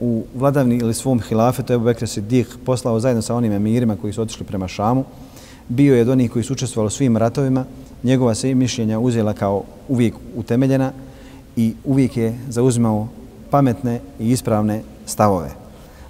u 0.00 0.24
vladavni 0.34 0.76
ili 0.76 0.94
svom 0.94 1.20
hilafetu 1.20 1.72
Ebu 1.72 1.84
Bekr 1.84 2.04
Siddiq 2.04 2.46
poslao 2.66 3.00
zajedno 3.00 3.22
sa 3.22 3.34
onim 3.34 3.52
emirima 3.52 3.96
koji 3.96 4.12
su 4.12 4.22
otišli 4.22 4.46
prema 4.46 4.68
Šamu 4.68 5.04
bio 5.68 5.96
je 5.96 6.02
od 6.02 6.08
onih 6.08 6.30
koji 6.30 6.42
su 6.42 6.52
učestvovali 6.52 6.86
u 6.86 6.90
svim 6.90 7.16
ratovima, 7.16 7.64
njegova 8.02 8.34
se 8.34 8.54
mišljenja 8.54 8.98
uzela 8.98 9.32
kao 9.32 9.62
uvijek 9.88 10.14
utemeljena 10.36 10.92
i 11.56 11.74
uvijek 11.84 12.16
je 12.16 12.38
zauzimao 12.48 13.08
pametne 13.50 14.00
i 14.20 14.30
ispravne 14.30 14.82
stavove. 15.06 15.50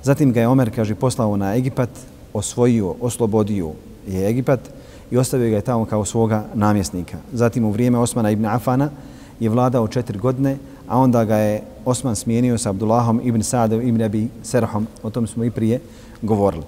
Zatim 0.03 0.33
ga 0.33 0.41
je 0.41 0.49
Omer, 0.49 0.75
kaže, 0.75 0.95
poslao 0.95 1.37
na 1.37 1.57
Egipat, 1.57 1.91
osvojio, 2.35 2.95
oslobodio 3.01 3.71
je 4.09 4.29
Egipat 4.29 4.61
i 5.11 5.17
ostavio 5.17 5.51
ga 5.51 5.57
je 5.57 5.63
tamo 5.63 5.85
kao 5.85 6.05
svoga 6.05 6.45
namjesnika. 6.55 7.19
Zatim 7.33 7.65
u 7.65 7.71
vrijeme 7.71 7.99
Osmana 7.99 8.31
ibn 8.31 8.47
Afana 8.47 8.91
je 9.41 9.49
vladao 9.49 9.89
četiri 9.89 10.19
godine, 10.19 10.57
a 10.89 10.99
onda 10.99 11.25
ga 11.25 11.37
je 11.37 11.63
Osman 11.85 12.17
smijenio 12.17 12.59
sa 12.59 12.71
Abdullahom 12.71 13.21
ibn 13.25 13.43
Sadom 13.43 13.83
ibn 13.83 14.03
Abi 14.03 14.29
Serhom, 14.43 14.87
o 15.03 15.11
tom 15.11 15.27
smo 15.27 15.45
i 15.45 15.51
prije 15.51 15.81
govorili. 16.23 16.63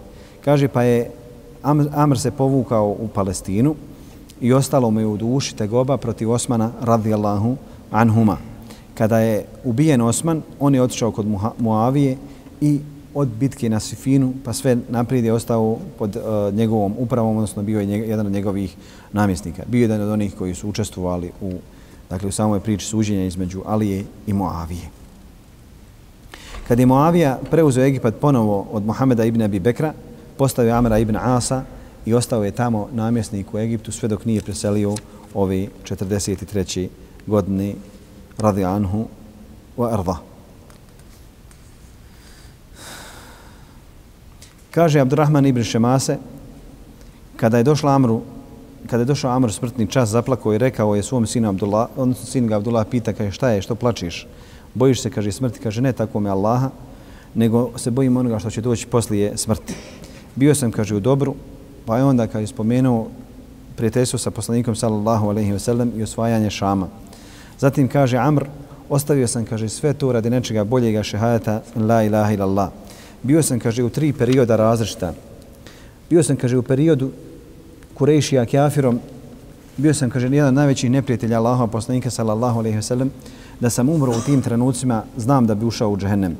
Kaže, 0.44 0.68
pa 0.68 0.82
je 0.82 1.10
Amr 1.94 2.18
se 2.18 2.30
povukao 2.30 2.96
u 3.00 3.08
Palestinu 3.08 3.74
i 4.40 4.52
ostalo 4.52 4.90
mu 4.90 5.00
je 5.00 5.06
u 5.06 5.16
duši 5.16 5.56
tegoba 5.56 5.96
protiv 5.96 6.30
Osmana 6.30 6.70
radijallahu 6.80 7.56
anhuma. 7.90 8.47
Kada 8.98 9.18
je 9.18 9.44
ubijen 9.64 10.00
Osman, 10.00 10.42
on 10.60 10.74
je 10.74 10.82
otišao 10.82 11.10
kod 11.10 11.26
Muavije 11.58 12.16
i 12.60 12.80
od 13.14 13.28
bitke 13.28 13.68
na 13.70 13.80
Sifinu, 13.80 14.32
pa 14.44 14.52
sve 14.52 14.76
naprijed 14.88 15.24
je 15.24 15.32
ostao 15.32 15.78
pod 15.98 16.16
uh, 16.16 16.54
njegovom 16.54 16.94
upravom, 16.98 17.36
odnosno 17.36 17.62
bio 17.62 17.80
je 17.80 17.86
njeg, 17.86 18.08
jedan 18.08 18.26
od 18.26 18.32
njegovih 18.32 18.76
namjesnika. 19.12 19.62
Bio 19.66 19.78
je 19.78 19.82
jedan 19.82 20.00
od 20.00 20.08
onih 20.08 20.34
koji 20.34 20.54
su 20.54 20.68
učestvovali 20.68 21.30
u, 21.40 21.52
dakle, 22.10 22.28
u 22.28 22.32
samoj 22.32 22.60
priči 22.60 22.86
suđenja 22.86 23.24
između 23.24 23.62
Alije 23.66 24.04
i 24.26 24.32
Muavije. 24.32 24.90
Kad 26.68 26.78
je 26.78 26.86
Muavija 26.86 27.38
preuzeo 27.50 27.84
Egipat 27.84 28.14
ponovo 28.20 28.66
od 28.72 28.86
Mohameda 28.86 29.24
ibn 29.24 29.42
Abi 29.42 29.58
Bekra, 29.58 29.92
postavio 30.36 30.74
Amra 30.74 30.98
ibn 30.98 31.16
Asa 31.16 31.62
i 32.06 32.14
ostao 32.14 32.44
je 32.44 32.50
tamo 32.50 32.88
namjesnik 32.92 33.54
u 33.54 33.58
Egiptu 33.58 33.92
sve 33.92 34.08
dok 34.08 34.24
nije 34.24 34.42
preselio 34.42 34.94
ove 35.34 35.66
43. 35.84 36.88
godine 37.26 37.74
radi 38.38 38.64
anhu 38.64 39.06
wa 39.76 39.92
arda. 39.92 40.16
Kaže 44.70 45.00
Abdurrahman 45.00 45.46
ibn 45.46 45.64
Šemase, 45.64 46.18
kada 47.36 47.58
je 47.58 47.64
došla 47.64 47.94
Amru, 47.94 48.22
kada 48.86 49.02
je 49.02 49.10
došao 49.10 49.30
Amr 49.30 49.52
smrtni 49.52 49.86
čas, 49.86 50.08
zaplakao 50.08 50.54
i 50.54 50.58
rekao 50.58 50.94
je 50.94 51.02
svom 51.02 51.26
sinu 51.26 51.48
Abdullah, 51.48 51.88
odnosno 51.96 52.26
sin 52.26 52.46
ga 52.46 52.56
Abdullah 52.56 52.86
pita, 52.86 53.12
kaže 53.12 53.30
šta 53.30 53.50
je, 53.50 53.62
što 53.62 53.74
plačiš? 53.74 54.26
Bojiš 54.74 55.02
se, 55.02 55.10
kaže 55.10 55.32
smrti, 55.32 55.60
kaže 55.60 55.82
ne 55.82 55.92
tako 55.92 56.20
me 56.20 56.30
Allaha, 56.30 56.70
nego 57.34 57.70
se 57.78 57.90
bojim 57.90 58.16
onoga 58.16 58.38
što 58.38 58.50
će 58.50 58.60
doći 58.60 58.86
poslije 58.86 59.36
smrti 59.36 59.74
bio 60.38 60.54
sam, 60.54 60.72
kaže, 60.72 60.94
u 60.94 61.00
dobru, 61.00 61.34
pa 61.86 61.96
je 61.98 62.04
onda, 62.04 62.26
kaže, 62.26 62.46
spomenuo 62.46 63.08
prijateljstvo 63.76 64.18
sa 64.18 64.30
poslanikom, 64.30 64.76
sallallahu 64.76 65.28
alaihi 65.28 65.52
wa 65.52 65.58
sallam, 65.58 65.92
i 65.96 66.02
osvajanje 66.02 66.50
šama. 66.50 66.88
Zatim, 67.58 67.88
kaže, 67.88 68.16
Amr, 68.16 68.44
ostavio 68.88 69.28
sam, 69.28 69.44
kaže, 69.44 69.68
sve 69.68 69.92
to 69.92 70.12
radi 70.12 70.30
nečega 70.30 70.64
boljega 70.64 71.02
šehajata, 71.02 71.62
la 71.76 72.02
ilaha 72.02 72.32
illallah. 72.32 72.70
Bio 73.22 73.42
sam, 73.42 73.60
kaže, 73.60 73.82
u 73.82 73.90
tri 73.90 74.12
perioda 74.12 74.56
različita. 74.56 75.12
Bio 76.10 76.22
sam, 76.22 76.36
kaže, 76.36 76.58
u 76.58 76.62
periodu 76.62 77.10
Kurejšija 77.94 78.46
kjafirom 78.46 79.00
bio 79.76 79.94
sam, 79.94 80.10
kaže, 80.10 80.26
jedan 80.26 80.48
od 80.48 80.54
najvećih 80.54 80.90
neprijatelja 80.90 81.38
Allaha 81.38 81.66
poslanika 81.66 82.10
sallallahu 82.10 82.58
alejhi 82.58 82.76
ve 82.76 82.82
sellem, 82.82 83.10
da 83.60 83.70
sam 83.70 83.88
umro 83.88 84.12
u 84.12 84.20
tim 84.20 84.42
trenucima, 84.42 85.02
znam 85.16 85.46
da 85.46 85.54
bi 85.54 85.66
ušao 85.66 85.90
u 85.90 85.96
džehennem. 85.96 86.36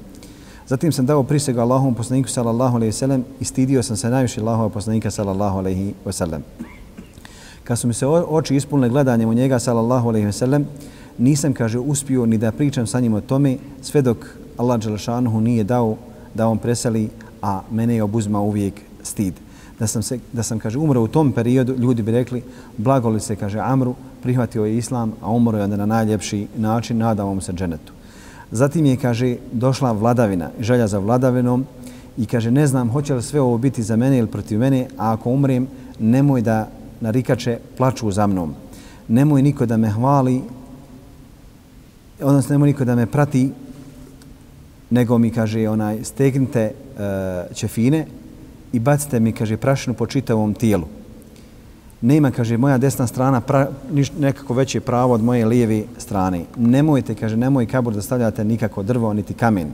Zatim 0.66 0.92
sam 0.92 1.06
dao 1.06 1.22
prisegu 1.22 1.60
Allahom 1.60 1.94
poslaniku 1.94 2.28
sallallahu 2.28 2.76
alejhi 2.76 2.88
ve 2.88 2.92
sellem 2.92 3.24
i 3.40 3.44
stidio 3.44 3.82
sam 3.82 3.96
se 3.96 4.10
najviše 4.10 4.40
Allahova 4.40 4.68
poslanika 4.68 5.10
sallallahu 5.10 5.58
alejhi 5.58 5.94
ve 6.04 6.12
sellem. 6.12 6.44
Kad 7.64 7.78
su 7.78 7.88
mi 7.88 7.94
se 7.94 8.06
oči 8.06 8.56
ispunile 8.56 8.88
gledanjem 8.88 9.28
u 9.28 9.34
njega 9.34 9.58
sallallahu 9.58 10.08
alejhi 10.08 10.26
ve 10.26 10.32
sellem, 10.32 10.66
nisam 11.18 11.52
kaže 11.52 11.78
uspio 11.78 12.26
ni 12.26 12.38
da 12.38 12.52
pričam 12.52 12.86
sa 12.86 13.00
njim 13.00 13.14
o 13.14 13.20
tome 13.20 13.56
sve 13.82 14.02
dok 14.02 14.16
Allah 14.56 14.80
Đelešanuhu 14.80 15.40
nije 15.40 15.64
dao 15.64 15.96
da 16.34 16.48
on 16.48 16.58
preseli, 16.58 17.08
a 17.42 17.60
mene 17.70 17.94
je 17.94 18.02
obuzma 18.02 18.40
uvijek 18.40 18.74
stid 19.02 19.34
da 19.78 19.86
sam, 19.86 20.02
se, 20.02 20.18
da 20.32 20.42
sam 20.42 20.58
kaže, 20.58 20.78
umro 20.78 21.02
u 21.02 21.08
tom 21.08 21.32
periodu, 21.32 21.76
ljudi 21.76 22.02
bi 22.02 22.12
rekli, 22.12 22.42
blago 22.76 23.08
li 23.08 23.20
se, 23.20 23.36
kaže, 23.36 23.58
Amru, 23.58 23.94
prihvatio 24.22 24.64
je 24.64 24.76
Islam, 24.76 25.12
a 25.22 25.30
umro 25.30 25.58
je 25.58 25.64
onda 25.64 25.76
na 25.76 25.86
najljepši 25.86 26.46
način, 26.56 26.98
nadao 26.98 27.34
mu 27.34 27.40
se 27.40 27.52
dženetu. 27.52 27.92
Zatim 28.50 28.86
je, 28.86 28.96
kaže, 28.96 29.36
došla 29.52 29.92
vladavina, 29.92 30.50
želja 30.60 30.88
za 30.88 30.98
vladavinom 30.98 31.66
i 32.16 32.26
kaže, 32.26 32.50
ne 32.50 32.66
znam, 32.66 32.90
hoće 32.90 33.14
li 33.14 33.22
sve 33.22 33.40
ovo 33.40 33.58
biti 33.58 33.82
za 33.82 33.96
mene 33.96 34.18
ili 34.18 34.26
protiv 34.26 34.58
mene, 34.58 34.86
a 34.98 35.12
ako 35.12 35.30
umrem, 35.30 35.66
nemoj 35.98 36.42
da 36.42 36.68
narikače 37.00 37.58
plaču 37.76 38.10
za 38.10 38.26
mnom. 38.26 38.54
Nemoj 39.08 39.42
niko 39.42 39.66
da 39.66 39.76
me 39.76 39.90
hvali, 39.90 40.42
odnosno 42.20 42.54
nemoj 42.54 42.68
niko 42.68 42.84
da 42.84 42.94
me 42.94 43.06
prati, 43.06 43.50
nego 44.90 45.18
mi, 45.18 45.30
kaže, 45.30 45.68
onaj, 45.68 46.04
stegnite 46.04 46.72
uh, 46.72 47.56
ćefine, 47.56 48.06
i 48.72 48.78
bacite 48.78 49.20
mi, 49.20 49.32
kaže, 49.32 49.56
prašinu 49.56 49.94
po 49.94 50.06
čitavom 50.06 50.54
tijelu. 50.54 50.86
Nema, 52.00 52.30
kaže, 52.30 52.56
moja 52.56 52.78
desna 52.78 53.06
strana 53.06 53.40
pra, 53.40 53.68
niš, 53.92 54.12
nekako 54.12 54.54
veće 54.54 54.80
pravo 54.80 55.14
od 55.14 55.22
moje 55.22 55.46
lijeve 55.46 55.82
strane. 55.98 56.44
Nemojte, 56.56 57.14
kaže, 57.14 57.36
nemoj 57.36 57.66
kabur 57.66 57.94
da 57.94 58.02
stavljate 58.02 58.44
nikako 58.44 58.82
drvo, 58.82 59.12
niti 59.12 59.34
kamen. 59.34 59.72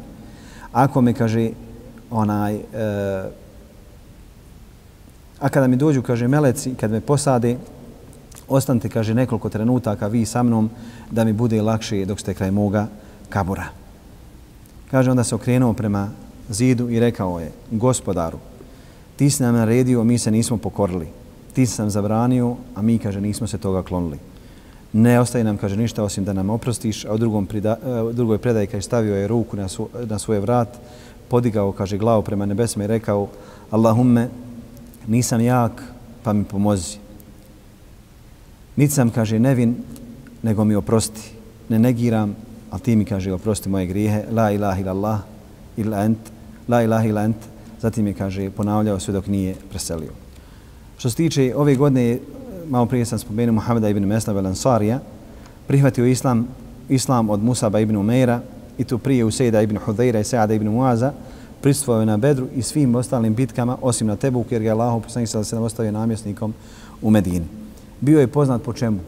Ako 0.72 1.00
mi, 1.00 1.14
kaže, 1.14 1.50
onaj, 2.11 2.54
uh, 2.54 2.61
a 5.40 5.48
kada 5.48 5.66
mi 5.66 5.76
dođu, 5.76 6.02
kaže, 6.02 6.28
meleci, 6.28 6.74
kad 6.74 6.90
me 6.90 7.00
posade, 7.00 7.57
ostanite, 8.48 8.88
kaže, 8.88 9.14
nekoliko 9.14 9.48
trenutaka 9.48 10.07
vi 10.07 10.26
sa 10.26 10.42
mnom 10.42 10.70
da 11.11 11.24
mi 11.24 11.33
bude 11.33 11.62
lakše 11.62 12.04
dok 12.04 12.20
ste 12.20 12.35
kraj 12.35 12.50
moga 12.50 12.87
kabura. 13.28 13.64
Kaže, 14.90 15.11
onda 15.11 15.24
se 15.24 15.35
okrenuo 15.35 15.72
prema 15.72 16.11
zidu 16.48 16.90
i 16.90 17.00
rekao 17.00 17.40
je, 17.40 17.52
gospodaru, 17.70 18.38
ti 19.16 19.30
si 19.30 19.42
nam 19.42 19.54
naredio, 19.54 20.04
mi 20.04 20.18
se 20.18 20.30
nismo 20.30 20.57
pokorili. 20.57 21.09
Ti 21.52 21.66
si 21.66 21.80
nam 21.80 21.90
zabranio, 21.90 22.57
a 22.74 22.83
mi, 22.83 22.98
kaže, 22.98 23.20
nismo 23.20 23.46
se 23.46 23.59
toga 23.59 23.83
klonili. 23.83 24.18
Ne 24.92 25.20
ostaje 25.20 25.44
nam, 25.44 25.57
kaže, 25.57 25.76
ništa 25.76 26.04
osim 26.04 26.24
da 26.24 26.33
nam 26.33 26.50
oprostiš, 26.50 27.04
a 27.04 27.14
u 27.14 27.18
drugom 27.18 27.46
prida, 27.46 27.76
e, 27.83 28.12
drugoj 28.12 28.38
predaji, 28.38 28.66
kaže, 28.66 28.83
stavio 28.83 29.16
je 29.16 29.28
ruku 29.28 29.57
na, 29.57 29.68
svo, 29.68 29.88
na 30.09 30.18
svoje 30.18 30.40
vrat, 30.40 30.68
podigao, 31.28 31.72
kaže, 31.72 31.98
glavu 31.98 32.22
prema 32.22 32.46
nebesima 32.46 32.85
i 32.85 32.87
rekao, 32.88 33.28
Allahumme, 33.70 34.28
nisam 35.07 35.40
jak, 35.40 35.83
pa 36.22 36.33
mi 36.33 36.44
pomozi. 36.44 37.03
Niti 38.76 38.94
sam, 38.94 39.10
kaže, 39.10 39.38
nevin, 39.38 39.76
nego 40.42 40.64
mi 40.64 40.74
oprosti. 40.74 41.30
Ne 41.68 41.78
negiram, 41.78 42.37
ali 42.70 42.80
ti 42.80 42.96
mi, 42.96 43.04
kaže, 43.04 43.32
oprosti 43.32 43.68
moje 43.68 43.87
grijehe. 43.87 44.24
La 44.32 44.50
ilaha 44.50 44.80
illallah, 44.80 45.20
illa 45.76 46.04
ent, 46.04 46.18
la 46.68 46.82
ilaha 46.82 47.08
illa 47.08 47.24
ent, 47.24 47.37
Zatim 47.84 48.06
je, 48.06 48.14
kaže, 48.14 48.50
ponavljao 48.50 49.00
sve 49.00 49.12
dok 49.12 49.26
nije 49.26 49.54
preselio. 49.70 50.12
Što 50.98 51.10
se 51.10 51.16
tiče 51.16 51.52
ove 51.56 51.74
godine, 51.76 52.18
malo 52.68 52.87
prije 52.87 53.04
sam 53.04 53.18
spomenuo 53.18 53.54
Muhammeda 53.54 53.88
ibn 53.88 54.06
Meslava 54.06 54.40
Lansarija, 54.40 55.00
prihvatio 55.66 56.06
islam, 56.06 56.48
islam 56.88 57.30
od 57.30 57.42
Musaba 57.42 57.80
ibn 57.80 57.96
Umeira 57.96 58.40
i 58.78 58.84
tu 58.84 58.98
prije 58.98 59.24
Usejda 59.24 59.62
ibn 59.62 59.76
Hudejra 59.76 60.20
i 60.20 60.24
Seada 60.24 60.54
ibn 60.54 60.68
Muaza, 60.68 61.12
pristvojio 61.60 62.04
na 62.04 62.16
Bedru 62.16 62.46
i 62.54 62.62
svim 62.62 62.94
ostalim 62.94 63.34
bitkama, 63.34 63.76
osim 63.82 64.06
na 64.06 64.16
Tebuku, 64.16 64.54
jer 64.54 64.62
ga 64.62 64.68
je 64.68 64.72
Allah 64.72 65.02
poslanik 65.02 65.28
sada 65.28 65.44
se 65.44 65.58
ostavio 65.58 65.92
namjesnikom 65.92 66.54
u 67.02 67.10
Medini. 67.10 67.63
Bio 68.04 68.20
je 68.20 68.26
poznat 68.26 68.62
po 68.62 68.72
čemu? 68.72 69.00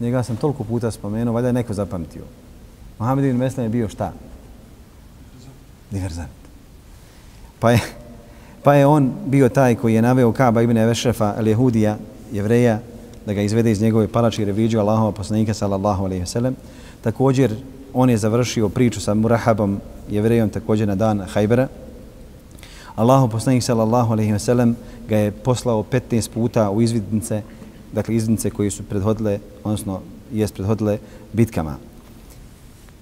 Njega 0.00 0.22
sam 0.22 0.36
toliko 0.36 0.64
puta 0.64 0.90
spomenuo, 0.90 1.34
valjda 1.34 1.48
je 1.48 1.52
neko 1.52 1.74
zapamtio. 1.74 2.22
Mohamed 2.98 3.24
ibn 3.24 3.38
Meslav 3.38 3.64
je 3.64 3.70
bio 3.70 3.88
šta? 3.88 4.12
Diverzant. 5.90 6.40
Pa 7.58 7.70
je, 7.70 7.80
pa 8.62 8.74
je 8.74 8.86
on 8.86 9.12
bio 9.26 9.48
taj 9.48 9.74
koji 9.74 9.94
je 9.94 10.02
naveo 10.02 10.32
Kaba 10.32 10.62
ibn 10.62 10.76
Evešefa, 10.76 11.34
jehudija, 11.44 11.96
jevreja, 12.32 12.78
da 13.26 13.32
ga 13.32 13.42
izvede 13.42 13.70
iz 13.70 13.82
njegove 13.82 14.08
palače 14.08 14.42
i 14.42 14.44
reviđu 14.44 14.78
Allahova 14.78 15.12
poslanika, 15.12 15.54
sallallahu 15.54 16.04
alaihi 16.04 16.24
wasallam. 16.24 16.52
Također, 17.00 17.54
on 17.94 18.10
je 18.10 18.16
završio 18.16 18.68
priču 18.68 19.00
sa 19.00 19.14
Murahabom, 19.14 19.80
jevrejom, 20.10 20.50
također 20.50 20.88
na 20.88 20.94
dan 20.94 21.20
Hajbera. 21.20 21.68
Allahu 22.94 23.28
poslanik, 23.28 23.62
sallallahu 23.62 24.12
alaihi 24.12 24.32
wasallam, 24.32 24.74
ga 25.08 25.16
je 25.16 25.30
poslao 25.30 25.82
15 25.82 26.30
puta 26.30 26.70
u 26.70 26.82
izvidnice, 26.82 27.42
dakle 27.92 28.14
iznice 28.14 28.50
koji 28.50 28.70
su 28.70 28.82
prethodile, 28.82 29.38
odnosno 29.64 30.00
jest 30.32 30.54
prethodile 30.54 30.98
bitkama. 31.32 31.76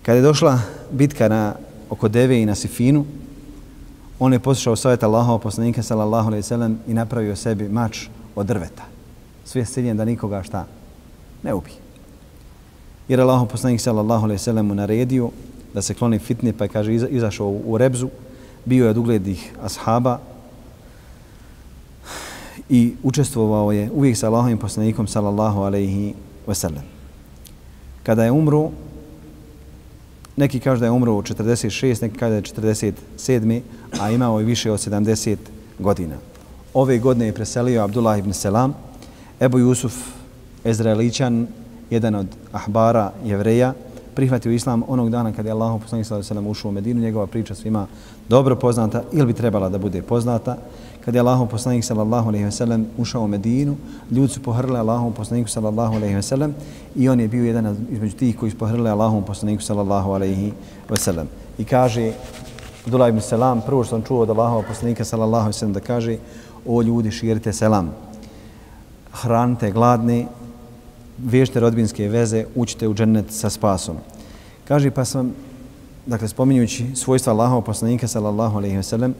Kada 0.02 0.16
je 0.16 0.22
došla 0.22 0.60
bitka 0.90 1.28
na 1.28 1.54
oko 1.90 2.08
Deve 2.08 2.42
i 2.42 2.46
na 2.46 2.54
Sifinu, 2.54 3.04
on 4.18 4.32
je 4.32 4.38
poslušao 4.38 4.76
savjet 4.76 5.02
Allahova 5.02 5.38
poslanika 5.38 5.82
sallallahu 5.82 6.26
alejhi 6.26 6.38
ve 6.38 6.48
sellem 6.48 6.78
i 6.86 6.94
napravio 6.94 7.36
sebi 7.36 7.68
mač 7.68 8.06
od 8.36 8.46
drveta. 8.46 8.84
Sve 9.44 9.64
s 9.64 9.72
ciljem 9.72 9.96
da 9.96 10.04
nikoga 10.04 10.42
šta 10.42 10.66
ne 11.42 11.54
ubi. 11.54 11.70
Jer 13.08 13.20
Allahov 13.20 13.46
poslanik 13.46 13.80
sallallahu 13.80 14.24
alejhi 14.24 14.40
ve 14.40 14.44
sellem 14.44 14.66
mu 14.66 14.74
naredio 14.74 15.30
da 15.74 15.82
se 15.82 15.94
kloni 15.94 16.18
fitne, 16.18 16.52
pa 16.52 16.64
je 16.64 16.68
kaže 16.68 16.94
izašao 16.94 17.48
u 17.64 17.78
Rebzu, 17.78 18.08
bio 18.64 18.84
je 18.84 18.90
od 18.90 18.96
uglednih 18.96 19.52
ashaba 19.62 20.18
i 22.68 22.94
učestvovao 23.02 23.72
je 23.72 23.90
uvijek 23.92 24.16
sa 24.16 24.26
Allahovim 24.26 24.58
poslanikom 24.58 25.06
sallallahu 25.06 25.60
alejhi 25.60 26.14
ve 26.46 26.54
sellem. 26.54 26.82
Kada 28.02 28.24
je 28.24 28.32
umro, 28.32 28.70
Neki 30.38 30.60
kažu 30.60 30.80
da 30.80 30.86
je 30.86 30.90
umro 30.90 31.14
u 31.14 31.22
46, 31.22 32.02
neki 32.02 32.18
kažu 32.18 32.30
da 32.30 32.36
je 32.36 32.42
47, 32.42 33.60
a 34.00 34.10
imao 34.10 34.38
je 34.38 34.44
više 34.44 34.70
od 34.70 34.78
70 34.78 35.36
godina. 35.78 36.14
Ove 36.74 36.98
godine 36.98 37.26
je 37.26 37.32
preselio 37.32 37.82
Abdullah 37.82 38.18
ibn 38.18 38.32
Selam, 38.32 38.74
Ebu 39.40 39.58
Jusuf, 39.58 39.94
Ezraelićan, 40.64 41.46
jedan 41.90 42.14
od 42.14 42.26
ahbara 42.52 43.12
jevreja, 43.24 43.74
prihvatio 44.18 44.52
islam 44.52 44.82
onog 44.88 45.10
dana 45.10 45.32
kad 45.32 45.46
je 45.46 45.52
Allah 45.52 45.80
poslanik 45.82 46.06
sallallahu 46.06 46.32
alejhi 46.32 46.46
ve 46.46 46.50
ušao 46.50 46.68
u 46.68 46.72
Medinu, 46.72 47.00
njegova 47.00 47.26
priča 47.26 47.54
svima 47.54 47.86
dobro 48.28 48.56
poznata 48.56 49.02
ili 49.12 49.26
bi 49.26 49.32
trebala 49.32 49.68
da 49.68 49.78
bude 49.78 50.02
poznata. 50.02 50.56
Kad 51.04 51.14
je 51.14 51.20
Allah 51.20 51.48
poslanik 51.50 51.84
sallallahu 51.84 52.28
alejhi 52.28 52.44
ve 52.44 52.50
sellem 52.50 52.86
ušao 52.98 53.22
u 53.22 53.28
Medinu, 53.28 53.76
ljudi 54.10 54.32
su 54.32 54.42
pohrlili 54.42 54.78
Allahom 54.78 55.12
poslaniku 55.12 55.50
sallallahu 55.50 55.94
alejhi 55.94 56.14
ve 56.14 56.22
sellem 56.22 56.54
i 56.96 57.08
on 57.08 57.20
je 57.20 57.28
bio 57.28 57.44
jedan 57.44 57.76
između 57.90 58.16
tih 58.16 58.36
koji 58.36 58.50
su 58.50 58.58
pohrlili 58.58 58.90
Allahom 58.90 59.22
poslaniku 59.22 59.62
sallallahu 59.62 60.10
alejhi 60.10 60.52
ve 60.90 60.96
sellem. 60.96 61.28
I 61.58 61.64
kaže 61.64 62.12
Abdullah 62.86 63.08
ibn 63.08 63.20
Selam, 63.20 63.60
prvo 63.66 63.84
što 63.84 63.90
sam 63.90 64.02
čuo 64.02 64.22
od 64.22 64.30
Allahova 64.30 64.62
poslanika 64.68 65.04
sallallahu 65.04 65.44
alejhi 65.44 65.56
ve 65.56 65.58
sellem 65.58 65.74
da 65.74 65.80
kaže 65.80 66.16
o 66.66 66.82
ljudi 66.82 67.10
širite 67.10 67.52
selam. 67.52 67.94
Hranite 69.12 69.70
gladne, 69.70 70.26
vežite 71.18 71.60
rodbinske 71.60 72.08
veze, 72.08 72.44
učite 72.54 72.88
u 72.88 72.94
džennet 72.94 73.32
sa 73.32 73.50
spasom. 73.50 73.96
Kaže, 74.68 74.90
pa 74.90 75.04
sam, 75.04 75.32
dakle, 76.06 76.28
spominjući 76.28 76.86
svojstva 76.94 77.32
Allahov 77.32 77.62
poslanika, 77.62 78.08
sallallahu 78.08 78.56
alaihi 78.56 78.76
wa 78.76 78.82
sallam, 78.82 79.14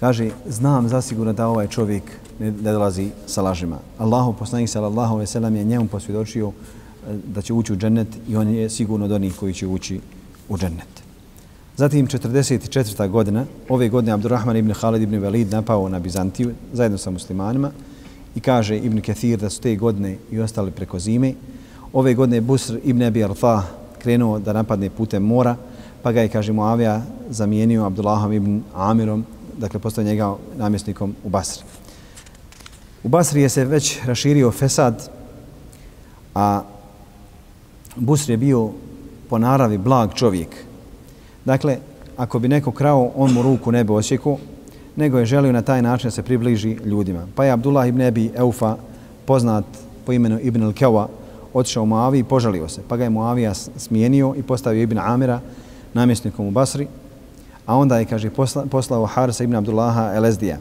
kaže, 0.00 0.30
znam 0.48 0.88
zasigurno 0.88 1.32
da 1.32 1.48
ovaj 1.48 1.66
čovjek 1.66 2.02
ne, 2.38 2.52
ne 2.52 2.72
dolazi 2.72 3.10
sa 3.26 3.42
lažima. 3.42 3.78
Allahov 3.98 4.32
poslanik, 4.32 4.68
sallallahu 4.68 5.14
alaihi 5.14 5.28
wa 5.28 5.32
sallam, 5.32 5.56
je 5.56 5.64
njemu 5.64 5.88
posvjedočio 5.88 6.48
eh, 6.48 7.16
da 7.26 7.42
će 7.42 7.52
ući 7.52 7.72
u 7.72 7.76
džennet 7.76 8.08
i 8.28 8.36
on 8.36 8.48
je 8.48 8.70
sigurno 8.70 9.04
od 9.04 9.12
onih 9.12 9.36
koji 9.36 9.54
će 9.54 9.66
ući 9.66 10.00
u 10.48 10.58
džennet. 10.58 11.10
Zatim, 11.76 12.06
44. 12.06 13.08
godina, 13.08 13.44
ove 13.68 13.88
godine 13.88 14.12
Abdurrahman 14.12 14.56
ibn 14.56 14.72
Khalid 14.72 15.02
ibn 15.02 15.18
Velid 15.18 15.50
napao 15.50 15.88
na 15.88 15.98
Bizantiju 15.98 16.50
zajedno 16.72 16.98
sa 16.98 17.10
muslimanima, 17.10 17.70
i 18.34 18.40
kaže 18.40 18.78
Ibn 18.78 19.00
Kathir 19.00 19.38
da 19.38 19.50
su 19.50 19.60
te 19.60 19.76
godine 19.76 20.16
i 20.30 20.40
ostali 20.40 20.70
preko 20.70 20.98
zime. 20.98 21.34
Ove 21.92 22.14
godine 22.14 22.40
Busr 22.40 22.78
ibn 22.84 23.02
Abi 23.02 23.24
Arfa 23.24 23.62
krenuo 23.98 24.38
da 24.38 24.52
napadne 24.52 24.90
putem 24.90 25.22
mora, 25.22 25.56
pa 26.02 26.12
ga 26.12 26.20
je, 26.20 26.28
kaže 26.28 26.52
Muavija, 26.52 27.02
zamijenio 27.30 27.84
Abdullahom 27.84 28.32
ibn 28.32 28.62
Amirom, 28.74 29.24
dakle 29.58 29.80
postao 29.80 30.04
njega 30.04 30.34
namjesnikom 30.56 31.14
u 31.24 31.28
Basri. 31.28 31.64
U 33.04 33.08
Basri 33.08 33.42
je 33.42 33.48
se 33.48 33.64
već 33.64 33.98
raširio 34.04 34.50
Fesad, 34.50 35.10
a 36.34 36.62
Busr 37.96 38.30
je 38.30 38.36
bio 38.36 38.70
po 39.28 39.38
naravi 39.38 39.78
blag 39.78 40.14
čovjek. 40.14 40.48
Dakle, 41.44 41.78
ako 42.16 42.38
bi 42.38 42.48
neko 42.48 42.72
krao, 42.72 43.12
on 43.16 43.32
mu 43.32 43.42
ruku 43.42 43.72
ne 43.72 43.84
bi 43.84 43.92
osjekao, 43.92 44.38
nego 44.96 45.18
je 45.18 45.26
želio 45.26 45.52
na 45.52 45.62
taj 45.62 45.82
način 45.82 46.06
da 46.06 46.10
se 46.10 46.22
približi 46.22 46.76
ljudima. 46.84 47.26
Pa 47.34 47.44
je 47.44 47.50
Abdullah 47.50 47.88
ibn 47.88 48.00
Ebi 48.00 48.30
Eufa 48.34 48.76
poznat 49.24 49.64
po 50.06 50.12
imenu 50.12 50.38
Ibn 50.42 50.62
al-Kewa, 50.62 51.06
otišao 51.54 51.82
u 51.82 51.86
Muavi 51.86 52.18
i 52.18 52.24
požalio 52.24 52.68
se. 52.68 52.82
Pa 52.88 52.96
ga 52.96 53.04
je 53.04 53.10
Muavija 53.10 53.54
smijenio 53.54 54.34
i 54.36 54.42
postavio 54.42 54.82
Ibn 54.82 54.98
Amira 54.98 55.40
namjesnikom 55.94 56.46
u 56.46 56.50
Basri, 56.50 56.86
a 57.66 57.76
onda 57.76 57.98
je, 57.98 58.04
kaže, 58.04 58.30
posla, 58.30 58.64
poslao 58.70 59.06
Harsa 59.06 59.44
ibn 59.44 59.54
Abdullaha 59.54 60.12
Elezdija. 60.14 60.58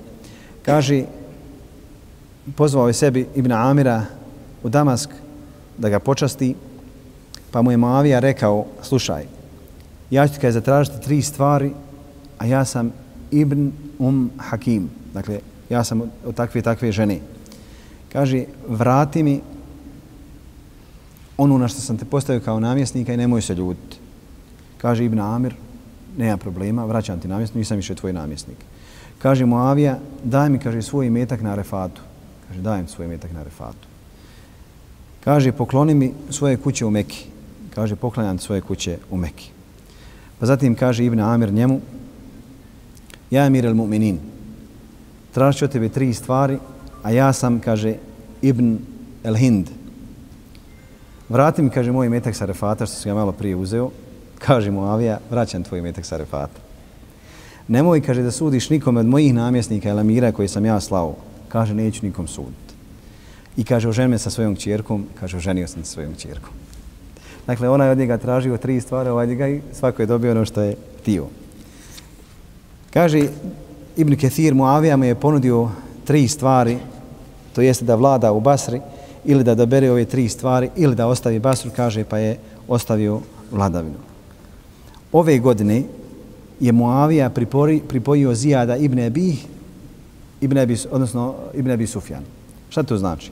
Kaže, 0.65 1.03
pozvao 2.55 2.87
je 2.87 2.93
sebi 2.93 3.27
Ibn 3.35 3.51
Amira 3.51 4.05
u 4.63 4.69
Damask 4.69 5.09
da 5.77 5.89
ga 5.89 5.99
počasti, 5.99 6.55
pa 7.51 7.61
mu 7.61 7.71
je 7.71 7.77
Muavija 7.77 8.19
rekao, 8.19 8.65
slušaj, 8.81 9.25
ja 10.11 10.27
ću 10.27 10.33
ti 10.33 10.39
kaj 10.39 10.51
zatražiti 10.51 11.01
tri 11.01 11.21
stvari, 11.21 11.71
a 12.37 12.45
ja 12.45 12.65
sam 12.65 12.91
Ibn 13.31 13.71
Um 13.99 14.31
Hakim, 14.38 14.89
dakle, 15.13 15.39
ja 15.69 15.83
sam 15.83 16.01
od 16.25 16.35
takve 16.35 16.62
takve 16.62 16.91
žene. 16.91 17.19
Kaže, 18.13 18.45
vrati 18.67 19.23
mi 19.23 19.41
ono 21.38 21.57
na 21.57 21.67
što 21.67 21.81
sam 21.81 21.97
te 21.97 22.05
postavio 22.05 22.41
kao 22.41 22.59
namjesnika 22.59 23.13
i 23.13 23.17
nemoj 23.17 23.41
se 23.41 23.55
ljutiti. 23.55 23.97
Kaže 24.77 25.05
Ibn 25.05 25.19
Amir, 25.19 25.55
nema 26.17 26.38
problema, 26.38 26.85
vraćam 26.85 27.19
ti 27.19 27.27
namjesnik, 27.27 27.55
nisam 27.55 27.77
više 27.77 27.95
tvoj 27.95 28.13
namjesnik. 28.13 28.57
Kaže 29.21 29.45
Muavija, 29.45 29.99
daj 30.23 30.49
mi, 30.49 30.59
kaže, 30.59 30.81
svoj 30.81 31.09
metak 31.09 31.41
na 31.41 31.55
refatu. 31.55 32.01
Kaže, 32.47 32.62
dajem 32.62 32.88
svoj 32.88 33.07
metak 33.07 33.31
na 33.31 33.43
refatu. 33.43 33.88
Kaže, 35.23 35.51
pokloni 35.51 35.93
mi 35.93 36.13
svoje 36.29 36.57
kuće 36.57 36.85
u 36.85 36.91
Meki. 36.91 37.25
Kaže, 37.75 37.95
poklanjam 37.95 38.39
svoje 38.39 38.62
kuće 38.62 38.97
u 39.12 39.17
Meki. 39.17 39.51
Pa 40.39 40.45
zatim 40.45 40.75
kaže 40.75 41.05
Ibn 41.05 41.19
Amir 41.19 41.53
njemu, 41.53 41.81
ja 43.31 43.43
Amir 43.43 43.67
al 43.67 43.73
mu'minin, 43.73 44.17
tražit 45.33 45.59
ću 45.59 45.67
tebe 45.67 45.89
tri 45.89 46.13
stvari, 46.13 46.57
a 47.03 47.11
ja 47.11 47.33
sam, 47.33 47.59
kaže, 47.59 47.95
Ibn 48.41 48.77
el 49.23 49.35
Hind. 49.35 49.69
Vrati 51.29 51.61
mi, 51.61 51.69
kaže, 51.69 51.91
moj 51.91 52.09
metak 52.09 52.35
sa 52.35 52.45
refata, 52.45 52.85
što 52.85 52.95
sam 52.95 53.09
ga 53.09 53.15
malo 53.15 53.31
prije 53.31 53.55
uzeo. 53.55 53.89
Kaže 54.39 54.71
mu 54.71 54.83
Avija, 54.85 55.19
vraćam 55.29 55.63
tvoj 55.63 55.81
metak 55.81 56.05
sa 56.05 56.17
refata. 56.17 56.59
Nemoj, 57.67 58.01
kaže, 58.01 58.23
da 58.23 58.31
sudiš 58.31 58.69
nikome 58.69 58.99
od 58.99 59.05
mojih 59.05 59.33
namjesnika 59.33 59.89
ili 59.89 59.99
amira 59.99 60.31
koji 60.31 60.47
sam 60.47 60.65
ja 60.65 60.79
slao. 60.79 61.15
Kaže, 61.49 61.73
neću 61.73 62.05
nikom 62.05 62.27
suditi. 62.27 62.73
I 63.57 63.63
kaže, 63.63 63.89
oženi 63.89 64.07
me 64.07 64.17
sa 64.17 64.29
svojom 64.29 64.55
čjerkom. 64.55 65.05
Kaže, 65.19 65.37
oženio 65.37 65.67
sam 65.67 65.83
sa 65.83 65.91
svojom 65.91 66.15
čjerkom. 66.15 66.53
Dakle, 67.47 67.69
ona 67.69 67.85
je 67.85 67.91
od 67.91 67.97
njega 67.97 68.17
tražio 68.17 68.57
tri 68.57 68.81
stvari, 68.81 69.09
ovaj 69.09 69.27
njega 69.27 69.47
i 69.47 69.61
svako 69.73 70.01
je 70.01 70.05
dobio 70.05 70.31
ono 70.31 70.45
što 70.45 70.61
je 70.61 70.75
tio. 71.05 71.25
Kaže, 72.93 73.30
Ibn 73.97 74.15
Kathir, 74.15 74.56
Muavija 74.56 74.97
mu 74.97 75.06
je 75.06 75.15
ponudio 75.15 75.69
tri 76.06 76.28
stvari, 76.28 76.78
to 77.56 77.62
jeste 77.62 77.86
da 77.86 77.95
vlada 77.95 78.32
u 78.32 78.39
Basri, 78.39 78.82
ili 79.25 79.43
da 79.43 79.56
dobere 79.56 79.91
ove 79.91 80.06
tri 80.06 80.30
stvari, 80.30 80.69
ili 80.75 80.95
da 80.95 81.08
ostavi 81.08 81.39
Basru, 81.39 81.71
kaže, 81.75 82.04
pa 82.04 82.17
je 82.17 82.38
ostavio 82.67 83.19
vladavinu. 83.52 83.97
Ove 85.12 85.39
godine 85.39 85.84
je 86.60 86.71
Muavija 86.71 87.30
pripori, 87.30 87.82
pripojio 87.88 88.36
Zijada 88.36 88.78
ibn 88.78 88.99
Abi, 88.99 89.36
ibn 90.41 90.58
Abi, 90.58 90.78
odnosno 90.91 91.36
ibn 91.54 91.71
Abi 91.71 91.88
Sufjan. 91.88 92.23
Šta 92.69 92.84
to 92.84 92.97
znači? 92.97 93.32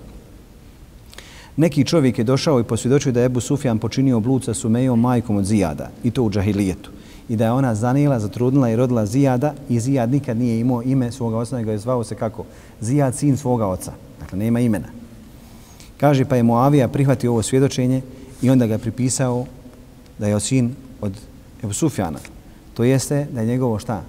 Neki 1.58 1.86
čovjek 1.86 2.18
je 2.18 2.24
došao 2.24 2.60
i 2.60 2.64
posvjedočio 2.64 3.12
da 3.12 3.20
je 3.20 3.26
Ebu 3.26 3.40
Sufjan 3.40 3.80
počinio 3.80 4.20
blud 4.20 4.44
sa 4.44 4.54
Sumejom 4.54 5.00
majkom 5.00 5.38
od 5.38 5.46
Zijada 5.46 5.90
i 6.04 6.12
to 6.12 6.24
u 6.24 6.30
džahilijetu. 6.30 6.92
I 7.30 7.36
da 7.36 7.46
je 7.46 7.52
ona 7.52 7.76
zanijela, 7.76 8.20
zatrudnila 8.20 8.70
i 8.70 8.76
rodila 8.76 9.06
Zijada 9.06 9.54
i 9.70 9.80
Zijad 9.80 10.12
nikad 10.12 10.38
nije 10.38 10.60
imao 10.60 10.84
ime 10.84 11.12
svoga 11.12 11.38
oca, 11.38 11.58
nego 11.58 11.72
je 11.72 11.78
zvao 11.78 12.04
se 12.04 12.16
kako? 12.16 12.46
Zijad, 12.82 13.16
sin 13.16 13.38
svoga 13.38 13.68
oca. 13.68 13.92
Dakle, 14.20 14.38
nema 14.38 14.60
imena. 14.60 14.88
Kaže, 15.98 16.26
pa 16.26 16.36
je 16.36 16.44
Moavija 16.44 16.88
prihvatio 16.88 17.32
ovo 17.32 17.42
svjedočenje 17.42 18.02
i 18.42 18.50
onda 18.50 18.68
ga 18.68 18.78
pripisao 18.78 19.46
da 20.20 20.28
je 20.28 20.40
sin 20.40 20.76
od 21.02 21.14
Ebu 21.64 21.74
Sufjana. 21.74 22.20
To 22.74 22.84
jeste 22.84 23.28
da 23.32 23.42
je 23.42 23.48
njegovo 23.48 23.80
šta? 23.80 24.04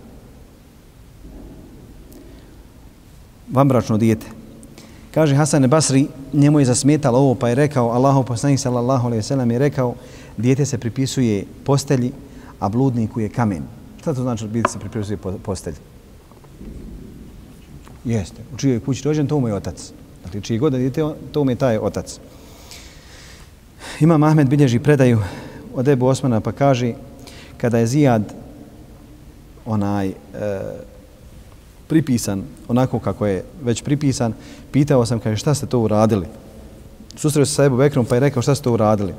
Vambračno 3.52 3.98
dijete. 3.98 4.26
Kaže 5.14 5.34
Hasan 5.34 5.66
Basri, 5.66 6.06
njemu 6.32 6.58
je 6.58 6.64
zasmetalo 6.64 7.18
ovo 7.18 7.34
pa 7.34 7.48
je 7.48 7.54
rekao, 7.54 7.90
Allahu 7.90 8.24
poslanik 8.24 8.60
sallallahu 8.60 9.06
alejhi 9.06 9.18
ve 9.18 9.22
sellem 9.22 9.50
je 9.50 9.58
rekao, 9.58 9.94
dijete 10.36 10.66
se 10.66 10.78
pripisuje 10.78 11.44
postelji, 11.64 12.12
a 12.58 12.68
bludniku 12.68 13.20
je 13.20 13.28
kamen. 13.28 13.62
Šta 14.00 14.14
to 14.14 14.22
znači 14.22 14.48
biti 14.48 14.70
se 14.70 14.78
pripisuje 14.78 15.18
postelj? 15.42 15.74
Jeste. 18.04 18.42
U 18.54 18.58
čijoj 18.58 18.80
kući 18.80 19.04
rođen, 19.04 19.26
to 19.26 19.40
mu 19.40 19.48
je 19.48 19.54
otac. 19.54 19.92
Dakle, 20.24 20.40
čiji 20.40 20.58
god 20.58 20.72
da 20.72 20.78
dijete, 20.78 21.02
to 21.32 21.44
mu 21.44 21.50
je 21.50 21.56
taj 21.56 21.78
otac. 21.78 22.18
Ima 24.00 24.26
Ahmed 24.26 24.48
bilježi 24.48 24.78
predaju 24.78 25.18
od 25.74 25.88
Ebu 25.88 26.06
Osmana 26.06 26.40
pa 26.40 26.52
kaže, 26.52 26.94
kada 27.56 27.78
je 27.78 27.86
Zijad 27.86 28.34
onaj 29.66 30.08
e, 30.08 30.14
pripisan 31.88 32.42
onako 32.68 32.98
kako 32.98 33.26
je 33.26 33.44
već 33.62 33.82
pripisan, 33.82 34.32
pitao 34.72 35.06
sam 35.06 35.20
kaže 35.20 35.36
šta 35.36 35.54
ste 35.54 35.66
to 35.66 35.80
uradili. 35.80 36.26
Susreo 37.16 37.46
se 37.46 37.54
sa 37.54 37.64
Ebu 37.64 37.76
Bekrom 37.76 38.06
pa 38.06 38.14
je 38.16 38.20
rekao 38.20 38.42
šta 38.42 38.54
ste 38.54 38.64
to 38.64 38.72
uradili. 38.72 39.14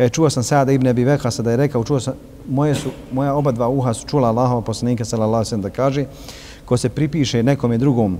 Kaže 0.00 0.10
čuo 0.10 0.30
sam 0.30 0.42
Sada 0.42 0.72
ibn 0.72 0.88
Abi 0.88 1.04
Vekasa 1.04 1.42
da 1.42 1.50
je 1.50 1.56
rekao 1.56 1.84
čuo 1.84 2.00
sam 2.00 2.14
moje 2.48 2.74
su 2.74 2.88
moja 3.12 3.34
oba 3.34 3.52
dva 3.52 3.68
uha 3.68 3.94
su 3.94 4.06
čula 4.08 4.28
Allahova 4.28 4.60
poslanika 4.60 5.04
sallallahu 5.04 5.44
alejhi 5.44 5.62
da 5.62 5.70
kaže 5.70 6.04
ko 6.64 6.76
se 6.76 6.88
pripiše 6.88 7.42
nekom 7.42 7.78
drugom 7.78 8.18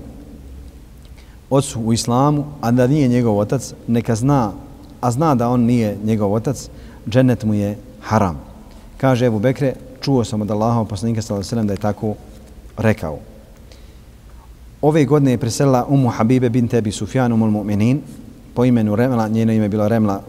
ocu 1.49 1.79
u 1.81 1.93
islamu, 1.93 2.45
a 2.61 2.71
da 2.71 2.87
nije 2.87 3.07
njegov 3.07 3.37
otac, 3.37 3.73
neka 3.87 4.15
zna, 4.15 4.51
a 5.01 5.11
zna 5.11 5.35
da 5.35 5.49
on 5.49 5.61
nije 5.61 5.97
njegov 6.03 6.33
otac, 6.33 6.69
džennet 7.09 7.43
mu 7.43 7.53
je 7.53 7.77
haram. 8.01 8.37
Kaže 8.97 9.25
Ebu 9.25 9.39
Bekre, 9.39 9.73
čuo 10.01 10.23
sam 10.23 10.41
od 10.41 10.51
Allahova 10.51 10.85
poslanika 10.85 11.21
sallallahu 11.21 11.49
alejhi 11.55 11.67
da 11.67 11.73
je 11.73 11.77
tako 11.77 12.13
rekao. 12.77 13.19
Ove 14.81 15.05
godine 15.05 15.31
je 15.31 15.37
preselila 15.37 15.85
Umu 15.89 16.09
Habibe 16.09 16.49
bin 16.49 16.67
Tebi 16.67 16.91
Sufjan 16.91 17.33
umul 17.33 17.49
mu'minin, 17.49 18.01
po 18.53 18.65
imenu 18.65 18.95
Remla, 18.95 19.27
njeno 19.27 19.53
ime 19.53 19.65
je 19.65 19.69
bilo 19.69 19.87
Remla, 19.87 20.21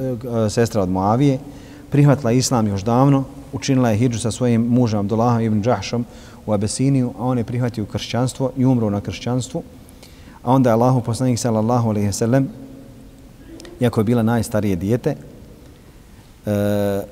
E, 0.00 0.50
sestra 0.50 0.82
od 0.82 0.88
Moavije, 0.88 1.38
prihvatila 1.90 2.32
islam 2.32 2.66
još 2.66 2.82
davno, 2.82 3.24
učinila 3.52 3.90
je 3.90 3.96
hijđu 3.96 4.18
sa 4.18 4.30
svojim 4.30 4.66
mužem 4.66 5.00
Abdullahom 5.00 5.40
ibn 5.40 5.62
Džahšom 5.62 6.04
u 6.46 6.52
Abesiniju, 6.52 7.12
a 7.18 7.24
on 7.24 7.38
je 7.38 7.44
prihvatio 7.44 7.84
kršćanstvo 7.84 8.50
i 8.56 8.66
umro 8.66 8.90
na 8.90 9.00
kršćanstvu. 9.00 9.62
A 10.42 10.52
onda 10.52 10.70
je 10.70 10.74
Allahu 10.74 11.00
poslanik 11.00 11.38
sallallahu 11.38 11.88
alejhi 11.88 12.06
ve 12.06 12.12
sellem 12.12 12.48
iako 13.80 14.00
je 14.00 14.04
bila 14.04 14.22
najstarije 14.22 14.76
dijete, 14.76 15.16
e, 16.46 16.50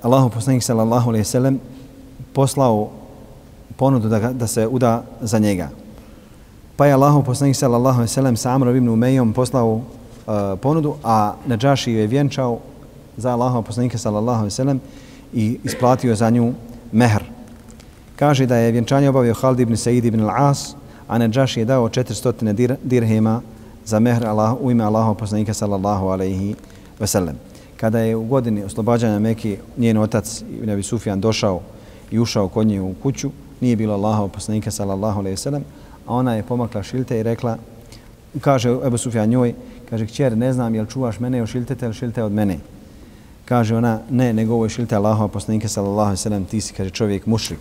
Allahu 0.02 0.30
poslanik 0.30 0.62
sallallahu 0.62 1.08
alejhi 1.08 1.20
ve 1.20 1.30
sellem 1.30 1.60
poslao 2.32 2.90
ponudu 3.76 4.08
da, 4.08 4.32
da 4.32 4.46
se 4.46 4.66
uda 4.66 5.02
za 5.20 5.38
njega. 5.38 5.68
Pa 6.76 6.86
je 6.86 6.92
Allahu 6.92 7.22
poslanik 7.22 7.56
sallallahu 7.56 7.98
alejhi 7.98 8.10
ve 8.10 8.14
sellem 8.14 8.36
sa 8.36 8.54
Amrom 8.54 8.76
ibn 8.76 8.88
Umejom 8.88 9.32
poslao 9.32 9.80
e, 9.80 10.56
ponudu, 10.56 10.94
a 11.04 11.34
Nadžaši 11.46 11.92
je 11.92 12.06
vjenčao 12.06 12.58
za 13.18 13.32
Allahova 13.32 13.62
poslanika 13.62 13.98
sallallahu 13.98 14.38
alejhi 14.38 14.52
ve 14.52 14.56
sellem 14.56 14.80
i 15.34 15.58
isplatio 15.64 16.14
za 16.14 16.30
nju 16.30 16.52
mehr. 16.92 17.22
Kaže 18.16 18.46
da 18.46 18.56
je 18.56 18.72
vjenčanje 18.72 19.08
obavio 19.08 19.34
Khalid 19.34 19.60
ibn 19.60 19.76
Said 19.76 20.04
ibn 20.04 20.20
al-As, 20.20 20.74
a 21.08 21.18
Najash 21.18 21.56
je 21.56 21.64
dao 21.64 21.88
400 21.88 22.52
dir, 22.52 22.76
dirhema 22.82 23.40
za 23.84 23.98
mehr 23.98 24.26
Allah, 24.26 24.56
u 24.60 24.70
ime 24.70 24.84
Allahov 24.84 25.14
poslanika 25.14 25.54
sallallahu 25.54 26.06
alejhi 26.06 26.54
ve 27.00 27.06
sellem. 27.06 27.36
Kada 27.76 27.98
je 27.98 28.16
u 28.16 28.24
godini 28.24 28.64
oslobađanja 28.64 29.18
Mekke 29.18 29.58
njen 29.76 29.98
otac 29.98 30.42
Ibn 30.50 30.70
Abi 30.70 30.82
Sufjan 30.82 31.20
došao 31.20 31.60
i 32.10 32.18
ušao 32.18 32.48
kod 32.48 32.66
nje 32.66 32.80
u 32.80 32.94
kuću, 33.02 33.30
nije 33.60 33.76
bilo 33.76 33.94
Allahov 33.94 34.28
poslanika 34.28 34.70
sallallahu 34.70 35.18
alejhi 35.18 35.32
ve 35.32 35.36
sellem, 35.36 35.64
a 36.06 36.14
ona 36.14 36.34
je 36.34 36.42
pomakla 36.42 36.82
šilte 36.82 37.20
i 37.20 37.22
rekla 37.22 37.56
kaže 38.40 38.70
Ebu 38.86 38.98
Sufjan 38.98 39.28
njoj, 39.28 39.54
kaže 39.90 40.06
kćer, 40.06 40.36
ne 40.36 40.52
znam 40.52 40.74
jel 40.74 40.86
čuvaš 40.86 41.20
mene 41.20 41.42
od 41.42 41.48
šiltete 41.48 41.86
ili 41.86 41.94
šilte 41.94 42.22
od 42.22 42.32
mene. 42.32 42.58
Kaže 43.48 43.76
ona, 43.76 44.00
ne, 44.10 44.32
nego 44.32 44.54
ovo 44.54 44.64
je 44.64 44.70
šilite 44.70 44.96
Allahova 44.96 45.28
poslanika 45.28 45.68
sallallahu 45.68 46.12
alejhi 46.12 46.20
ve 46.20 46.22
sellem, 46.22 46.44
ti 46.44 46.60
si 46.60 46.74
kaže 46.74 46.90
čovjek 46.90 47.26
mušrik. 47.26 47.58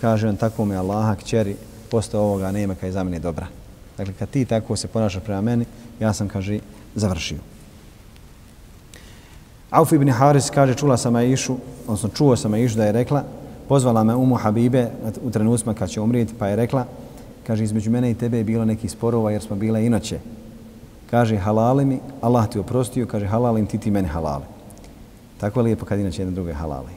Kaže 0.00 0.28
on 0.28 0.36
tako 0.36 0.64
me 0.64 0.76
Allaha 0.76 1.14
kćeri, 1.14 1.56
posto 1.90 2.20
ovoga 2.20 2.52
nema 2.52 2.74
kaj 2.74 2.92
za 2.92 3.02
mene 3.02 3.18
dobra. 3.18 3.46
Dakle, 3.98 4.14
kad 4.18 4.30
ti 4.30 4.44
tako 4.44 4.76
se 4.76 4.88
ponašaš 4.88 5.22
prema 5.24 5.40
meni, 5.40 5.64
ja 6.00 6.12
sam, 6.12 6.28
kaže, 6.28 6.58
završio. 6.94 7.38
Auf 9.70 9.92
ibn 9.92 10.10
Haris 10.10 10.50
kaže, 10.50 10.74
čula 10.74 10.96
sam 10.96 11.16
Aishu, 11.16 11.56
odnosno 11.86 12.08
čuo 12.08 12.36
sam 12.36 12.54
Aishu 12.54 12.76
da 12.76 12.84
je 12.84 12.92
rekla, 12.92 13.24
pozvala 13.68 14.04
me 14.04 14.14
Umu 14.14 14.34
Habibe 14.34 14.90
u 15.22 15.30
trenutku 15.30 15.74
kad 15.74 15.90
će 15.90 16.00
umrijeti, 16.00 16.34
pa 16.38 16.46
je 16.46 16.56
rekla, 16.56 16.86
kaže, 17.46 17.64
između 17.64 17.90
mene 17.90 18.10
i 18.10 18.14
tebe 18.14 18.38
je 18.38 18.44
bilo 18.44 18.64
nekih 18.64 18.90
sporova 18.90 19.30
jer 19.30 19.42
smo 19.42 19.56
bile 19.56 19.86
inoće. 19.86 20.18
Kaže, 21.10 21.36
halali 21.36 21.84
mi, 21.84 22.00
Allah 22.20 22.48
ti 22.48 22.58
oprostio, 22.58 23.06
kaže, 23.06 23.26
halalim 23.26 23.66
ti 23.66 23.78
ti 23.78 23.90
meni 23.90 24.08
halali. 24.08 24.53
Tako 25.44 25.60
je 25.60 25.64
lijepo 25.64 25.84
kad 25.84 25.98
inače 25.98 26.22
jedna 26.22 26.34
druge 26.34 26.52
halali. 26.52 26.92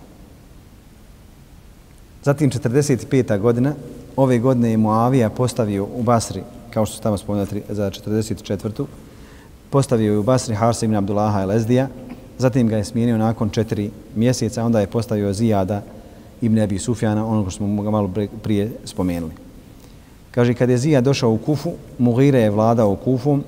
Zatim 2.23 2.51
45. 2.51 3.39
godina, 3.39 3.73
ove 4.15 4.39
godine 4.39 4.71
je 4.71 4.77
Muavija 4.77 5.29
postavio 5.29 5.87
u 5.95 6.03
Basri, 6.03 6.43
kao 6.73 6.85
što 6.85 6.95
su 6.95 7.01
tamo 7.01 7.17
spomenuli 7.17 7.63
za 7.69 7.91
44. 7.91 8.85
postavio 9.69 10.11
je 10.11 10.17
u 10.17 10.23
Basri 10.23 10.55
Harsa 10.55 10.85
ibn 10.85 10.95
Abdullaha 10.95 11.41
el-Ezdija, 11.41 11.87
zatim 12.37 12.67
ga 12.67 12.77
je 12.77 12.83
smijenio 12.83 13.17
nakon 13.17 13.49
četiri 13.49 13.91
mjeseca, 14.15 14.65
onda 14.65 14.79
je 14.79 14.87
postavio 14.87 15.33
Zijada 15.33 15.81
ibn 16.41 16.59
Abi 16.59 16.79
Sufjana, 16.79 17.27
ono 17.27 17.49
što 17.49 17.51
smo 17.51 17.83
ga 17.83 17.89
malo 17.91 18.11
prije 18.43 18.71
spomenuli. 18.85 19.33
Kaže, 20.31 20.53
kad 20.53 20.69
je 20.69 20.77
Zijad 20.77 21.03
došao 21.03 21.31
u 21.31 21.37
Kufu, 21.37 21.71
Mughire 21.97 22.39
je 22.39 22.49
vladao 22.49 22.95
Kufom, 22.95 23.43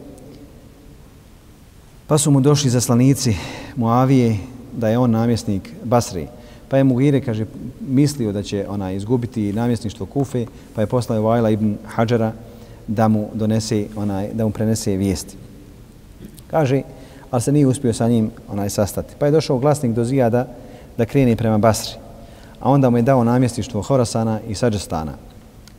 pa 2.08 2.18
su 2.18 2.32
mu 2.32 2.42
došli 2.42 2.70
zaslanici 2.70 3.36
Muavije 3.76 4.59
da 4.78 4.90
je 4.90 4.98
on 4.98 5.12
namjesnik 5.12 5.70
Basri. 5.84 6.28
Pa 6.70 6.78
je 6.78 6.84
Mughire, 6.84 7.22
kaže, 7.22 7.46
mislio 7.82 8.32
da 8.32 8.44
će 8.44 8.66
ona 8.70 8.92
izgubiti 8.92 9.54
namjesništvo 9.54 10.06
Kufe, 10.06 10.46
pa 10.76 10.82
je 10.82 10.88
poslao 10.88 11.22
Vajla 11.22 11.50
ibn 11.50 11.78
Hadžara 11.86 12.32
da 12.88 13.08
mu 13.08 13.30
donese, 13.34 13.86
onaj, 13.96 14.30
da 14.34 14.46
mu 14.46 14.52
prenese 14.52 14.96
vijesti. 14.96 15.38
Kaže, 16.52 16.82
ali 17.32 17.42
se 17.42 17.52
nije 17.52 17.68
uspio 17.68 17.94
sa 17.94 18.08
njim 18.08 18.32
onaj 18.48 18.70
sastati. 18.70 19.14
Pa 19.20 19.26
je 19.26 19.32
došao 19.32 19.60
glasnik 19.60 19.92
do 19.92 20.06
Zijada 20.06 20.48
da 20.98 21.06
krene 21.06 21.36
prema 21.36 21.58
Basri. 21.58 21.96
A 22.60 22.72
onda 22.72 22.90
mu 22.90 22.98
je 22.98 23.02
dao 23.02 23.24
namjestištvo 23.24 23.82
Horasana 23.82 24.40
i 24.48 24.56
Sađestana 24.56 25.14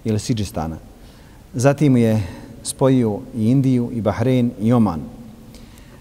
ili 0.04 0.18
Siđistana. 0.18 0.76
Zatim 1.54 1.96
je 1.96 2.22
spojio 2.62 3.18
i 3.36 3.50
Indiju, 3.50 3.90
i 3.92 4.00
Bahrein, 4.00 4.50
i 4.60 4.72
Oman. 4.72 5.00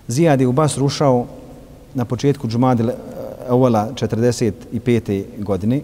Zijad 0.08 0.42
je 0.42 0.48
u 0.48 0.52
Basru 0.52 0.86
ušao 0.86 1.26
na 1.94 2.06
početku 2.06 2.48
Džumadil 2.48 2.90
Evola 3.50 3.90
45. 3.94 5.24
godine. 5.38 5.82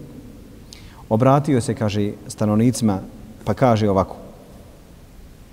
Obratio 1.08 1.60
se, 1.60 1.74
kaže, 1.74 2.12
stanovnicima, 2.28 3.00
pa 3.44 3.54
kaže 3.54 3.90
ovako. 3.90 4.16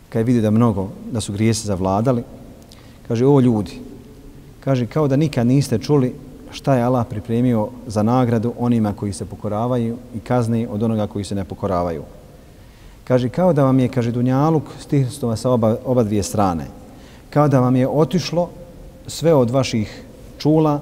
Kad 0.09 0.19
je 0.19 0.23
vidio 0.23 0.41
da 0.41 0.51
mnogo, 0.51 0.89
da 1.11 1.21
su 1.21 1.33
grijesi 1.33 1.67
zavladali, 1.67 2.23
kaže, 3.07 3.25
o 3.25 3.39
ljudi, 3.39 3.79
kaže, 4.59 4.85
kao 4.85 5.07
da 5.07 5.15
nikad 5.15 5.47
niste 5.47 5.77
čuli 5.77 6.13
šta 6.51 6.75
je 6.75 6.83
Allah 6.83 7.05
pripremio 7.09 7.67
za 7.87 8.03
nagradu 8.03 8.53
onima 8.59 8.93
koji 8.93 9.13
se 9.13 9.25
pokoravaju 9.25 9.97
i 10.15 10.19
kazni 10.19 10.67
od 10.69 10.83
onoga 10.83 11.07
koji 11.07 11.25
se 11.25 11.35
ne 11.35 11.45
pokoravaju. 11.45 12.03
Kaže, 13.03 13.29
kao 13.29 13.53
da 13.53 13.63
vam 13.63 13.79
je, 13.79 13.87
kaže, 13.87 14.11
Dunjaluk 14.11 14.63
stisnuo 14.79 15.35
sa 15.35 15.51
oba, 15.51 15.77
oba 15.85 16.03
dvije 16.03 16.23
strane. 16.23 16.67
Kao 17.29 17.47
da 17.47 17.59
vam 17.59 17.75
je 17.75 17.87
otišlo 17.87 18.49
sve 19.07 19.33
od 19.33 19.49
vaših 19.49 20.03
čula 20.43 20.81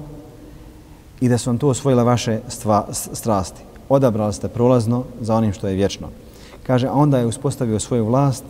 i 1.20 1.28
da 1.28 1.38
su 1.38 1.50
vam 1.50 1.58
to 1.58 1.68
osvojile 1.68 2.04
vaše 2.04 2.40
stva, 2.48 2.88
strasti. 2.92 3.62
Odabrali 3.88 4.34
ste 4.34 4.48
prolazno 4.48 5.04
za 5.20 5.36
onim 5.36 5.52
što 5.52 5.68
je 5.68 5.74
vječno. 5.74 6.08
Kaže, 6.66 6.86
a 6.86 6.92
onda 6.92 7.18
je 7.18 7.26
uspostavio 7.26 7.78
svoju 7.78 8.06
vlast 8.06 8.44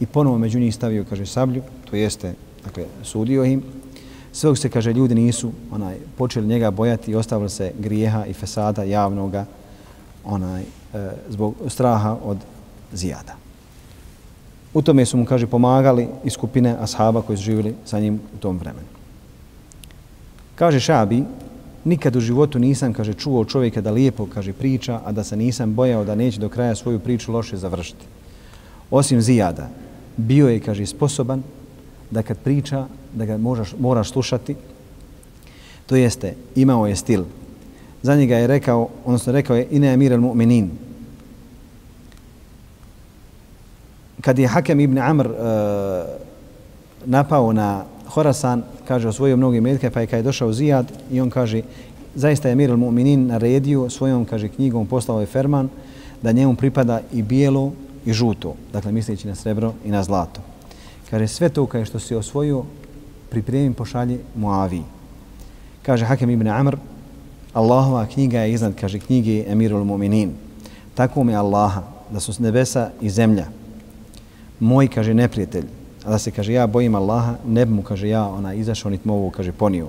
i 0.00 0.06
ponovo 0.06 0.38
među 0.38 0.58
njih 0.58 0.74
stavio, 0.74 1.04
kaže, 1.08 1.26
sablju, 1.26 1.62
to 1.90 1.96
jeste, 1.96 2.34
dakle, 2.64 2.84
sudio 3.02 3.44
im. 3.44 3.62
Sve 4.32 4.56
se, 4.56 4.68
kaže, 4.68 4.92
ljudi 4.92 5.14
nisu 5.14 5.52
onaj, 5.70 5.96
počeli 6.18 6.46
njega 6.46 6.70
bojati 6.70 7.10
i 7.10 7.14
ostavili 7.14 7.50
se 7.50 7.72
grijeha 7.78 8.26
i 8.26 8.32
fesada 8.32 8.82
javnoga 8.82 9.46
onaj, 10.24 10.62
e, 10.62 10.66
zbog 11.28 11.54
straha 11.68 12.16
od 12.24 12.38
zijada. 12.92 13.36
U 14.74 14.82
tome 14.82 15.06
su 15.06 15.16
mu, 15.16 15.24
kaže, 15.24 15.46
pomagali 15.46 16.08
i 16.24 16.30
skupine 16.30 16.76
ashaba 16.80 17.22
koji 17.22 17.36
su 17.36 17.44
živjeli 17.44 17.74
sa 17.84 18.00
njim 18.00 18.20
u 18.34 18.38
tom 18.38 18.58
vremenu. 18.58 18.95
Kaže 20.56 20.80
Šabi, 20.80 21.22
nikad 21.84 22.16
u 22.16 22.20
životu 22.20 22.58
nisam, 22.58 22.92
kaže, 22.92 23.14
čuo 23.14 23.44
čovjeka 23.44 23.80
da 23.80 23.90
lijepo, 23.90 24.26
kaže, 24.34 24.52
priča, 24.52 25.00
a 25.04 25.12
da 25.12 25.24
se 25.24 25.36
nisam 25.36 25.74
bojao 25.74 26.04
da 26.04 26.14
neće 26.14 26.40
do 26.40 26.48
kraja 26.48 26.74
svoju 26.74 26.98
priču 26.98 27.32
loše 27.32 27.56
završiti. 27.56 28.04
Osim 28.90 29.20
zijada, 29.20 29.68
bio 30.16 30.48
je, 30.48 30.60
kaže, 30.60 30.86
sposoban 30.86 31.42
da 32.10 32.22
kad 32.22 32.38
priča, 32.38 32.86
da 33.14 33.24
ga 33.24 33.36
moraš, 33.36 33.74
moraš 33.78 34.10
slušati, 34.10 34.56
to 35.86 35.96
jeste, 35.96 36.34
imao 36.54 36.86
je 36.86 36.96
stil. 36.96 37.24
Za 38.02 38.16
njega 38.16 38.36
je 38.36 38.46
rekao, 38.46 38.88
odnosno 39.04 39.32
rekao 39.32 39.56
je, 39.56 39.66
ine 39.70 39.92
emir 39.92 40.12
al 40.12 40.20
mu'minin, 40.20 40.68
kad 44.20 44.38
je 44.38 44.48
Hakem 44.48 44.80
ibn 44.80 44.98
Amr 44.98 45.26
uh, 45.26 45.34
napao 47.04 47.52
na 47.52 47.84
Horasan, 48.08 48.62
kaže, 48.88 49.08
osvojio 49.08 49.36
mnogi 49.36 49.60
metke, 49.60 49.90
pa 49.90 50.00
je 50.00 50.06
kada 50.06 50.16
je 50.16 50.22
došao 50.22 50.52
Zijad 50.52 50.92
i 51.12 51.20
on 51.20 51.30
kaže, 51.30 51.62
zaista 52.14 52.48
je 52.48 52.54
Mir 52.54 52.70
al-Mu'minin 52.70 53.26
naredio 53.26 53.90
svojom, 53.90 54.24
kaže, 54.24 54.48
knjigom 54.48 54.86
poslao 54.86 55.20
je 55.20 55.26
Ferman 55.26 55.68
da 56.22 56.32
njemu 56.32 56.54
pripada 56.54 57.00
i 57.12 57.22
bijelo 57.22 57.72
i 58.06 58.12
žuto, 58.12 58.54
dakle 58.72 58.92
misleći 58.92 59.28
na 59.28 59.34
srebro 59.34 59.74
i 59.84 59.90
na 59.90 60.02
zlato. 60.02 60.40
Kaže, 61.10 61.28
sve 61.28 61.48
to 61.48 61.66
kaže 61.66 61.84
što 61.84 61.98
si 61.98 62.14
osvojio, 62.14 62.64
pripremim 63.30 63.74
pošalje 63.74 64.18
Muavi. 64.36 64.82
Kaže 65.82 66.04
Hakem 66.04 66.30
ibn 66.30 66.48
Amr, 66.48 66.76
Allahova 67.52 68.06
knjiga 68.06 68.40
je 68.40 68.52
iznad, 68.52 68.74
kaže, 68.80 68.98
knjige 68.98 69.44
Emirul 69.48 69.84
Mu'minin. 69.84 70.30
Tako 70.94 71.24
mi 71.24 71.34
Allaha, 71.34 71.82
da 72.10 72.20
su 72.20 72.32
nebesa 72.42 72.90
i 73.00 73.10
zemlja, 73.10 73.46
moj, 74.60 74.88
kaže, 74.88 75.14
neprijatelj, 75.14 75.64
a 76.06 76.10
da 76.10 76.18
se, 76.18 76.30
kaže, 76.30 76.52
ja 76.52 76.66
bojim 76.66 76.94
Allaha, 76.94 77.34
ne 77.46 77.66
bi 77.66 77.72
mu, 77.74 77.82
kaže, 77.82 78.08
ja 78.08 78.28
ona 78.28 78.54
izašao 78.54 78.90
niti 78.90 79.08
mogu, 79.08 79.30
kaže, 79.30 79.52
ponio. 79.52 79.88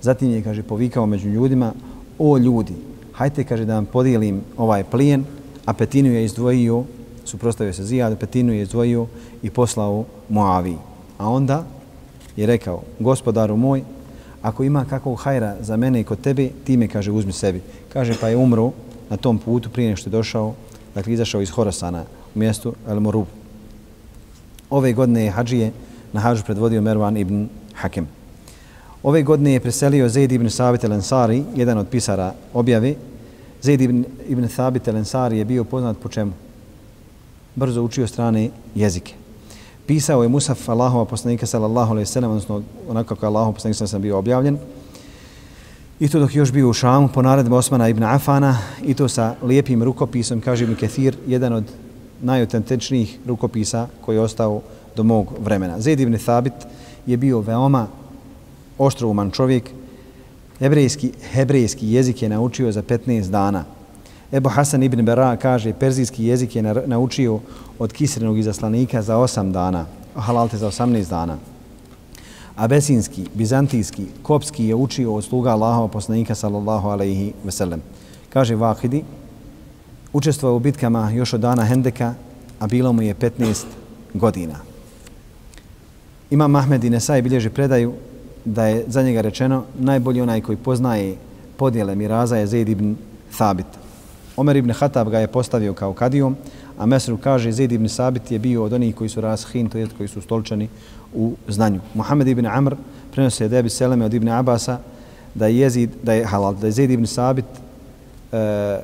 Zatim 0.00 0.30
je, 0.30 0.42
kaže, 0.42 0.62
povikao 0.62 1.06
među 1.06 1.28
ljudima, 1.28 1.72
o 2.18 2.38
ljudi, 2.38 2.72
hajte, 3.12 3.44
kaže, 3.44 3.64
da 3.64 3.74
vam 3.74 3.86
podijelim 3.86 4.40
ovaj 4.56 4.84
plijen, 4.84 5.24
a 5.66 5.72
petinu 5.72 6.12
je 6.12 6.24
izdvojio, 6.24 6.84
suprostavio 7.24 7.72
se 7.72 7.84
Zijad, 7.84 8.18
petinu 8.18 8.52
je 8.52 8.62
izdvojio 8.62 9.06
i 9.42 9.50
poslao 9.50 10.04
Moavi. 10.28 10.76
A 11.18 11.28
onda 11.28 11.64
je 12.36 12.46
rekao, 12.46 12.82
gospodaru 12.98 13.56
moj, 13.56 13.82
ako 14.42 14.64
ima 14.64 14.84
kakvog 14.84 15.20
hajra 15.20 15.56
za 15.60 15.76
mene 15.76 16.00
i 16.00 16.04
kod 16.04 16.20
tebe, 16.20 16.48
ti 16.64 16.76
me, 16.76 16.88
kaže, 16.88 17.12
uzmi 17.12 17.32
sebi. 17.32 17.60
Kaže, 17.92 18.16
pa 18.20 18.28
je 18.28 18.36
umro 18.36 18.72
na 19.10 19.16
tom 19.16 19.38
putu 19.38 19.68
prije 19.70 19.96
što 19.96 20.08
je 20.08 20.12
došao, 20.12 20.54
dakle, 20.94 21.12
izašao 21.12 21.42
iz 21.42 21.50
Horasana 21.50 22.04
u 22.34 22.38
mjestu 22.38 22.74
El 22.88 23.00
Morub. 23.00 23.39
Ove 24.70 24.92
godine 24.92 25.24
je 25.24 25.30
hađije 25.30 25.72
na 26.12 26.20
hađu 26.20 26.42
predvodio 26.44 26.82
Mervan 26.82 27.16
ibn 27.16 27.48
Hakem. 27.74 28.06
Ove 29.02 29.22
godine 29.22 29.52
je 29.52 29.60
preselio 29.60 30.08
Zaid 30.08 30.32
ibn 30.32 30.50
Sabit 30.50 30.84
el-Ansari, 30.84 31.42
jedan 31.56 31.78
od 31.78 31.88
pisara 31.88 32.34
objave. 32.54 32.94
Zaid 33.62 33.80
ibn, 33.80 34.04
ibn 34.28 34.48
Sabit 34.48 34.88
el-Ansari 34.88 35.32
je 35.32 35.44
bio 35.44 35.64
poznat 35.64 35.96
po 36.02 36.08
čemu? 36.08 36.32
Brzo 37.54 37.82
učio 37.82 38.06
strane 38.06 38.50
jezike. 38.74 39.14
Pisao 39.86 40.22
je 40.22 40.28
Musaf 40.28 40.68
Allahova 40.68 41.04
poslanika 41.04 41.46
sallallahu 41.46 41.90
alaihi 41.90 42.06
sallam, 42.06 42.30
odnosno 42.30 42.62
onako 42.88 43.14
kako 43.14 43.26
je 43.26 43.28
Allahov 43.28 43.52
poslanik 43.52 43.76
sallam 43.76 44.02
bio 44.02 44.18
objavljen. 44.18 44.58
I 46.00 46.08
to 46.08 46.20
dok 46.20 46.34
još 46.34 46.52
bio 46.52 46.68
u 46.68 46.72
Šamu 46.72 47.08
po 47.08 47.22
naredbe 47.22 47.54
Osmana 47.54 47.88
ibn 47.88 48.02
Afana 48.02 48.58
i 48.82 48.94
to 48.94 49.08
sa 49.08 49.34
lijepim 49.42 49.82
rukopisom, 49.82 50.40
kaže 50.40 50.64
Ibn 50.64 50.74
Kethir, 50.74 51.16
jedan 51.26 51.52
od 51.52 51.64
najautentičnijih 52.22 53.18
rukopisa 53.26 53.88
koji 54.00 54.16
je 54.16 54.20
ostao 54.20 54.60
do 54.96 55.02
mog 55.02 55.32
vremena. 55.40 55.80
Zaid 55.80 56.00
ibn 56.00 56.18
Thabit 56.18 56.52
je 57.06 57.16
bio 57.16 57.40
veoma 57.40 57.86
oštrouman 58.78 59.30
čovjek. 59.30 59.70
Hebrejski, 60.58 61.12
hebrejski 61.32 61.92
jezik 61.92 62.22
je 62.22 62.28
naučio 62.28 62.72
za 62.72 62.82
15 62.82 63.30
dana. 63.30 63.64
Ebu 64.32 64.48
Hasan 64.48 64.82
ibn 64.82 65.04
Bera 65.04 65.36
kaže 65.36 65.72
perzijski 65.72 66.24
jezik 66.24 66.56
je 66.56 66.62
naučio 66.62 67.40
od 67.78 67.92
kisrenog 67.92 68.38
izaslanika 68.38 69.02
za 69.02 69.16
8 69.16 69.52
dana, 69.52 69.86
halalte 70.14 70.56
za 70.56 70.70
18 70.70 71.10
dana. 71.10 71.36
Abesinski, 72.56 73.26
bizantijski, 73.34 74.06
kopski 74.22 74.64
je 74.64 74.74
učio 74.74 75.14
od 75.14 75.24
sluga 75.24 75.50
Allahova 75.50 75.88
poslanika 75.88 76.34
sallallahu 76.34 76.88
alaihi 76.88 77.32
veselem. 77.44 77.82
Kaže 78.28 78.54
Vahidi, 78.54 79.04
učestvovao 80.12 80.56
u 80.56 80.60
bitkama 80.60 81.10
još 81.10 81.32
od 81.32 81.40
dana 81.40 81.64
Hendeka, 81.64 82.14
a 82.58 82.66
bilo 82.66 82.92
mu 82.92 83.02
je 83.02 83.14
15 83.14 83.64
godina. 84.14 84.54
Imam 86.30 86.56
Ahmed 86.56 86.84
i 86.84 86.90
Nesaj 86.90 87.22
bilježi 87.22 87.50
predaju 87.50 87.92
da 88.44 88.66
je 88.66 88.84
za 88.88 89.02
njega 89.02 89.20
rečeno 89.20 89.64
najbolji 89.78 90.20
onaj 90.20 90.40
koji 90.40 90.56
poznaje 90.56 91.16
podjele 91.56 91.94
miraza 91.94 92.36
je 92.36 92.46
Zaid 92.46 92.68
ibn 92.68 92.94
Thabit. 93.36 93.66
Omer 94.36 94.56
ibn 94.56 94.70
Hatab 94.70 95.08
ga 95.08 95.18
je 95.18 95.26
postavio 95.26 95.74
kao 95.74 95.92
kadijom, 95.92 96.36
a 96.78 96.86
Mesru 96.86 97.16
kaže 97.16 97.52
Zaid 97.52 97.72
ibn 97.72 97.88
Thabit 97.88 98.30
je 98.30 98.38
bio 98.38 98.64
od 98.64 98.72
onih 98.72 98.94
koji 98.94 99.10
su 99.10 99.20
rashin, 99.20 99.68
to 99.68 99.78
je 99.78 99.88
koji 99.96 100.08
su 100.08 100.20
stolčani 100.20 100.68
u 101.14 101.34
znanju. 101.48 101.80
Muhammed 101.94 102.28
ibn 102.28 102.46
Amr 102.46 102.74
prenosio 103.12 103.44
je 103.44 103.48
debi 103.48 103.70
Seleme 103.70 104.04
od 104.04 104.14
ibn 104.14 104.28
Abasa 104.28 104.78
da 105.34 105.46
je, 105.46 105.58
jezid, 105.58 105.90
da 106.02 106.12
je 106.12 106.24
halal, 106.24 106.54
da 106.54 106.66
je 106.66 106.72
Zaid 106.72 106.90
ibn 106.90 107.06
Thabit 107.06 107.44
e, 108.32 108.80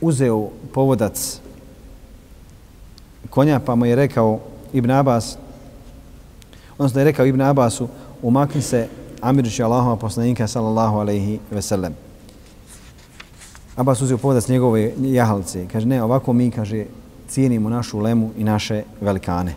uzeo 0.00 0.48
povodac 0.74 1.40
konja 3.30 3.60
pa 3.60 3.74
mu 3.74 3.86
je 3.86 3.96
rekao 3.96 4.40
Ibn 4.72 4.90
Abbas 4.90 5.36
odnosno 6.78 7.00
je 7.00 7.04
rekao 7.04 7.26
Ibn 7.26 7.40
Abbasu 7.40 7.88
umakni 8.22 8.62
se 8.62 8.88
Amirđić 9.20 9.60
Allahova 9.60 9.96
poslanika 9.96 10.46
sallallahu 10.46 10.98
alaihi 10.98 11.38
ve 11.50 11.62
sellem 11.62 11.94
Abbas 13.76 14.02
uzeo 14.02 14.18
povodac 14.18 14.48
njegove 14.48 14.92
jahalice. 15.00 15.66
kaže 15.72 15.86
ne 15.86 16.02
ovako 16.02 16.32
mi 16.32 16.50
kaže 16.50 16.84
cijenimo 17.28 17.68
našu 17.68 17.98
lemu 17.98 18.30
i 18.38 18.44
naše 18.44 18.82
velikane 19.00 19.54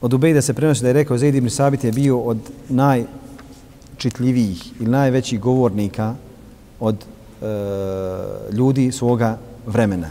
Od 0.00 0.12
Ubejda 0.12 0.42
se 0.42 0.54
prenosi 0.54 0.82
da 0.82 0.88
je 0.88 0.92
rekao 0.92 1.18
Zaid 1.18 1.34
ibn 1.34 1.50
Sabit 1.50 1.84
je 1.84 1.92
bio 1.92 2.18
od 2.18 2.38
najčitljivijih 2.68 4.80
ili 4.80 4.90
najvećih 4.90 5.40
govornika 5.40 6.14
od 6.80 7.04
E, 7.42 8.52
ljudi 8.52 8.92
svoga 8.92 9.38
vremena. 9.66 10.10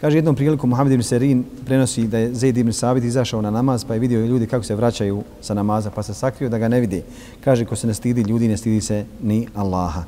Kaže 0.00 0.18
jednom 0.18 0.34
priliku 0.34 0.66
Muhammed 0.66 0.92
ibn 0.92 1.02
Serin 1.02 1.44
prenosi 1.64 2.06
da 2.08 2.18
je 2.18 2.34
Zaid 2.34 2.56
ibn 2.56 2.72
Sabit 2.72 3.04
izašao 3.04 3.42
na 3.42 3.50
namaz 3.50 3.84
pa 3.84 3.94
je 3.94 4.00
vidio 4.00 4.26
ljudi 4.26 4.46
kako 4.46 4.64
se 4.64 4.74
vraćaju 4.74 5.22
sa 5.40 5.54
namaza 5.54 5.90
pa 5.90 6.02
se 6.02 6.14
sakrio 6.14 6.48
da 6.50 6.58
ga 6.58 6.68
ne 6.68 6.80
vidi. 6.80 7.02
Kaže 7.44 7.64
ko 7.64 7.76
se 7.76 7.86
ne 7.86 7.94
stidi 7.94 8.22
ljudi 8.22 8.48
ne 8.48 8.56
stidi 8.56 8.80
se 8.80 9.04
ni 9.22 9.46
Allaha. 9.54 10.04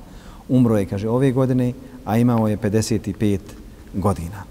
Umro 0.49 0.79
je 0.79 0.87
kaže 0.87 1.09
ove 1.09 1.33
godine 1.33 1.73
a 2.05 2.19
imao 2.19 2.49
je 2.49 2.57
55 2.57 3.39
godina. 3.95 4.43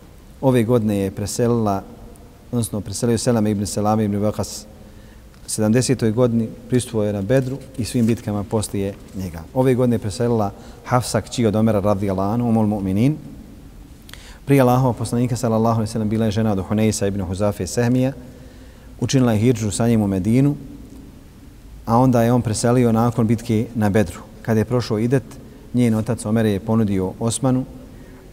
Ove 0.41 0.63
godine 0.63 0.97
je 0.97 1.11
preselila 1.11 1.83
odnosno 2.51 2.81
preselio 2.81 3.17
Selama 3.17 3.49
ibn 3.49 3.65
Selam 3.65 3.99
ibn 3.99 4.17
Vakas 4.17 4.65
70. 5.47 6.11
godini 6.13 6.47
pristupo 6.69 7.03
je 7.03 7.13
na 7.13 7.21
Bedru 7.21 7.57
i 7.77 7.85
svim 7.85 8.05
bitkama 8.05 8.43
poslije 8.43 8.93
njega. 9.15 9.43
Ove 9.53 9.75
godine 9.75 9.95
je 9.95 9.99
preselila 9.99 10.51
Hafsa 10.85 11.21
kći 11.21 11.45
od 11.45 11.55
Omera 11.55 11.79
radijallahu 11.79 12.33
anhu, 12.33 12.51
mu'minin, 12.51 13.15
Prije 14.45 14.61
Allahova 14.61 14.93
poslanika 14.93 15.35
sallallahu 15.35 15.79
alejhi 15.79 15.89
ve 15.89 15.91
sellem 15.91 16.09
bila 16.09 16.25
je 16.25 16.31
žena 16.31 16.51
od 16.51 16.59
Huneisa 16.59 17.07
ibn 17.07 17.21
Huzafe 17.21 17.67
Sehmija, 17.67 18.13
učinila 18.99 19.33
je 19.33 19.39
hidžu 19.39 19.71
sa 19.71 19.87
njim 19.87 20.01
u 20.01 20.07
Medinu, 20.07 20.55
a 21.85 21.97
onda 21.97 22.23
je 22.23 22.33
on 22.33 22.41
preselio 22.41 22.91
nakon 22.91 23.27
bitke 23.27 23.67
na 23.75 23.89
Bedru. 23.89 24.19
Kada 24.41 24.59
je 24.59 24.65
prošao 24.65 24.99
Idet, 24.99 25.23
njen 25.73 25.95
otac 25.95 26.25
Omer 26.25 26.45
je 26.45 26.59
ponudio 26.59 27.13
Osmanu, 27.19 27.65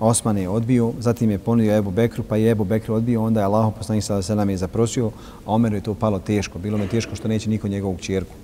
Osman 0.00 0.38
je 0.38 0.48
odbio, 0.48 0.92
zatim 0.98 1.30
je 1.30 1.38
ponudio 1.38 1.76
Ebu 1.76 1.90
Bekru, 1.90 2.22
pa 2.22 2.36
je 2.36 2.50
Ebu 2.50 2.64
Bekru 2.64 2.94
odbio, 2.94 3.22
onda 3.22 3.40
je 3.40 3.46
Allahov 3.46 3.72
poslanik 3.72 4.04
sallallahu 4.04 4.18
alejhi 4.18 4.32
ve 4.32 4.34
sellem 4.34 4.50
je 4.50 4.56
zaprosio, 4.56 5.10
a 5.46 5.54
Omeru 5.54 5.76
je 5.76 5.80
to 5.80 5.94
palo 5.94 6.18
teško, 6.18 6.58
bilo 6.58 6.78
mu 6.78 6.84
je 6.84 6.88
teško 6.88 7.16
što 7.16 7.28
neće 7.28 7.50
niko 7.50 7.68
njegovu 7.68 7.96
ćerku. 8.00 8.34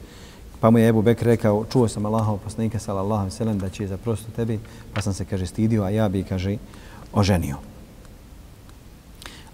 Pa 0.61 0.71
mu 0.71 0.79
je 0.79 0.89
Ebu 0.89 1.03
Bekr 1.03 1.25
rekao, 1.25 1.65
čuo 1.73 1.89
sam 1.89 2.07
Allahov 2.07 2.39
poslanika 2.39 2.79
sallallahu 2.79 3.21
alejhi 3.21 3.35
ve 3.35 3.39
sellem 3.39 3.59
da 3.59 3.69
će 3.69 3.87
zaprositi 3.87 4.33
tebi, 4.33 4.59
pa 4.95 5.03
sam 5.03 5.15
se 5.15 5.25
kaže 5.25 5.47
stidio, 5.47 5.83
a 5.83 5.91
ja 5.91 6.09
bi 6.09 6.23
kaže 6.23 6.57
oženio. 7.13 7.57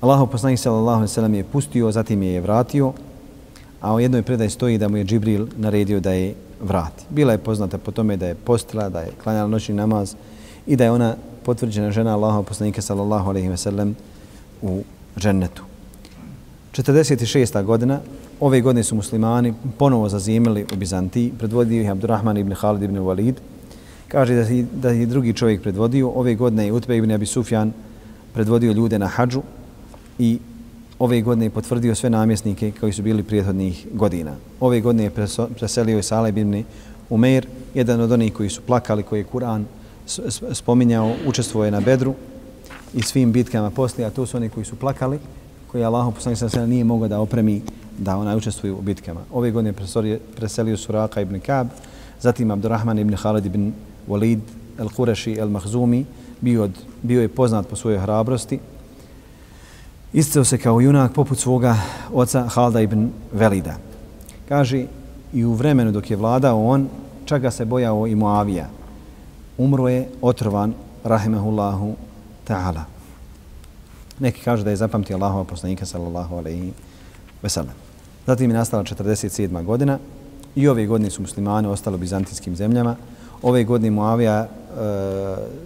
Allahu 0.00 0.26
poslanik 0.26 0.58
sallallahu 0.58 0.96
alejhi 0.96 1.10
ve 1.10 1.14
sellem 1.14 1.34
je 1.34 1.44
pustio, 1.44 1.92
zatim 1.92 2.22
je 2.22 2.40
vratio, 2.40 2.92
a 3.80 3.94
u 3.94 4.00
jednoj 4.00 4.22
predaji 4.22 4.50
stoji 4.50 4.78
da 4.78 4.88
mu 4.88 4.96
je 4.96 5.04
Džibril 5.04 5.46
naredio 5.56 6.00
da 6.00 6.12
je 6.12 6.34
vrati. 6.60 7.04
Bila 7.10 7.32
je 7.32 7.38
poznata 7.38 7.78
po 7.78 7.90
tome 7.90 8.16
da 8.16 8.26
je 8.26 8.34
postila, 8.34 8.88
da 8.88 9.00
je 9.00 9.12
klanjala 9.22 9.48
noćni 9.48 9.74
namaz 9.74 10.14
i 10.66 10.76
da 10.76 10.84
je 10.84 10.90
ona 10.90 11.16
potvrđena 11.44 11.90
žena 11.90 12.14
Allaha 12.14 12.42
poslanika 12.42 12.82
sallallahu 12.82 13.30
alejhi 13.30 13.48
ve 13.48 13.56
sellem 13.56 13.96
u 14.62 14.82
džennetu. 15.18 15.62
46. 16.72 17.64
godina, 17.64 18.00
ove 18.40 18.60
godine 18.60 18.84
su 18.84 18.94
muslimani 18.94 19.54
ponovo 19.78 20.08
zazimili 20.08 20.66
u 20.72 20.76
Bizantiji, 20.76 21.32
predvodio 21.38 21.82
ih 21.82 21.90
Abdurrahman 21.90 22.36
ibn 22.36 22.54
Khalid 22.54 22.82
ibn 22.82 22.98
Walid, 22.98 23.34
Kaže 24.10 24.34
da, 24.34 24.44
da 24.82 24.90
je 24.90 25.06
drugi 25.06 25.32
čovjek 25.32 25.62
predvodio. 25.62 26.08
Ove 26.10 26.34
godine 26.34 26.64
je 26.64 26.72
Utbe 26.72 26.96
ibn 26.96 27.12
Abi 27.12 27.26
Sufjan 27.26 27.72
predvodio 28.34 28.72
ljude 28.72 28.98
na 28.98 29.06
hađu 29.06 29.42
i 30.18 30.38
ove 30.98 31.20
godine 31.22 31.46
je 31.46 31.50
potvrdio 31.50 31.94
sve 31.94 32.10
namjesnike 32.10 32.72
koji 32.80 32.92
su 32.92 33.02
bili 33.02 33.22
prijethodnih 33.22 33.86
godina. 33.92 34.34
Ove 34.60 34.80
godine 34.80 35.04
je 35.04 35.10
preselio 35.58 35.98
i 35.98 36.02
Saleh 36.02 36.36
ibn 36.36 36.64
Umeir, 37.10 37.46
jedan 37.74 38.00
od 38.00 38.12
onih 38.12 38.32
koji 38.32 38.50
su 38.50 38.62
plakali, 38.66 39.02
koji 39.02 39.20
je 39.20 39.26
Kur'an 39.32 39.64
spominjao, 40.52 41.14
učestvuje 41.26 41.70
na 41.70 41.80
Bedru 41.80 42.14
i 42.94 43.02
svim 43.02 43.32
bitkama 43.32 43.70
poslije, 43.70 44.06
a 44.06 44.10
to 44.10 44.26
su 44.26 44.36
oni 44.36 44.48
koji 44.48 44.64
su 44.64 44.76
plakali, 44.76 45.18
koji 45.66 45.84
Allah 45.84 46.14
poslanik 46.14 46.38
sa 46.38 46.66
nije 46.66 46.84
mogao 46.84 47.08
da 47.08 47.20
opremi 47.20 47.62
da 47.98 48.16
ona 48.16 48.36
učestvuju 48.36 48.78
u 48.78 48.82
bitkama. 48.82 49.20
Ove 49.32 49.50
godine 49.50 49.72
preselio 49.72 50.18
preselio 50.36 50.76
Suraka 50.76 51.20
ibn 51.20 51.40
Kab, 51.40 51.68
zatim 52.20 52.50
Abdurrahman 52.50 52.98
ibn 52.98 53.16
Khalid 53.16 53.46
ibn 53.46 53.72
Walid 54.08 54.40
el-Qureši 54.78 55.38
el-Mahzumi, 55.38 56.04
bio, 56.40 56.68
bio 57.02 57.20
je 57.20 57.28
poznat 57.28 57.68
po 57.68 57.76
svojoj 57.76 57.98
hrabrosti. 57.98 58.58
Isteo 60.12 60.44
se 60.44 60.58
kao 60.58 60.80
junak 60.80 61.12
poput 61.12 61.38
svoga 61.38 61.76
oca 62.12 62.48
Halda 62.48 62.80
ibn 62.80 63.10
Velida. 63.32 63.76
Kaže, 64.48 64.86
i 65.32 65.44
u 65.44 65.54
vremenu 65.54 65.92
dok 65.92 66.10
je 66.10 66.16
vladao 66.16 66.66
on, 66.66 66.88
čak 67.24 67.42
ga 67.42 67.50
se 67.50 67.64
bojao 67.64 68.06
i 68.06 68.14
Muavija. 68.14 68.79
Umro 69.60 69.88
je 69.88 70.08
otrovan, 70.22 70.72
rahimehullahu 71.04 71.92
ta'ala. 72.48 72.84
Neki 74.18 74.40
kažu 74.40 74.64
da 74.64 74.70
je 74.70 74.76
zapamtio 74.76 75.16
Allahova 75.16 75.44
poslanika, 75.44 75.86
sallallahu 75.86 76.36
alaihi 76.36 76.72
veselam. 77.42 77.76
Zatim 78.26 78.50
je 78.50 78.56
nastala 78.56 78.84
47. 78.84 79.64
godina 79.64 79.98
i 80.56 80.68
ove 80.68 80.86
godine 80.86 81.10
su 81.10 81.22
muslimani 81.22 81.68
ostali 81.68 81.94
u 81.94 81.98
bizantinskim 81.98 82.56
zemljama, 82.56 82.96
ove 83.42 83.64
godine 83.64 83.90
Muavija 83.90 84.38
e, 84.40 84.48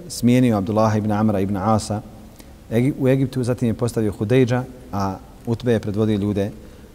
smijenio 0.09 0.59
Abdullah 0.59 0.97
ibn 0.97 1.13
Amra 1.13 1.41
ibn 1.41 1.57
Asa 1.57 2.01
u 2.99 3.09
Egiptu, 3.09 3.45
zatim 3.45 3.69
je 3.69 3.75
postavio 3.75 4.13
Hudejđa, 4.13 4.65
a 4.93 5.17
Utbe 5.47 5.73
je 5.73 5.81
predvodio 5.81 6.19
ljude 6.19 6.51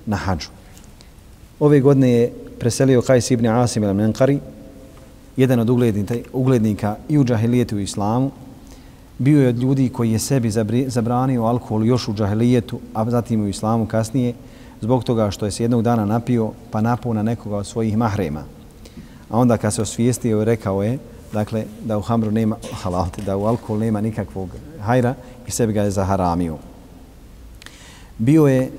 na 0.06 0.16
hađu. 0.16 0.50
Ove 1.60 1.80
godine 1.80 2.12
je 2.12 2.34
preselio 2.60 3.02
Kajs 3.02 3.32
ibn 3.32 3.48
Asim 3.48 3.84
il 3.84 3.94
Menkari, 3.94 4.40
jedan 5.40 5.60
od 5.60 5.70
uglednika, 5.70 6.16
uglednika 6.34 6.96
i 7.10 7.18
u 7.18 7.24
džahilijetu 7.24 7.76
u 7.76 7.80
islamu. 7.80 8.32
Bio 9.18 9.42
je 9.42 9.50
od 9.50 9.58
ljudi 9.58 9.90
koji 9.90 10.12
je 10.12 10.20
sebi 10.20 10.52
zabranio 10.88 11.44
alkohol 11.44 11.86
još 11.86 12.08
u 12.08 12.14
džahilijetu, 12.14 12.80
a 12.94 13.10
zatim 13.10 13.42
u 13.42 13.48
islamu 13.48 13.86
kasnije, 13.86 14.34
zbog 14.82 15.04
toga 15.04 15.32
što 15.32 15.46
je 15.46 15.52
se 15.52 15.64
jednog 15.64 15.82
dana 15.82 16.06
napio 16.06 16.52
pa 16.72 16.82
napao 16.82 17.14
na 17.14 17.24
nekoga 17.24 17.58
od 17.58 17.68
svojih 17.68 17.98
mahrema 17.98 18.44
a 19.30 19.38
onda 19.38 19.58
kad 19.58 19.74
se 19.74 19.82
osvijestio 19.82 20.44
rekao 20.44 20.84
je 20.84 20.98
dakle 21.34 21.66
da 21.86 21.98
u 21.98 22.02
hamru 22.02 22.32
nema 22.32 22.56
halal, 22.82 23.08
da 23.26 23.38
u 23.38 23.46
alkohol 23.46 23.78
nema 23.78 24.02
nikakvog 24.02 24.50
hajra 24.82 25.16
i 25.48 25.52
sebi 25.52 25.74
ga 25.74 25.82
je 25.82 25.92
zaharamio. 25.92 26.58
Bio 28.18 28.48
je, 28.48 28.72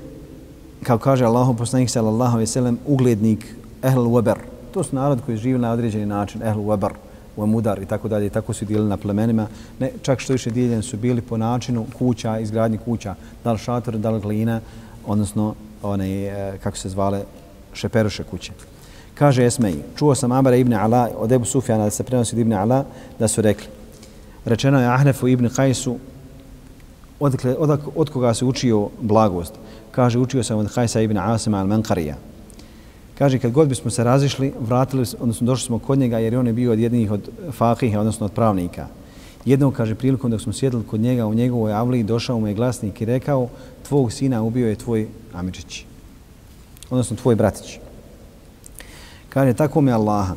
kao 0.83 0.97
kaže 0.97 1.25
Allahu 1.25 1.53
poslanik 1.53 1.89
sallallahu 1.89 2.31
alejhi 2.31 2.49
ve 2.49 2.53
sellem, 2.53 2.77
uglednik 2.85 3.55
ehl 3.81 3.99
weber. 3.99 4.37
To 4.73 4.83
su 4.83 4.95
narod 4.95 5.19
koji 5.25 5.37
živi 5.37 5.59
na 5.59 5.71
određeni 5.71 6.05
način, 6.05 6.43
ehlu 6.43 6.63
weber, 6.63 6.91
u 7.35 7.45
mudar 7.45 7.81
i 7.81 7.85
tako 7.85 8.07
dalje, 8.07 8.29
tako 8.29 8.53
su 8.53 8.65
dijelili 8.65 8.89
na 8.89 8.97
plemenima. 8.97 9.47
Ne, 9.79 9.91
čak 10.01 10.19
što 10.19 10.33
više 10.33 10.51
dijeljeni 10.51 10.83
su 10.83 10.97
bili 10.97 11.21
po 11.21 11.37
načinu 11.37 11.85
kuća, 11.97 12.39
izgradnji 12.39 12.77
kuća, 12.77 13.15
da 13.43 13.51
li 13.51 13.57
šator, 13.57 13.97
da 13.97 14.09
li 14.09 14.21
glina, 14.21 14.59
odnosno 15.05 15.55
one, 15.83 16.23
e, 16.23 16.57
kako 16.63 16.77
se 16.77 16.89
zvale, 16.89 17.23
šeperuše 17.73 18.23
kuće. 18.23 18.51
Kaže 19.13 19.45
Esmej, 19.45 19.75
čuo 19.95 20.15
sam 20.15 20.31
Amara 20.31 20.55
ibn 20.55 20.73
Ala 20.73 21.09
od 21.17 21.31
Ebu 21.31 21.45
Sufjana 21.45 21.83
da 21.83 21.89
se 21.89 22.03
prenosi 22.03 22.35
od 22.35 22.39
ibn 22.39 22.53
Ala 22.53 22.85
da 23.19 23.27
su 23.27 23.41
rekli. 23.41 23.67
Rečeno 24.45 24.81
je 24.81 24.87
Ahnefu 24.87 25.27
ibn 25.27 25.49
Hajsu 25.49 25.97
od, 27.19 27.45
od, 27.57 27.79
od 27.95 28.09
koga 28.09 28.33
se 28.33 28.45
učio 28.45 28.89
blagost. 29.01 29.53
Kaže, 29.91 30.19
učio 30.19 30.43
sam 30.43 30.57
od 30.57 30.73
Hajsa 30.75 31.01
ibn 31.01 31.17
Asima 31.17 31.63
al-Mankarija. 31.63 32.15
Kaže, 33.21 33.37
kad 33.39 33.51
god 33.51 33.67
bismo 33.69 33.91
se 33.91 34.03
razišli, 34.03 34.53
vratili, 34.59 35.05
odnosno 35.19 35.45
došli 35.45 35.65
smo 35.65 35.79
kod 35.79 35.99
njega 35.99 36.19
jer 36.19 36.37
on 36.37 36.47
je 36.47 36.53
bio 36.53 36.71
od 36.71 36.79
jednih 36.79 37.11
od 37.11 37.29
fakiha, 37.51 37.99
odnosno 37.99 38.25
od 38.25 38.31
pravnika. 38.31 38.87
Jednom, 39.45 39.71
kaže, 39.71 39.95
prilikom 39.95 40.31
dok 40.31 40.41
smo 40.41 40.53
sjedili 40.53 40.83
kod 40.83 40.99
njega 40.99 41.27
u 41.27 41.33
njegovoj 41.33 41.73
avli, 41.73 42.03
došao 42.03 42.39
mu 42.39 42.47
je 42.47 42.53
glasnik 42.53 43.01
i 43.01 43.05
rekao, 43.05 43.49
tvog 43.87 44.11
sina 44.11 44.41
ubio 44.43 44.69
je 44.69 44.75
tvoj 44.75 45.07
Amičić, 45.33 45.85
odnosno 46.89 47.15
tvoj 47.15 47.35
bratić. 47.35 47.77
Kaže, 49.29 49.53
tako 49.53 49.81
mi 49.81 49.91
Allaha. 49.91 50.35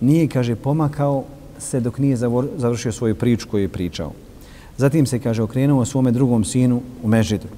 Nije, 0.00 0.28
kaže, 0.28 0.54
pomakao 0.54 1.24
se 1.58 1.80
dok 1.80 1.98
nije 1.98 2.16
završio 2.56 2.92
svoju 2.92 3.14
priču 3.14 3.48
koju 3.50 3.62
je 3.62 3.68
pričao. 3.74 4.12
Zatim 4.76 5.06
se, 5.06 5.18
kaže, 5.18 5.42
okrenuo 5.42 5.84
svome 5.84 6.12
drugom 6.12 6.44
sinu 6.44 6.82
u 7.02 7.08
Mežidu. 7.08 7.48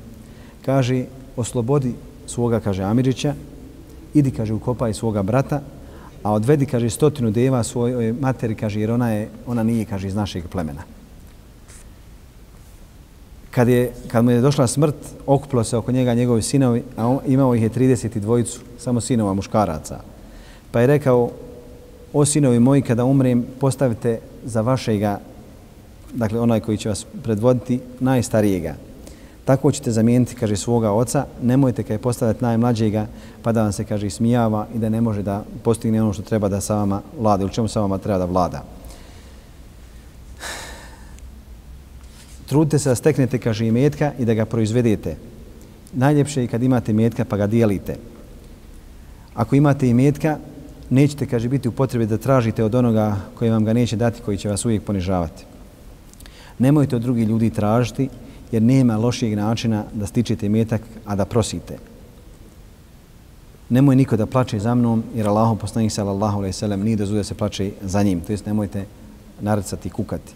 Kaže, 0.65 1.05
oslobodi 1.37 1.95
svoga, 2.27 2.61
kaže, 2.61 2.83
Amirića, 2.83 3.35
idi, 4.19 4.31
kaže, 4.31 4.55
ukopaj 4.55 4.95
svoga 4.95 5.23
brata, 5.23 5.61
a 6.23 6.33
odvedi, 6.33 6.67
kaže, 6.67 6.91
stotinu 6.91 7.31
deva 7.31 7.62
svojoj 7.62 8.12
materi, 8.21 8.55
kaže, 8.55 8.81
jer 8.81 8.91
ona, 8.91 9.11
je, 9.12 9.29
ona 9.47 9.62
nije, 9.62 9.85
kaže, 9.85 10.09
iz 10.09 10.14
našeg 10.14 10.49
plemena. 10.49 10.83
Kad, 13.51 13.69
je, 13.69 13.93
kad 14.09 14.25
mu 14.25 14.31
je 14.31 14.41
došla 14.41 14.67
smrt, 14.67 14.97
okupilo 15.27 15.64
se 15.64 15.77
oko 15.77 15.93
njega 15.93 16.14
njegovi 16.14 16.43
sinovi, 16.43 16.83
a 16.97 17.07
on, 17.07 17.19
imao 17.27 17.55
ih 17.55 17.62
je 17.62 17.71
32 17.71 18.59
samo 18.79 19.01
sinova 19.01 19.35
muškaraca. 19.35 20.01
Pa 20.71 20.81
je 20.81 20.87
rekao, 20.87 21.31
o 22.12 22.25
sinovi 22.25 22.61
moji, 22.61 22.83
kada 22.83 23.05
umrem, 23.05 23.45
postavite 23.61 24.21
za 24.45 24.61
vašega, 24.61 25.21
dakle 26.14 26.41
onaj 26.41 26.61
koji 26.61 26.77
će 26.77 26.89
vas 26.89 27.07
predvoditi, 27.23 27.81
najstarijega. 28.01 28.75
Tako 29.47 29.72
ćete 29.72 29.92
zamijeniti, 29.92 30.34
kaže, 30.34 30.57
svoga 30.57 30.90
oca, 30.92 31.26
nemojte 31.42 31.82
kaj 31.82 31.99
postaviti 31.99 32.44
najmlađega, 32.44 33.07
pa 33.42 33.53
da 33.53 33.62
vam 33.62 33.72
se, 33.72 33.84
kaže, 33.84 34.11
smijava 34.11 34.66
i 34.74 34.78
da 34.78 34.88
ne 34.88 35.01
može 35.01 35.22
da 35.22 35.44
postigne 35.62 36.03
ono 36.03 36.12
što 36.12 36.22
treba 36.22 36.49
da 36.49 36.61
sa 36.61 36.74
vama 36.74 37.03
vlada, 37.18 37.42
ili 37.42 37.53
čemu 37.53 37.68
sa 37.68 37.80
vama 37.80 37.99
treba 37.99 38.18
da 38.18 38.24
vlada. 38.24 38.64
Trudite 42.47 42.78
se 42.78 42.88
da 42.88 42.94
steknete, 42.94 43.38
kaže, 43.38 43.66
imetka 43.66 44.12
i 44.18 44.24
da 44.24 44.34
ga 44.34 44.44
proizvedete. 44.44 45.16
najljepše 45.92 46.42
je 46.42 46.49
kad 46.49 46.62
imate 46.62 46.92
metka 46.92 47.24
pa 47.24 47.36
ga 47.36 47.47
dijelite. 47.47 47.97
Ako 49.34 49.57
imate 49.57 49.88
i 49.88 49.94
metka, 49.94 50.38
nećete, 50.90 51.26
kaže, 51.26 51.49
biti 51.49 51.68
u 51.68 51.72
potrebi 51.72 52.07
da 52.07 52.18
tražite 52.18 52.64
od 52.64 52.74
onoga 52.74 53.16
koji 53.38 53.51
vam 53.51 53.64
ga 53.64 53.72
neće 53.72 53.97
dati, 53.97 54.22
koji 54.22 54.38
će 54.38 54.49
vas 54.49 54.64
uvijek 54.64 54.82
ponižavati. 54.82 55.44
Nemojte 56.59 56.97
od 56.97 57.03
drugih 57.03 57.28
ljudi 57.28 57.51
tražiti, 57.51 58.09
jer 58.53 58.62
nema 58.62 58.97
lošijeg 58.97 59.36
načina 59.36 59.84
da 59.92 60.07
stičete 60.07 60.47
imetak, 60.47 60.82
a 61.07 61.16
da 61.16 61.24
prosite. 61.24 61.78
Nemoj 63.68 63.97
niko 63.97 64.16
da 64.16 64.26
plače 64.26 64.59
za 64.59 64.74
mnom, 64.74 65.03
jer 65.14 65.28
Allah 65.28 65.59
poslanih 65.61 65.92
sallallahu 65.92 66.38
alaihi 66.38 66.53
sallam 66.53 66.80
nije 66.80 66.97
da 66.97 67.24
se 67.24 67.34
plače 67.34 67.70
za 67.82 68.03
njim. 68.03 68.20
To 68.20 68.32
jest 68.32 68.47
nemojte 68.47 68.84
narcati 69.40 69.88
i 69.88 69.90
kukati. 69.90 70.32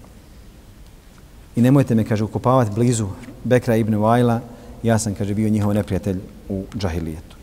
I 1.56 1.62
nemojte 1.62 1.94
me, 1.94 2.04
kaže, 2.04 2.24
ukopavati 2.24 2.74
blizu 2.74 3.06
Bekra 3.44 3.76
ibn 3.76 3.94
Vajla, 3.94 4.40
ja 4.82 4.98
sam, 4.98 5.14
kaže, 5.14 5.34
bio 5.34 5.48
njihov 5.48 5.74
neprijatelj 5.74 6.18
u 6.48 6.64
džahilijetu. 6.78 7.36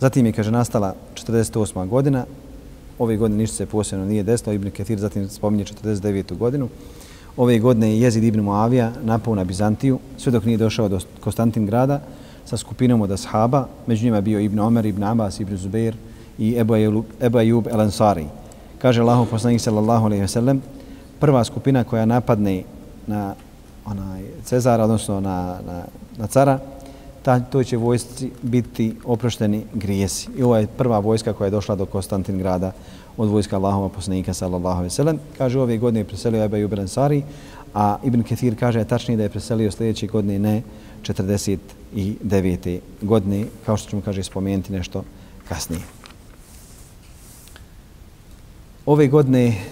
Zatim 0.00 0.26
je, 0.26 0.32
kaže, 0.32 0.50
nastala 0.50 0.94
48. 1.14 1.88
godina, 1.88 2.24
ove 2.98 3.16
godine 3.16 3.38
ništa 3.38 3.56
se 3.56 3.66
posebno 3.66 4.06
nije 4.06 4.22
desilo, 4.22 4.52
Ibn 4.52 4.70
Ketir 4.70 4.98
zatim 4.98 5.28
spominje 5.28 5.64
49. 5.64 6.36
godinu. 6.38 6.68
Ove 7.36 7.58
godine 7.58 7.90
je 7.90 8.00
Jezid 8.00 8.24
Ibn 8.24 8.40
Muavija 8.40 8.92
napao 9.04 9.34
na 9.34 9.44
Bizantiju, 9.44 9.98
sve 10.18 10.32
dok 10.32 10.44
nije 10.44 10.58
došao 10.58 10.88
do 10.88 11.00
Konstantin 11.20 11.66
grada 11.66 12.00
sa 12.44 12.56
skupinom 12.56 13.00
od 13.00 13.10
ashaba, 13.10 13.66
među 13.86 14.04
njima 14.04 14.20
bio 14.20 14.40
Ibn 14.40 14.58
Omer, 14.58 14.86
Ibn 14.86 15.02
Abbas, 15.02 15.40
Ibn 15.40 15.56
Zubair 15.56 15.94
i 16.38 16.56
Ebu 17.20 17.38
Ayub 17.38 17.66
El 17.70 17.80
Ansari. 17.80 18.26
Kaže 18.78 19.00
Allahu 19.00 19.26
poslanik 19.30 19.60
sallallahu 19.60 20.04
alaihi 20.04 20.22
ve 20.22 20.28
sellem, 20.28 20.62
prva 21.20 21.44
skupina 21.44 21.84
koja 21.84 22.06
napadne 22.06 22.62
na 23.06 23.34
onaj 23.86 24.22
Cezara, 24.44 24.84
odnosno 24.84 25.20
na, 25.20 25.58
na, 25.66 25.82
na 26.18 26.26
cara, 26.26 26.58
ta, 27.22 27.40
to 27.40 27.64
će 27.64 27.76
vojsci 27.76 28.30
biti 28.42 28.94
oprošteni 29.04 29.64
grijesi. 29.74 30.28
I 30.36 30.42
ovo 30.42 30.56
je 30.56 30.66
prva 30.66 30.98
vojska 30.98 31.32
koja 31.32 31.46
je 31.46 31.50
došla 31.50 31.74
do 31.74 31.86
Konstantin 31.86 32.38
grada 32.38 32.72
od 33.16 33.28
vojska 33.28 33.56
Allahova 33.56 33.88
poslanika 33.88 34.34
sallallahu 34.34 34.78
alejhi 34.78 34.92
ve 34.92 34.96
sellem. 34.96 35.18
Kaže 35.38 35.60
ove 35.60 35.78
godine 35.78 36.00
je 36.00 36.04
preselio 36.04 36.44
Eba 36.44 36.58
Ibn 36.58 36.80
Ansari, 36.80 37.22
a 37.74 37.98
Ibn 38.04 38.22
Kathir 38.22 38.58
kaže 38.58 38.84
tačnije 38.84 39.16
da 39.16 39.22
je 39.22 39.28
preselio 39.28 39.70
sljedeće 39.70 40.06
godine 40.06 40.38
ne 40.38 40.62
49. 41.02 42.78
godine, 43.02 43.46
kao 43.66 43.76
što 43.76 43.90
ćemo 43.90 44.02
kaže 44.02 44.22
spomenuti 44.22 44.72
nešto 44.72 45.04
kasnije. 45.48 45.82
Ove 48.86 49.08
godine 49.08 49.64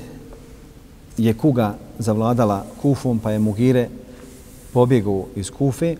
je 1.16 1.34
Kuga 1.34 1.74
zavladala 1.98 2.64
Kufom, 2.82 3.18
pa 3.18 3.30
je 3.30 3.38
Mugire 3.38 3.88
pobjegao 4.72 5.26
iz 5.36 5.50
Kufe. 5.50 5.96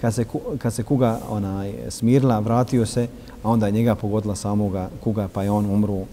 Kad 0.00 0.14
se, 0.14 0.24
kad 0.58 0.74
se 0.74 0.82
Kuga 0.82 1.20
onaj, 1.28 1.74
smirila, 1.88 2.38
vratio 2.38 2.86
se, 2.86 3.08
a 3.42 3.50
onda 3.50 3.66
je 3.66 3.72
njega 3.72 3.94
pogodila 3.94 4.34
samoga 4.34 4.90
Kuga, 5.00 5.28
pa 5.32 5.42
je 5.42 5.50
on 5.50 5.66
umru 5.66 6.04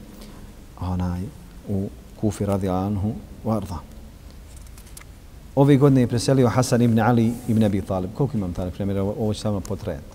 onaj, 0.89 1.21
u 1.69 1.89
Kufi 2.21 2.45
radi 2.45 2.69
Anhu 2.69 3.13
Varda. 3.43 3.79
Ove 5.55 5.77
godine 5.77 6.01
je 6.01 6.07
preselio 6.07 6.49
Hasan 6.49 6.81
ibn 6.81 6.99
Ali 6.99 7.33
ibn 7.47 7.63
Abi 7.63 7.81
Talib. 7.81 8.09
Koliko 8.13 8.37
imam 8.37 8.53
talib? 8.53 8.73
Primjer, 8.73 8.99
ovo, 8.99 9.15
ovo 9.19 9.33
će 9.33 9.39
samo 9.39 9.59
potrajati. 9.59 10.13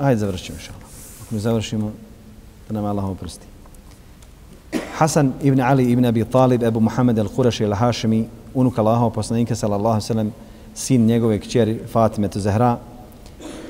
Ajde, 0.00 0.18
završimo 0.18 0.58
šala. 0.58 0.78
Ako 1.22 1.34
mi 1.34 1.40
završimo, 1.40 1.92
da 2.68 2.74
nam 2.74 2.84
Allah 2.84 3.04
oprosti. 3.04 3.46
Hasan 4.94 5.32
ibn 5.42 5.60
Ali 5.60 5.92
ibn 5.92 6.04
Abi 6.04 6.24
Talib, 6.24 6.62
Ebu 6.62 6.80
Muhammed 6.80 7.18
al-Qurashi 7.18 7.64
al-Hashimi, 7.64 8.24
unuk 8.54 8.78
Allahov 8.78 9.10
poslanika 9.12 9.56
sallallahu 9.56 10.00
sallam, 10.00 10.32
sin 10.74 11.06
njegove 11.06 11.38
kćeri 11.38 11.80
Fatime 11.92 12.28
to 12.28 12.40
Zahra, 12.40 12.78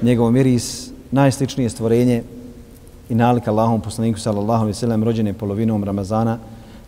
njegov 0.02 0.30
miris, 0.32 0.90
najsličnije 1.10 1.70
stvorenje 1.70 2.22
i 3.08 3.14
nalik 3.14 3.48
Allahom 3.48 3.80
poslaniku 3.80 4.20
sallallahu 4.20 4.62
alaihi 4.62 4.78
sallam, 4.78 5.04
rođene 5.04 5.32
polovinom 5.32 5.84
Ramazana, 5.84 6.38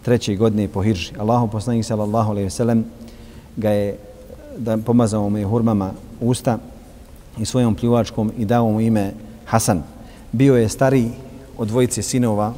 treće 0.03 0.37
godine 0.37 0.69
po 0.69 0.83
Hirži. 0.83 1.13
Allahom 1.19 1.51
poslanik 1.51 1.85
sallallahu 1.85 2.31
alaihi 2.31 2.51
sallam 2.51 2.85
ga 3.57 3.71
je 3.71 3.99
da 4.59 4.77
pomazao 4.77 5.29
mu 5.29 5.39
je 5.39 5.47
hurmama 5.47 5.91
usta 6.21 6.59
i 7.39 7.45
svojom 7.45 7.75
pljuvačkom 7.75 8.33
i 8.39 8.45
dao 8.45 8.71
mu 8.71 8.81
ime 8.81 9.13
Hasan. 9.45 9.83
Bio 10.33 10.57
je 10.57 10.69
stariji 10.69 11.11
od 11.59 11.69
dvojice 11.69 12.03
sinova, 12.03 12.53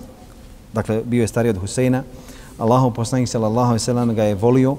dakle 0.72 1.02
bio 1.04 1.20
je 1.20 1.28
stariji 1.28 1.50
od 1.50 1.58
Huseina. 1.58 2.02
Allahov 2.58 2.90
poslanik 2.94 3.28
sallallahu 3.28 3.68
alejhi 3.68 3.82
ve 3.82 3.84
sellem 3.84 4.14
ga 4.14 4.24
je 4.24 4.34
volio 4.34 4.76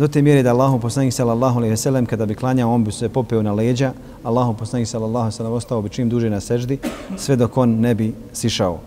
do 0.00 0.08
te 0.08 0.22
mjere 0.22 0.42
da 0.42 0.50
Allahu 0.50 0.80
poslanik 0.80 1.12
sallallahu 1.12 1.58
alejhi 1.58 1.70
ve 1.70 1.76
sellem 1.76 2.06
kada 2.06 2.26
bi 2.26 2.34
klanjao 2.34 2.72
on 2.72 2.84
bi 2.84 2.92
se 2.92 3.08
popeo 3.08 3.42
na 3.42 3.52
leđa. 3.52 3.92
Allahu 4.24 4.54
poslanik 4.54 4.88
sallallahu 4.88 5.24
alejhi 5.24 5.34
ve 5.34 5.36
sellem 5.36 5.52
ostao 5.52 5.82
bi 5.82 5.88
čim 5.88 6.08
duže 6.08 6.30
na 6.30 6.40
seždi 6.40 6.78
sve 7.16 7.36
dok 7.36 7.56
on 7.56 7.80
ne 7.80 7.94
bi 7.94 8.14
sišao. 8.32 8.78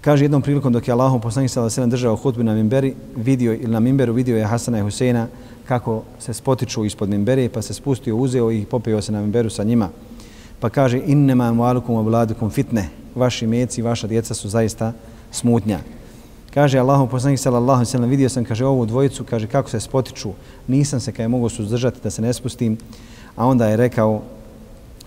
Kaže 0.00 0.24
jednom 0.24 0.42
prilikom 0.42 0.72
dok 0.72 0.88
je 0.88 0.92
Allahu 0.92 1.20
poslanik 1.20 1.50
sallallahu 1.50 1.66
alejhi 1.66 1.72
ve 1.72 1.74
sellem 1.74 1.90
držao 1.90 2.16
hutbu 2.16 2.42
na 2.42 2.54
minberi 2.54 2.94
vidio 3.16 3.54
ili 3.54 3.72
na 3.72 3.80
minberu 3.80 4.12
vidio 4.12 4.36
je 4.36 4.44
Hasana 4.44 4.78
i 4.78 4.82
Huseina 4.82 5.26
kako 5.68 6.02
se 6.18 6.34
spotiču 6.34 6.84
ispod 6.84 7.08
minbere 7.08 7.48
pa 7.48 7.62
se 7.62 7.74
spustio 7.74 8.16
uzeo 8.16 8.52
i 8.52 8.64
popeo 8.64 9.02
se 9.02 9.12
na 9.12 9.20
minberu 9.20 9.50
sa 9.50 9.64
njima. 9.64 9.88
Pa 10.60 10.68
kaže 10.68 11.02
innema 11.06 11.52
mualukum 11.52 11.96
wa 11.96 12.50
fitne. 12.50 12.88
Vaši 13.14 13.46
meci 13.46 13.82
vaša 13.82 14.06
djeca 14.06 14.34
su 14.34 14.48
zaista 14.48 14.92
smutnja. 15.30 15.80
Kaže 16.56 16.78
Allahu 16.80 17.04
poslanik 17.06 17.36
sallallahu 17.38 17.84
alejhi 17.84 17.88
ve 17.88 17.92
sellem 17.92 18.10
vidio 18.10 18.28
sam 18.28 18.44
kaže 18.44 18.64
ovu 18.64 18.86
dvojicu 18.86 19.24
kaže 19.24 19.46
kako 19.46 19.70
se 19.70 19.80
spotiču. 19.80 20.30
Nisam 20.68 21.00
se 21.00 21.12
kaže 21.12 21.28
mogu 21.28 21.48
suzdržati 21.48 22.00
da 22.02 22.10
se 22.10 22.22
ne 22.22 22.32
spustim. 22.32 22.78
A 23.36 23.46
onda 23.46 23.66
je 23.66 23.76
rekao 23.76 24.22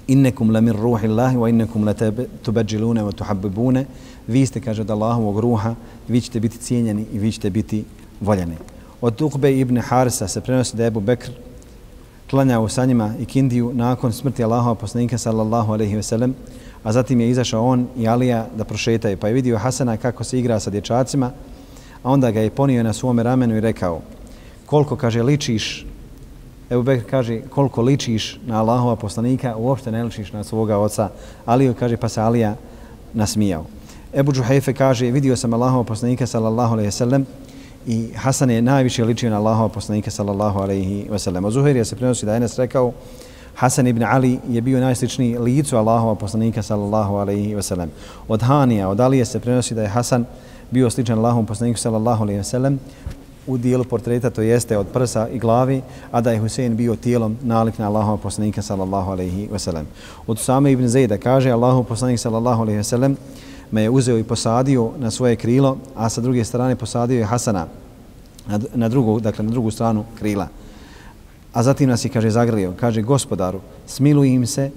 innakum 0.08 0.52
la 0.52 0.62
min 0.62 0.74
ruhillahi 0.74 1.38
wa 1.38 1.50
innakum 1.50 1.84
la 1.84 1.94
tubajjiluna 2.46 3.04
wa 3.04 3.12
tuhabbibuna 3.12 3.84
vi 4.28 4.46
ste 4.46 4.62
kaže 4.62 4.82
od 4.82 4.92
Allahovog 4.92 5.40
ruha 5.40 5.76
vi 6.08 6.22
ćete 6.22 6.40
biti 6.40 6.58
cijenjeni 6.58 7.06
i 7.14 7.20
vi 7.20 7.32
ćete 7.32 7.50
biti 7.50 7.84
voljeni. 8.22 8.56
Od 9.02 9.22
Uqbe 9.22 9.60
ibn 9.60 9.78
Harisa 9.78 10.28
se 10.28 10.42
prenosi 10.42 10.78
da 10.78 10.84
je 10.84 10.88
Abu 10.88 11.00
Bekr 11.00 11.32
klanjao 12.30 12.70
sa 12.70 12.86
njima 12.86 13.14
i 13.20 13.26
kindiju 13.26 13.72
nakon 13.74 14.14
smrti 14.14 14.44
Allahova 14.44 14.76
poslanika 14.76 15.18
sallallahu 15.18 15.74
alejhi 15.74 15.96
ve 15.96 16.04
sellem 16.04 16.36
a 16.84 16.92
zatim 16.92 17.22
je 17.22 17.30
izašao 17.30 17.66
on 17.66 17.88
i 17.98 18.08
Alija 18.08 18.48
da 18.58 18.64
prošetaju. 18.64 19.18
Pa 19.18 19.28
je 19.28 19.34
vidio 19.34 19.58
Hasana 19.58 19.98
kako 19.98 20.24
se 20.24 20.40
igra 20.40 20.60
sa 20.60 20.70
dječacima, 20.70 21.32
a 22.04 22.12
onda 22.12 22.32
ga 22.32 22.40
je 22.40 22.50
ponio 22.50 22.84
na 22.84 22.94
svome 22.94 23.24
ramenu 23.24 23.58
i 23.58 23.62
rekao, 23.62 24.02
koliko, 24.66 24.96
kaže, 24.96 25.24
ličiš, 25.24 25.86
Ebu 26.70 26.84
Bekr 26.84 27.10
kaže, 27.10 27.42
koliko 27.50 27.82
ličiš 27.82 28.40
na 28.46 28.60
Allahova 28.60 28.96
poslanika, 28.96 29.56
uopšte 29.58 29.92
ne 29.92 30.04
ličiš 30.04 30.32
na 30.32 30.44
svoga 30.44 30.78
oca. 30.78 31.10
Aliju 31.46 31.74
kaže, 31.80 31.98
pa 31.98 32.10
se 32.10 32.22
Alija 32.22 32.56
nasmijao. 33.14 33.66
Ebu 34.14 34.32
Džuhajfe 34.32 34.74
kaže, 34.74 35.12
vidio 35.12 35.36
sam 35.36 35.54
Allahova 35.54 35.84
poslanika, 35.84 36.28
sallallahu 36.28 36.74
alaihi 36.74 36.92
sallam, 36.92 37.26
i 37.88 38.14
Hasan 38.16 38.50
je 38.50 38.62
najviše 38.62 39.06
ličio 39.06 39.30
na 39.30 39.38
Allahova 39.38 39.70
poslanika, 39.70 40.12
sallallahu 40.12 40.60
alaihi 40.60 41.10
sallam. 41.18 41.46
O 41.46 41.52
Zuhair 41.52 41.76
je 41.76 41.86
se 41.86 41.96
prenosi 41.96 42.26
da 42.26 42.32
je 42.32 42.38
Enes 42.38 42.58
rekao, 42.58 42.92
Hasan 43.60 43.88
ibn 43.88 44.04
Ali 44.04 44.40
je 44.50 44.62
bio 44.62 44.80
najsličniji 44.80 45.38
licu 45.38 45.78
Allahova 45.78 46.16
poslanika 46.16 46.64
sallallahu 46.64 47.16
alaihi 47.16 47.56
ve 47.56 47.64
sellem. 47.64 47.90
Od 48.28 48.42
Hanija, 48.42 48.90
od 48.90 49.00
Alije 49.00 49.26
se 49.26 49.40
prenosi 49.40 49.76
da 49.76 49.82
je 49.82 49.88
Hasan 49.88 50.26
bio 50.72 50.90
sličan 50.90 51.18
Allahovom 51.18 51.46
poslaniku 51.46 51.80
sallallahu 51.80 52.24
alaihi 52.24 52.38
ve 52.38 52.44
sellem 52.44 52.80
u 53.48 53.58
dijelu 53.58 53.84
portreta, 53.84 54.30
to 54.30 54.42
jeste 54.42 54.78
od 54.78 54.88
prsa 54.88 55.28
i 55.28 55.40
glavi, 55.40 55.82
a 56.12 56.22
da 56.22 56.32
je 56.32 56.40
Husein 56.40 56.76
bio 56.76 56.96
tijelom 56.96 57.38
nalik 57.42 57.78
na 57.78 57.88
Allahova 57.88 58.18
poslanika 58.18 58.62
sallallahu 58.62 59.12
alaihi 59.12 59.50
ve 59.52 59.60
sellem. 59.60 59.88
Od 60.28 60.40
same 60.40 60.72
Ibn 60.72 60.88
Zejda 60.88 61.18
kaže 61.18 61.52
Allahov 61.52 61.84
poslanik 61.84 62.20
sallallahu 62.20 62.62
alaihi 62.62 62.78
ve 62.78 62.84
sellem 62.84 63.18
me 63.72 63.82
je 63.82 63.90
uzeo 63.90 64.18
i 64.18 64.24
posadio 64.24 64.92
na 64.98 65.12
svoje 65.12 65.36
krilo, 65.36 65.78
a 65.96 66.10
sa 66.10 66.22
druge 66.22 66.46
strane 66.46 66.76
posadio 66.76 67.20
je 67.20 67.26
Hasana 67.26 67.68
na, 68.48 68.60
na 68.76 68.90
drugu, 68.90 69.20
dakle 69.20 69.46
na 69.46 69.52
drugu 69.52 69.72
stranu 69.72 70.06
krila. 70.20 70.48
A 71.54 71.64
zatim 71.64 71.90
nas 71.90 72.06
je, 72.06 72.10
kaže, 72.10 72.30
zagrlio. 72.30 72.74
Kaže, 72.80 73.02
gospodaru, 73.02 73.60
smiluj 73.88 74.28
im 74.28 74.46
se 74.46 74.72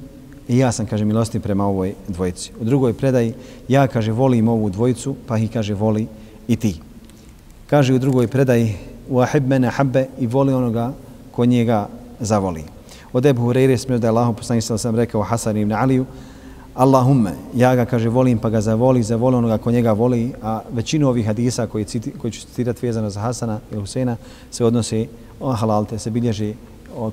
i 0.49 0.59
ja 0.59 0.73
sam, 0.73 0.87
kaže, 0.87 1.05
milosti 1.05 1.41
prema 1.41 1.67
ovoj 1.67 1.95
dvojici. 2.09 2.53
U 2.61 2.65
drugoj 2.65 2.93
predaji, 2.93 3.35
ja, 3.69 3.87
kaže, 3.87 4.13
volim 4.13 4.49
ovu 4.49 4.71
dvojicu, 4.71 5.17
pa 5.27 5.39
ih, 5.39 5.51
kaže, 5.51 5.75
voli 5.75 6.07
i 6.49 6.57
ti. 6.57 6.81
Kaže 7.67 7.95
u 7.95 7.99
drugoj 7.99 8.27
predaji, 8.27 8.75
u 9.09 9.21
ahib 9.21 9.49
mene 9.49 9.69
habbe 9.69 10.07
i 10.19 10.27
voli 10.27 10.53
onoga 10.53 10.93
ko 11.33 11.45
njega 11.45 11.89
zavoli. 12.21 12.65
Od 13.13 13.27
Ebu 13.27 13.43
Hureyre 13.43 13.77
smio 13.77 13.99
da 13.99 14.07
je 14.07 14.11
Allah 14.11 14.35
poslani 14.37 14.61
sam 14.61 14.97
rekao 14.97 15.23
Hasan 15.23 15.57
ibn 15.57 15.73
Aliju, 15.73 16.07
Allahumme, 16.75 17.33
ja 17.55 17.75
ga, 17.77 17.85
kaže, 17.85 18.09
volim 18.09 18.39
pa 18.39 18.51
ga 18.51 18.61
zavoli, 18.61 19.03
zavoli 19.03 19.37
onoga 19.37 19.59
ko 19.59 19.71
njega 19.71 19.93
voli, 19.93 20.33
a 20.43 20.61
većinu 20.73 21.09
ovih 21.09 21.27
hadisa 21.27 21.67
koji, 21.67 21.85
citi, 21.85 22.13
koji 22.19 22.31
ću 22.31 22.41
citirati 22.41 22.87
vezano 22.87 23.11
za 23.11 23.21
Hasana 23.21 23.59
ili 23.71 23.81
Huseina 23.81 24.17
se 24.51 24.65
odnose 24.65 25.07
halalte, 25.51 25.99
se 25.99 26.11
bilježi 26.11 26.55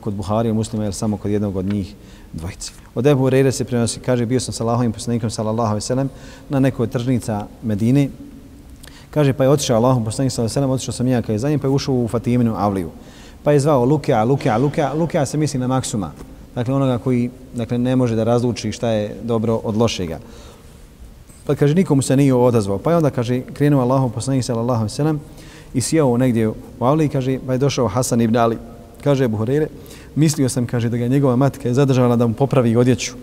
kod 0.02 0.14
Buhari 0.14 0.50
i 0.50 0.54
muslima 0.54 0.84
ili 0.84 0.94
samo 0.94 1.18
kod 1.18 1.32
jednog 1.32 1.56
od 1.56 1.66
njih 1.66 1.96
dvojice. 2.34 2.72
Od 2.96 3.08
Ebu 3.08 3.24
Hureyre 3.24 3.52
se 3.52 3.66
prenosi, 3.66 4.00
kaže, 4.00 4.26
bio 4.26 4.40
sam 4.40 4.54
sa 4.54 4.64
Allahovim 4.64 4.92
poslanikom, 4.92 5.30
sallallahu 5.30 5.70
alaihi 5.70 5.86
sallam, 5.86 6.10
na 6.50 6.60
nekoj 6.60 6.88
tržnica 6.88 7.48
Medine, 7.64 8.10
Kaže, 9.10 9.34
pa 9.34 9.44
je 9.44 9.50
otišao 9.50 9.78
Allahom 9.78 10.06
poslanik 10.06 10.32
sallallahu 10.32 10.46
alejhi 10.46 10.54
ve 10.54 10.62
sellem, 10.62 10.70
otišao 10.70 10.94
sam 10.94 11.08
ja 11.08 11.22
je 11.28 11.40
za 11.40 11.50
njim, 11.50 11.60
pa 11.60 11.68
je 11.68 11.72
ušao 11.72 11.96
u 11.96 12.08
Fatiminu 12.08 12.54
Avliju. 12.56 12.90
Pa 13.44 13.52
je 13.52 13.60
zvao 13.60 13.86
Lukea, 13.86 14.24
Lukea, 14.24 14.58
Lukea, 14.58 14.94
Lukea 14.94 15.26
se 15.26 15.38
misli 15.38 15.60
na 15.60 15.68
Maksuma. 15.68 16.12
Dakle, 16.56 16.74
onoga 16.74 16.98
koji 16.98 17.30
dakle, 17.56 17.78
ne 17.78 17.96
može 17.96 18.16
da 18.16 18.24
razluči 18.24 18.72
šta 18.72 18.90
je 18.90 19.16
dobro 19.24 19.56
od 19.64 19.78
lošega. 19.78 20.20
Pa 21.46 21.56
kaže, 21.56 21.74
nikomu 21.74 22.02
se 22.02 22.18
nije 22.18 22.34
odazvao. 22.34 22.78
Pa 22.78 22.92
je 22.92 22.98
onda, 22.98 23.10
kaže, 23.10 23.42
krenuo 23.42 23.82
Allahom 23.82 24.12
poslanik 24.12 24.44
sallallahu 24.44 24.80
alejhi 24.80 24.94
ve 24.94 24.96
sellem 24.96 25.20
i 25.74 25.82
sjeo 25.82 26.18
negdje 26.18 26.48
u 26.48 26.56
Avliji, 26.80 27.10
kaže, 27.10 27.40
pa 27.48 27.54
je 27.54 27.58
došao 27.60 27.88
Hasan 27.88 28.22
ibn 28.22 28.38
Ali. 28.38 28.58
Kaže 29.04 29.26
Abu 29.26 29.38
Hurajre, 29.38 29.68
mislio 30.16 30.50
sam, 30.50 30.68
kaže, 30.68 30.90
da 30.90 30.98
ga 30.98 31.08
njegova 31.08 31.36
matka 31.36 31.68
je 31.68 31.74
zadržala 31.74 32.16
da 32.16 32.28
mu 32.28 32.34
popravi 32.34 32.76
odjeću. 32.76 33.14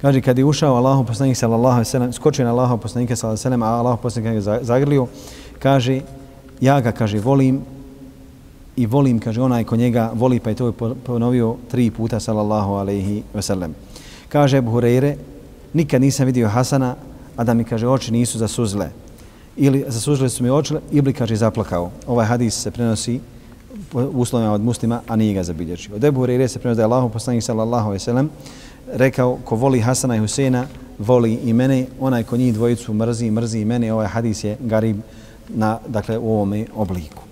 Kaže, 0.00 0.20
kad 0.20 0.38
je 0.38 0.44
ušao 0.44 0.76
Allahu 0.76 1.04
poslanik 1.04 1.36
sallallahu 1.36 1.74
alejhi 1.74 1.88
ve 1.88 1.90
sellem, 1.90 2.12
skočio 2.12 2.44
na 2.44 2.50
Allahu 2.50 2.78
poslanika 2.78 3.16
sallallahu 3.16 3.34
alejhi 3.34 3.40
ve 3.40 3.42
sellem, 3.42 3.62
a 3.62 3.66
Allahu 3.66 4.02
poslanik 4.02 4.44
ga 4.44 4.58
zagrlio, 4.62 5.06
kaže, 5.58 6.00
ja 6.60 6.80
ga, 6.80 6.92
kaže, 6.92 7.18
volim 7.18 7.60
i 8.76 8.86
volim, 8.86 9.18
kaže, 9.18 9.42
onaj 9.42 9.64
ko 9.64 9.76
njega 9.76 10.10
voli, 10.14 10.40
pa 10.40 10.50
je 10.50 10.56
to 10.56 10.72
ponovio 11.04 11.56
tri 11.70 11.90
puta, 11.90 12.20
sallallahu 12.20 12.72
alejhi 12.72 13.22
ve 13.34 13.42
sellem. 13.42 13.74
Kaže 14.28 14.58
Abu 14.58 14.70
Hurajre, 14.70 15.16
nikad 15.74 16.00
nisam 16.00 16.26
vidio 16.26 16.48
Hasana, 16.48 16.94
a 17.36 17.44
da 17.44 17.54
mi, 17.54 17.64
kaže, 17.64 17.88
oči 17.88 18.12
nisu 18.12 18.38
zasuzle. 18.38 18.90
Ili 19.60 19.84
zasužili 19.88 20.30
su 20.30 20.42
mi 20.42 20.50
oči, 20.50 20.74
Ibli 20.92 21.12
kaže, 21.12 21.36
zaplakao. 21.36 21.90
Ovaj 22.06 22.26
hadis 22.26 22.54
se 22.54 22.70
prenosi 22.70 23.20
u 23.92 23.98
uslovima 23.98 24.52
od 24.52 24.60
muslima, 24.60 25.00
a 25.08 25.16
nije 25.16 25.34
ga 25.34 25.42
zabilježio. 25.42 25.96
Od 25.96 26.04
Ebu 26.04 26.20
Hureyre 26.20 26.48
se 26.48 26.58
prenosi 26.58 26.76
da 26.76 26.82
je 26.82 26.84
Allahu 26.84 27.08
poslanik 27.08 27.42
sallallahu 27.42 27.88
alejhi 27.88 28.12
ve 28.12 28.24
rekao 28.92 29.38
ko 29.44 29.56
voli 29.56 29.80
Hasana 29.80 30.16
i 30.16 30.18
Huseina, 30.18 30.66
voli 30.98 31.34
i 31.44 31.52
mene, 31.52 31.86
onaj 32.00 32.22
ko 32.22 32.36
njih 32.36 32.54
dvojicu 32.54 32.94
mrzi, 32.94 33.30
mrzi 33.30 33.58
i 33.58 33.64
mene, 33.64 33.92
ovaj 33.92 34.06
hadis 34.06 34.44
je 34.44 34.56
garib 34.60 34.96
na, 35.48 35.78
dakle, 35.88 36.18
u 36.18 36.32
ovome 36.32 36.66
obliku. 36.74 37.22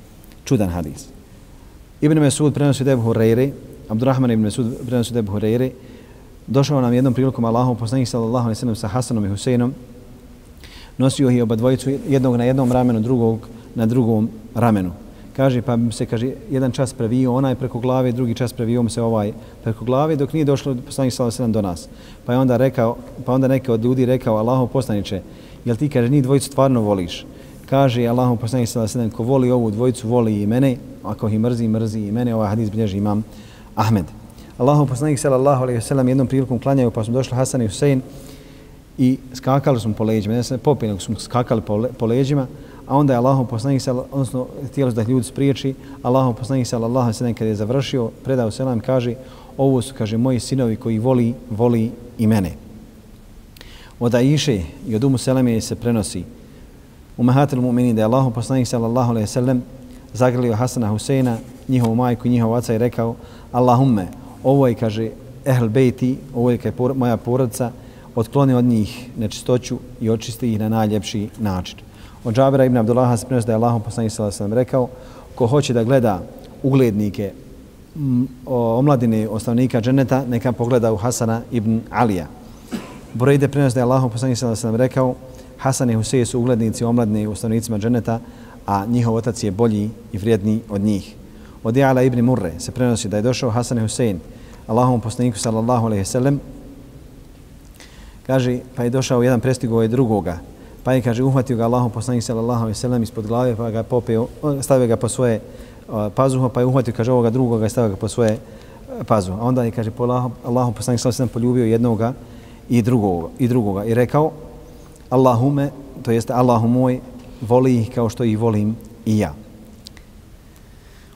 Čudan 0.45 0.69
hadis. 0.69 1.07
Ibn 2.01 2.19
Mesud 2.19 2.55
prenosi 2.55 2.83
od 2.83 2.89
Ebu 2.89 3.03
Hureyre, 3.03 3.51
Abdurrahman 3.89 4.31
ibn 4.31 4.43
Mesud 4.43 4.67
prenosi 4.87 5.13
od 5.13 5.17
Ebu 5.17 5.33
Hureyre, 5.33 5.71
došao 6.47 6.81
nam 6.81 6.95
jednom 6.95 7.15
prilikom 7.15 7.45
Allahu 7.45 7.75
poslanik 7.75 8.09
sallallahu 8.09 8.47
alejhi 8.47 8.67
ve 8.67 8.75
sa 8.75 8.89
Hasanom 8.89 9.25
i 9.25 9.29
Huseinom, 9.29 9.75
nosio 10.99 11.31
ih 11.31 11.43
oba 11.43 11.57
dvojicu, 11.57 11.91
jednog 12.09 12.37
na 12.37 12.45
jednom 12.45 12.73
ramenu, 12.73 13.01
drugog 13.01 13.49
na 13.75 13.87
drugom 13.87 14.29
ramenu 14.55 14.93
kaže 15.37 15.61
pa 15.61 15.77
se 15.93 16.07
kaže 16.07 16.33
jedan 16.51 16.73
čas 16.73 16.97
previo 16.97 17.35
onaj 17.35 17.55
preko 17.55 17.79
glave, 17.79 18.13
drugi 18.13 18.35
čas 18.35 18.53
previo 18.53 18.83
mu 18.83 18.89
se 18.89 19.03
ovaj 19.03 19.33
preko 19.65 19.85
glave 19.85 20.17
dok 20.17 20.33
nije 20.33 20.45
došlo 20.45 20.75
poslanik 20.87 21.13
sallallahu 21.13 21.43
alejhi 21.43 21.53
do 21.53 21.63
nas. 21.63 21.89
Pa 22.25 22.33
je 22.33 22.39
onda 22.39 22.57
rekao, 22.57 22.97
pa 23.25 23.33
onda 23.33 23.49
neki 23.49 23.71
od 23.71 23.85
ljudi 23.85 24.07
rekao 24.07 24.37
Allahu 24.37 24.67
poslanice, 24.67 25.23
jel 25.65 25.77
ti 25.77 25.89
kaže 25.89 26.09
ni 26.09 26.23
dvojicu 26.23 26.47
stvarno 26.47 26.81
voliš? 26.81 27.27
Kaže 27.69 28.07
Allahu 28.07 28.37
poslanik 28.37 28.69
sallallahu 28.69 28.99
alejhi 28.99 29.17
ko 29.17 29.23
voli 29.23 29.51
ovu 29.51 29.71
dvojicu, 29.71 30.09
voli 30.09 30.43
i 30.43 30.47
mene, 30.47 30.77
ako 31.05 31.29
ih 31.29 31.41
mrzi, 31.41 31.69
mrzi 31.69 32.01
i 32.01 32.13
mene. 32.13 32.35
Ovaj 32.35 32.49
hadis 32.49 32.71
bilježi 32.71 32.97
imam 32.97 33.25
Ahmed. 33.75 34.05
Allahu 34.59 34.87
poslanik 34.87 35.19
sallallahu 35.19 35.63
alejhi 35.63 35.79
ve 35.79 35.85
sellem 35.85 36.09
jednom 36.09 36.27
prilikom 36.27 36.59
klanjaju 36.59 36.91
pa 36.91 37.05
su 37.05 37.13
došli 37.13 37.37
Hasan 37.37 37.63
i 37.63 37.67
Husein 37.67 38.03
i 38.99 39.19
skakali 39.35 39.81
smo 39.81 39.95
po 39.95 40.05
leđima, 40.05 40.35
ne 40.35 40.43
se 40.43 40.59
popili, 40.59 41.01
smo 41.01 41.19
skakali 41.19 41.61
po, 41.61 41.77
le, 41.77 41.89
po 41.99 42.07
leđima, 42.07 42.47
a 42.87 42.97
onda 42.97 43.13
je 43.13 43.17
Allahov 43.17 43.47
poslanik 43.47 43.83
se 43.83 43.93
odnosno 43.93 44.47
htjeli 44.67 44.93
da 44.93 45.03
ljudi 45.03 45.27
spriječi 45.27 45.75
Allahov 46.03 46.35
poslanik 46.35 46.67
sallallahu 46.67 46.99
alejhi 46.99 47.15
ve 47.15 47.19
sellem 47.19 47.35
kada 47.35 47.49
je 47.49 47.55
završio 47.55 48.11
predao 48.25 48.51
selam 48.51 48.81
kaže 48.81 49.15
ovo 49.59 49.83
su 49.83 49.95
kaže 49.99 50.17
moji 50.17 50.41
sinovi 50.41 50.77
koji 50.77 50.99
voli 50.99 51.35
voli 51.51 51.91
i 52.19 52.27
mene. 52.27 52.53
Od 54.01 54.15
Aiše 54.15 54.63
i 54.89 54.97
od 54.97 55.05
Umu 55.05 55.19
Seleme 55.19 55.61
se 55.61 55.75
prenosi 55.75 56.25
u 57.17 57.23
Mahatul 57.23 57.61
Mu'minin 57.61 57.95
da 57.95 58.01
je 58.01 58.05
Allahu 58.05 58.31
poslanik 58.31 58.67
sallallahu 58.67 59.11
alejhi 59.11 59.23
ve 59.25 59.33
sellem 59.33 59.63
zagrlio 60.13 60.55
Hasana 60.55 60.89
Huseina 60.89 61.37
njihovu 61.69 61.95
majku 61.95 62.27
i 62.27 62.31
njihov 62.31 62.53
oca 62.53 62.75
i 62.75 62.79
rekao 62.79 63.15
Allahumme 63.53 64.07
ovo 64.45 64.67
je 64.67 64.75
kaže 64.75 65.11
ehl 65.45 65.69
bejti 65.69 66.19
ovo 66.35 66.51
je 66.51 66.59
kaže 66.59 66.75
moja 66.95 67.17
porodica 67.17 67.71
otkloni 68.17 68.55
od 68.55 68.65
njih 68.65 69.09
nečistoću 69.19 69.79
i 70.01 70.11
očisti 70.11 70.53
ih 70.53 70.61
na 70.61 70.69
najljepši 70.69 71.29
način 71.39 71.79
Od 72.25 72.35
Džabira 72.35 72.65
ibn 72.65 72.77
Abdullaha 72.77 73.17
se 73.17 73.27
prenosi 73.27 73.47
da 73.47 73.53
je 73.53 73.57
Allahom 73.57 73.83
poslanih 73.83 74.13
sallam 74.13 74.33
sam 74.33 74.53
rekao 74.53 74.89
ko 75.35 75.47
hoće 75.47 75.73
da 75.73 75.85
gleda 75.85 76.23
uglednike 76.63 77.33
omladine 78.47 79.29
ostavnika 79.29 79.81
dženeta, 79.81 80.25
neka 80.29 80.53
pogleda 80.53 80.93
u 80.93 80.97
Hasana 80.97 81.41
ibn 81.53 81.81
Alija. 81.91 82.27
Burejde 83.15 83.49
prenosi 83.49 83.75
da 83.75 83.81
je 83.81 83.85
Allahom 83.85 84.11
poslanih 84.11 84.39
sallam 84.39 84.57
sam 84.57 84.75
rekao 84.75 85.15
Hasan 85.59 85.91
i 85.91 85.95
Huseje 85.95 86.27
su 86.27 86.41
uglednici 86.41 86.85
omladine 86.85 87.29
ostavnicima 87.29 87.79
dženeta, 87.79 88.21
a 88.67 88.87
njihov 88.87 89.15
otac 89.15 89.43
je 89.43 89.51
bolji 89.51 89.91
i 90.13 90.19
vrijedni 90.19 90.61
od 90.69 90.81
njih. 90.81 91.15
Od 91.63 91.77
Jala 91.77 92.03
ibn 92.03 92.21
Murre 92.21 92.53
se 92.59 92.73
prenosi 92.73 93.09
da 93.09 93.17
je 93.17 93.23
došao 93.23 93.51
Hasan 93.51 93.79
i 93.79 93.81
Husein, 93.81 94.21
Allahom 94.67 95.01
poslaniku 95.01 95.39
sallallahu 95.39 95.87
alaihi 95.87 96.05
sallam, 96.05 96.41
kaže, 98.27 98.59
pa 98.77 98.85
je 98.85 98.91
došao 98.91 99.23
jedan 99.23 99.41
prestigo 99.41 99.75
ovaj 99.75 99.85
je 99.85 99.89
drugoga, 99.89 100.39
Pa 100.87 100.95
je, 100.95 101.03
kaže, 101.03 101.23
uhvatio 101.27 101.57
ga 101.59 101.67
Allahom 101.67 101.91
poslanik 101.91 102.23
sallallahu 102.23 102.63
alaihi 102.63 102.79
sallam 102.79 103.03
ispod 103.03 103.27
glave, 103.27 103.57
pa 103.57 103.71
ga 103.75 103.83
popeo, 103.83 104.29
stavio 104.63 104.87
ga 104.87 104.97
po 104.97 105.09
svoje 105.09 105.41
pazuho, 106.15 106.49
pa 106.49 106.63
je 106.63 106.67
uhvatio, 106.67 106.95
kaže, 106.95 107.11
ovoga 107.11 107.31
drugoga 107.31 107.67
i 107.67 107.71
stavio 107.71 107.91
ga 107.91 107.97
po 107.97 108.09
svoje 108.09 108.39
pazuho. 109.07 109.35
A 109.43 109.45
onda 109.51 109.65
je, 109.67 109.75
kaže, 109.75 109.91
po 109.91 110.07
Allahom 110.47 110.75
poslanik 110.75 111.03
sallallahu 111.03 111.23
alaihi 111.23 111.33
poljubio 111.33 111.65
jednoga 111.65 112.13
i 112.69 112.83
drugoga, 112.83 113.29
i 113.39 113.49
drugoga 113.49 113.85
i 113.85 113.95
rekao, 113.95 114.31
Allahume, 115.11 115.71
to 116.07 116.15
jeste 116.15 116.33
Allahu 116.33 116.69
moj, 116.69 117.01
voli 117.43 117.75
ih 117.83 117.91
kao 117.91 118.09
što 118.09 118.25
ih 118.25 118.39
volim 118.39 118.77
i 119.07 119.19
ja. 119.19 119.35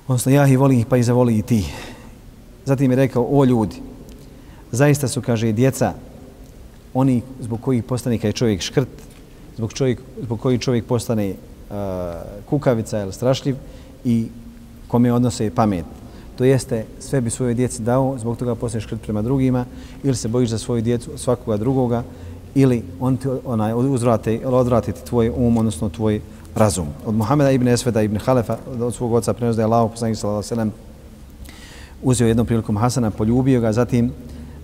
Odnosno, 0.08 0.32
ja 0.32 0.50
ih 0.50 0.58
volim 0.58 0.78
ih 0.78 0.86
pa 0.86 0.96
i 0.96 1.06
zavoli 1.06 1.38
i 1.38 1.42
ti. 1.42 1.62
Zatim 2.64 2.90
je 2.90 2.96
rekao, 2.96 3.22
o 3.22 3.44
ljudi, 3.44 3.76
zaista 4.72 5.08
su, 5.08 5.22
kaže, 5.22 5.52
djeca, 5.52 5.94
oni 6.94 7.22
zbog 7.40 7.60
kojih 7.60 7.84
postane 7.84 8.18
kaj 8.18 8.32
čovjek 8.32 8.60
škrt, 8.60 8.88
zbog, 9.56 9.72
čovjek, 9.72 10.00
zbog 10.22 10.40
koji 10.40 10.58
čovjek 10.58 10.84
postane 10.84 11.30
uh, 11.30 11.76
kukavica 12.48 13.02
ili 13.02 13.12
strašljiv 13.12 13.56
i 14.04 14.26
kome 14.88 15.12
odnose 15.12 15.50
pamet. 15.50 15.84
To 16.38 16.44
jeste, 16.44 16.84
sve 17.00 17.20
bi 17.20 17.30
svoje 17.30 17.54
djeci 17.54 17.82
dao, 17.82 18.18
zbog 18.18 18.36
toga 18.36 18.54
postaneš 18.54 18.84
škrt 18.84 19.02
prema 19.02 19.22
drugima, 19.22 19.64
ili 20.02 20.16
se 20.16 20.28
bojiš 20.28 20.50
za 20.50 20.58
svoju 20.58 20.82
djecu 20.82 21.18
svakoga 21.18 21.56
drugoga, 21.56 22.02
ili 22.54 22.82
on 23.00 23.16
ti 23.16 23.28
onaj, 23.44 23.74
uzvrate, 23.74 24.40
odvratiti 24.46 25.04
tvoj 25.04 25.30
um, 25.36 25.56
odnosno 25.56 25.88
tvoj 25.88 26.20
razum. 26.54 26.86
Od 27.06 27.14
Muhameda 27.14 27.50
ibn 27.50 27.68
Esveda 27.68 28.02
ibn 28.02 28.16
Halefa, 28.16 28.56
od 28.80 28.94
svog 28.94 29.12
oca 29.12 29.32
prenosi 29.32 29.56
da 29.56 29.62
je 29.62 29.66
Allah, 29.66 29.90
poslanik 29.90 30.18
sallallahu 30.18 30.46
sallam, 30.46 30.72
uzeo 32.02 32.28
jednom 32.28 32.46
prilikom 32.46 32.76
Hasana, 32.76 33.10
poljubio 33.10 33.60
ga, 33.60 33.72
zatim 33.72 34.12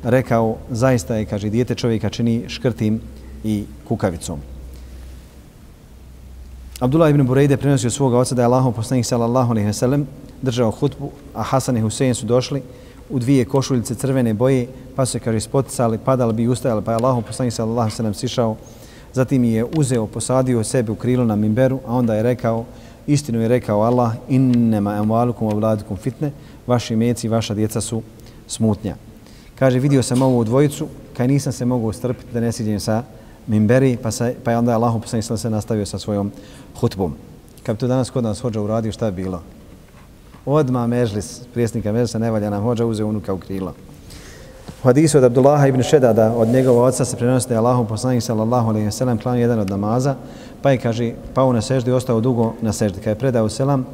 rekao, 0.07 0.57
zaista 0.71 1.15
je, 1.17 1.25
kaže, 1.25 1.51
dijete 1.51 1.75
čovjeka 1.75 2.09
čini 2.09 2.45
škrtim 2.49 3.01
i 3.45 3.65
kukavicom. 3.89 4.41
Abdullah 6.81 7.11
ibn 7.11 7.27
Burejde 7.27 7.57
prenosio 7.57 7.91
svoga 7.91 8.19
oca 8.19 8.35
da 8.35 8.43
je 8.43 8.47
Allahov 8.47 8.73
poslanik 8.73 9.07
sallallahu 9.07 9.51
alejhi 9.51 9.67
ve 9.67 9.73
sellem 9.73 10.07
držao 10.43 10.71
hutbu, 10.71 11.11
a 11.35 11.43
Hasan 11.43 11.77
i 11.77 11.81
Husein 11.81 12.15
su 12.15 12.27
došli 12.27 12.63
u 13.11 13.19
dvije 13.19 13.45
košuljice 13.45 13.95
crvene 13.95 14.35
boje, 14.35 14.67
pa 14.97 15.07
su 15.07 15.13
se 15.13 15.19
kaže 15.19 15.41
spoticali, 15.41 15.99
padali 15.99 16.33
bi 16.33 16.49
ustajali, 16.49 16.83
pa 16.85 16.93
je 16.93 16.99
Allahov 17.03 17.23
poslanik 17.23 17.55
sallallahu 17.55 17.81
alejhi 17.81 17.95
ve 17.95 17.97
sellem 17.97 18.15
sišao, 18.15 18.57
zatim 19.13 19.45
je 19.45 19.65
uzeo, 19.65 20.07
posadio 20.07 20.65
sebe 20.65 20.93
u 20.93 20.95
krilo 20.95 21.25
na 21.25 21.37
minberu, 21.37 21.81
a 21.87 21.95
onda 21.95 22.15
je 22.15 22.23
rekao, 22.23 22.65
istinu 23.07 23.41
je 23.41 23.49
rekao 23.49 23.83
Allah, 23.83 24.13
innema 24.29 25.03
amwalukum 25.03 25.49
wa 25.49 25.97
fitne, 25.97 26.31
vaši 26.67 26.97
meci, 26.97 27.29
vaša 27.29 27.55
djeca 27.55 27.81
su 27.81 28.03
smutnja. 28.47 29.06
Kaže, 29.59 29.79
vidio 29.79 30.03
sam 30.03 30.23
ovu 30.23 30.45
dvojicu, 30.45 30.87
kaj 31.17 31.29
nisam 31.29 31.53
se 31.53 31.65
mogao 31.65 31.93
strpiti 31.93 32.33
da 32.33 32.41
ne 32.41 32.53
siđem 32.53 32.81
sa 32.81 33.03
mimberi, 33.47 33.97
pa, 34.03 34.11
sa, 34.11 34.31
pa 34.45 34.51
je 34.51 34.59
onda 34.59 34.75
Allah 34.75 34.95
poslanik 35.03 35.25
se 35.25 35.51
nastavio 35.51 35.87
sa 35.87 35.99
svojom 35.99 36.33
hutbom. 36.81 37.15
Kad 37.63 37.77
bi 37.77 37.81
to 37.81 37.87
danas 37.87 38.11
kod 38.11 38.25
nas 38.25 38.41
hođa 38.41 38.61
uradio, 38.61 38.93
šta 38.93 39.07
je 39.07 39.13
bilo? 39.13 39.43
Odma 40.47 40.87
mežlis, 40.87 41.41
prijesnika 41.55 41.93
mežlisa, 41.93 42.19
ne 42.19 42.31
valja 42.31 42.51
nam 42.51 42.63
hođa, 42.63 42.87
uzeo 42.87 43.07
unuka 43.07 43.33
u 43.33 43.39
krilo. 43.39 43.75
U 44.83 44.87
hadisu 44.87 45.19
od 45.19 45.25
Abdullaha 45.25 45.67
ibn 45.67 45.83
Šedada, 45.83 46.33
od 46.37 46.49
njegova 46.49 46.85
oca 46.85 47.05
se 47.05 47.17
prenosi 47.17 47.49
da 47.49 47.55
je 47.55 47.59
Allahu 47.59 47.89
poslanik 47.89 48.23
sallallahu 48.23 48.69
alaihi 48.69 48.91
sallam 48.91 49.19
klanio 49.19 49.41
jedan 49.41 49.59
od 49.59 49.71
namaza, 49.71 50.15
pa 50.63 50.71
je, 50.71 50.79
kaže, 50.79 51.13
pao 51.35 51.53
na 51.53 51.63
seždu 51.63 51.91
i 51.91 51.95
ostao 51.95 52.21
dugo 52.21 52.53
na 52.61 52.73
seždi. 52.73 53.01
Kad 53.01 53.11
je 53.11 53.19
predao 53.19 53.49
selam, 53.49 53.87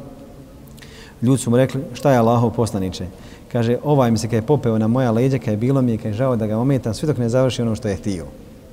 ljudi 1.21 1.41
su 1.41 1.49
mu 1.49 1.57
rekli, 1.57 1.83
šta 1.93 2.11
je 2.11 2.17
Allahov 2.17 2.51
poslaniče? 2.51 3.07
Kaže, 3.53 3.77
ovaj 3.83 4.11
mi 4.11 4.17
se 4.17 4.27
kaj 4.27 4.37
je 4.37 4.41
popeo 4.41 4.77
na 4.77 4.87
moja 4.87 5.11
leđa, 5.11 5.37
kaj 5.37 5.53
je 5.53 5.57
bilo 5.57 5.81
mi 5.81 5.91
je, 5.91 5.97
kaj 5.97 6.11
je 6.11 6.13
žao 6.13 6.35
da 6.35 6.47
ga 6.47 6.57
ometam, 6.57 6.93
sve 6.93 7.07
dok 7.07 7.17
ne 7.17 7.29
završi 7.29 7.61
ono 7.61 7.75
što 7.75 7.87
je 7.87 7.95
htio. 7.95 8.25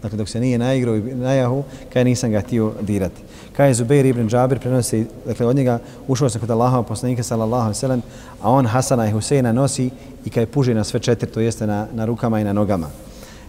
Dakle, 0.02 0.18
dok 0.18 0.28
se 0.28 0.40
nije 0.40 0.58
naigrao 0.58 0.96
i 0.96 1.02
najahu, 1.02 1.62
kaj 1.92 2.04
nisam 2.04 2.30
ga 2.30 2.40
htio 2.40 2.72
dirati. 2.80 3.22
Kaj 3.52 3.68
je 3.68 3.74
Zubair 3.74 4.06
ibn 4.06 4.28
Džabir 4.28 4.58
prenosi, 4.58 5.06
dakle, 5.26 5.46
od 5.46 5.56
njega 5.56 5.78
ušao 6.08 6.28
se 6.28 6.38
kod 6.38 6.50
Allahova 6.50 6.82
poslanika 6.82 7.22
sallallahu 7.22 7.62
alaihi 7.62 7.78
sallam, 7.78 8.02
a 8.42 8.50
on 8.50 8.66
Hasana 8.66 9.08
i 9.08 9.12
Huseina 9.12 9.52
nosi 9.52 9.90
i 10.24 10.30
kaj 10.30 10.46
puži 10.46 10.74
na 10.74 10.84
sve 10.84 11.00
četiri, 11.00 11.30
to 11.30 11.40
jeste 11.40 11.66
na, 11.66 11.86
na 11.92 12.04
rukama 12.04 12.40
i 12.40 12.44
na 12.44 12.52
nogama. 12.52 12.86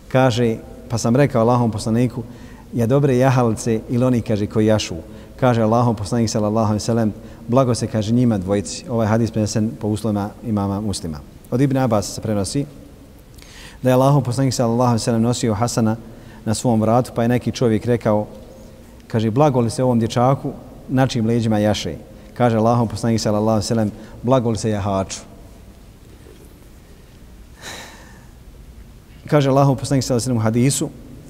Kaže, 0.08 0.58
pa 0.90 0.98
sam 0.98 1.16
rekao 1.16 1.42
Allahom 1.42 1.72
poslaniku, 1.72 2.24
ja 2.74 2.88
dobre 2.88 3.18
jahalce 3.18 3.80
ili 3.90 4.06
oni, 4.06 4.22
kaže, 4.22 4.48
koji 4.48 4.66
jašu. 4.66 4.96
Kaže 5.40 5.62
Allahom 5.62 5.96
poslanik 5.96 6.30
sallallahu 6.30 6.68
alaihi 6.68 6.84
sallam, 6.84 7.14
blago 7.52 7.76
se, 7.76 7.88
kaže, 7.88 8.14
njima 8.14 8.38
dvojici. 8.38 8.86
Ovaj 8.90 9.08
hadis 9.08 9.32
prenesen 9.32 9.72
po 9.80 9.88
uslovima 9.88 10.30
imama 10.48 10.82
muslima. 10.82 11.20
Od 11.52 11.62
Ibn 11.62 11.78
Abbas 11.78 12.16
se 12.16 12.22
prenosi 12.22 12.66
da 13.82 13.90
je 13.90 13.94
Allahom 13.94 14.24
poslanik 14.24 14.54
sallallahu 14.54 14.90
alaihi 14.90 15.04
sallam 15.04 15.22
nosio 15.22 15.54
Hasana 15.54 15.96
na 16.46 16.54
svom 16.54 16.82
vratu, 16.82 17.12
pa 17.16 17.22
je 17.22 17.28
neki 17.28 17.52
čovjek 17.52 17.86
rekao, 17.86 18.28
kaže, 19.08 19.32
blago 19.32 19.60
li 19.60 19.70
se 19.70 19.84
ovom 19.84 20.00
dječaku, 20.00 20.52
na 20.90 21.08
čim 21.08 21.26
leđima 21.26 21.60
jaše? 21.60 21.96
Kaže 22.34 22.58
Allahom 22.58 22.88
poslanik 22.88 23.22
sallallahu 23.22 23.56
alaihi 23.56 23.68
sallam, 23.68 23.92
blago 24.24 24.50
li 24.50 24.58
se 24.58 24.70
jahaču? 24.70 25.20
Kaže 29.28 29.50
Allahom 29.50 29.78
poslanik 29.78 30.04
sallallahu 30.04 30.24
alaihi 30.24 30.26
sallam 30.26 30.38
u 30.38 30.48
hadisu 30.48 30.90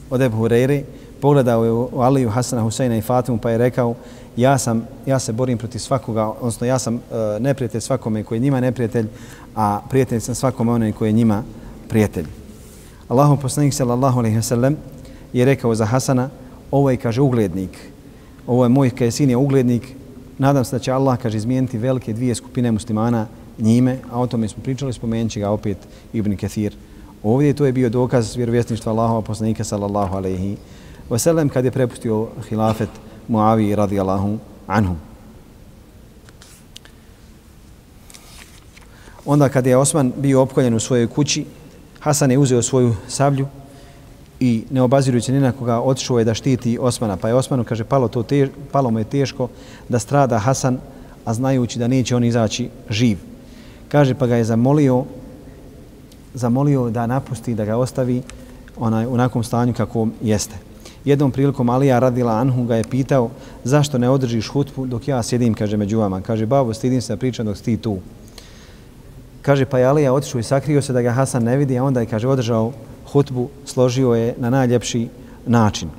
od 0.10 0.22
Ebu 0.22 0.38
Hurajre, 0.38 0.84
pogledao 1.22 1.66
je 1.66 1.72
u 1.72 2.02
Aliju, 2.02 2.30
Hasana, 2.30 2.62
Huseina 2.62 2.98
i 2.98 3.02
Fatimu 3.02 3.38
pa 3.38 3.50
je 3.50 3.58
rekao 3.58 3.96
ja 4.38 4.58
sam 4.58 4.88
ja 5.06 5.20
se 5.20 5.34
borim 5.34 5.58
protiv 5.58 5.80
svakoga, 5.80 6.28
odnosno 6.28 6.68
ja 6.68 6.80
sam 6.80 6.96
uh, 6.96 7.02
neprijatelj 7.40 7.82
svakome 7.82 8.24
koji 8.24 8.38
je 8.38 8.42
njima 8.42 8.60
neprijatelj, 8.60 9.08
a 9.56 9.82
prijatelj 9.90 10.20
sam 10.20 10.36
svakome 10.36 10.72
onaj 10.72 10.92
koji 10.92 11.10
je 11.10 11.14
njima 11.14 11.44
prijatelj. 11.90 12.26
Allahu 13.08 13.38
poslanik 13.38 13.74
sallallahu 13.74 14.20
alejhi 14.20 14.36
ve 14.36 14.44
sellem 14.44 14.78
je 15.34 15.46
rekao 15.46 15.76
za 15.76 15.86
Hasana, 15.86 16.30
ovo 16.72 16.90
je 16.90 16.98
kaže 16.98 17.22
uglednik. 17.22 17.78
Ovo 18.48 18.66
je 18.66 18.70
moj 18.70 18.90
kaže 18.90 19.12
sin 19.12 19.30
je 19.30 19.38
uglednik. 19.38 19.84
Nadam 20.38 20.66
se 20.66 20.76
da 20.76 20.80
će 20.80 20.92
Allah 20.92 21.20
kaže 21.20 21.38
izmijeniti 21.38 21.78
velike 21.78 22.14
dvije 22.14 22.36
skupine 22.36 22.72
muslimana 22.72 23.28
njime, 23.60 23.98
a 24.12 24.22
o 24.22 24.28
tome 24.28 24.48
smo 24.48 24.64
pričali, 24.64 24.94
spomenući 24.94 25.40
ga 25.40 25.50
opet 25.50 25.78
Ibn 26.14 26.38
Kathir. 26.38 26.76
Ovdje 27.24 27.54
to 27.54 27.66
je 27.66 27.72
bio 27.72 27.90
dokaz 27.90 28.36
vjerovjesništva 28.36 28.92
Allahova 28.92 29.22
poslanika 29.22 29.64
sallallahu 29.64 30.16
alejhi 30.16 30.58
ve 31.10 31.20
sellem 31.20 31.50
kad 31.50 31.66
je 31.66 31.72
prepustio 31.72 32.28
hilafet 32.50 32.90
Muavi 33.28 33.76
radijallahu 33.76 34.38
anhu. 34.68 34.96
Onda 39.26 39.50
kad 39.50 39.66
je 39.66 39.78
Osman 39.78 40.14
bio 40.18 40.42
opkoljen 40.42 40.74
u 40.74 40.80
svojoj 40.80 41.08
kući, 41.08 41.46
Hasan 42.00 42.32
je 42.32 42.38
uzeo 42.38 42.62
svoju 42.62 42.96
sablju 43.08 43.48
i 44.40 44.64
ne 44.70 44.82
obazirujući 44.82 45.32
ni 45.32 45.40
na 45.40 45.52
koga 45.52 45.80
otišao 45.80 46.20
je 46.20 46.26
da 46.26 46.34
štiti 46.34 46.78
Osmana. 46.82 47.18
Pa 47.18 47.28
je 47.28 47.36
Osmanu, 47.36 47.64
kaže, 47.64 47.84
palo, 47.84 48.08
to 48.08 48.24
tež, 48.24 48.50
palo 48.72 48.92
mu 48.92 49.00
je 49.00 49.06
teško 49.06 49.48
da 49.90 50.00
strada 50.00 50.40
Hasan, 50.40 50.80
a 51.26 51.34
znajući 51.34 51.80
da 51.80 51.88
neće 51.88 52.16
on 52.16 52.24
izaći 52.24 52.70
živ. 52.90 53.18
Kaže, 53.88 54.16
pa 54.16 54.28
ga 54.28 54.36
je 54.36 54.44
zamolio, 54.44 55.04
zamolio 56.34 56.90
da 56.90 57.08
napusti, 57.08 57.56
da 57.56 57.66
ga 57.66 57.78
ostavi 57.78 58.22
onaj, 58.78 59.06
u 59.06 59.18
nakom 59.18 59.44
stanju 59.44 59.74
kako 59.74 60.08
jeste. 60.22 60.71
Jednom 61.06 61.32
prilikom 61.32 61.70
Alija 61.70 62.00
radila 62.00 62.34
Anhu 62.34 62.64
ga 62.64 62.76
je 62.76 62.84
pitao 62.84 63.30
zašto 63.64 63.98
ne 63.98 64.10
održiš 64.10 64.48
hutbu 64.48 64.86
dok 64.86 65.08
ja 65.08 65.24
sjedim, 65.24 65.54
kaže, 65.54 65.78
među 65.78 66.00
vama. 66.00 66.22
Kaže, 66.22 66.46
babo, 66.46 66.74
stidim 66.74 67.02
se 67.02 67.14
da 67.14 67.18
pričam 67.18 67.46
dok 67.46 67.58
ti 67.58 67.78
tu. 67.78 67.98
Kaže, 69.42 69.66
pa 69.66 69.80
je 69.80 69.86
Alija 69.86 70.14
otišao 70.14 70.40
i 70.40 70.44
sakrio 70.44 70.82
se 70.82 70.94
da 70.94 71.02
ga 71.02 71.12
Hasan 71.12 71.44
ne 71.44 71.58
vidi, 71.58 71.78
a 71.78 71.84
onda 71.84 72.00
je, 72.00 72.06
kaže, 72.06 72.28
održao 72.28 72.72
hutbu, 73.12 73.50
složio 73.66 74.14
je 74.14 74.36
na 74.38 74.50
najljepši 74.50 75.08
način. 75.46 75.90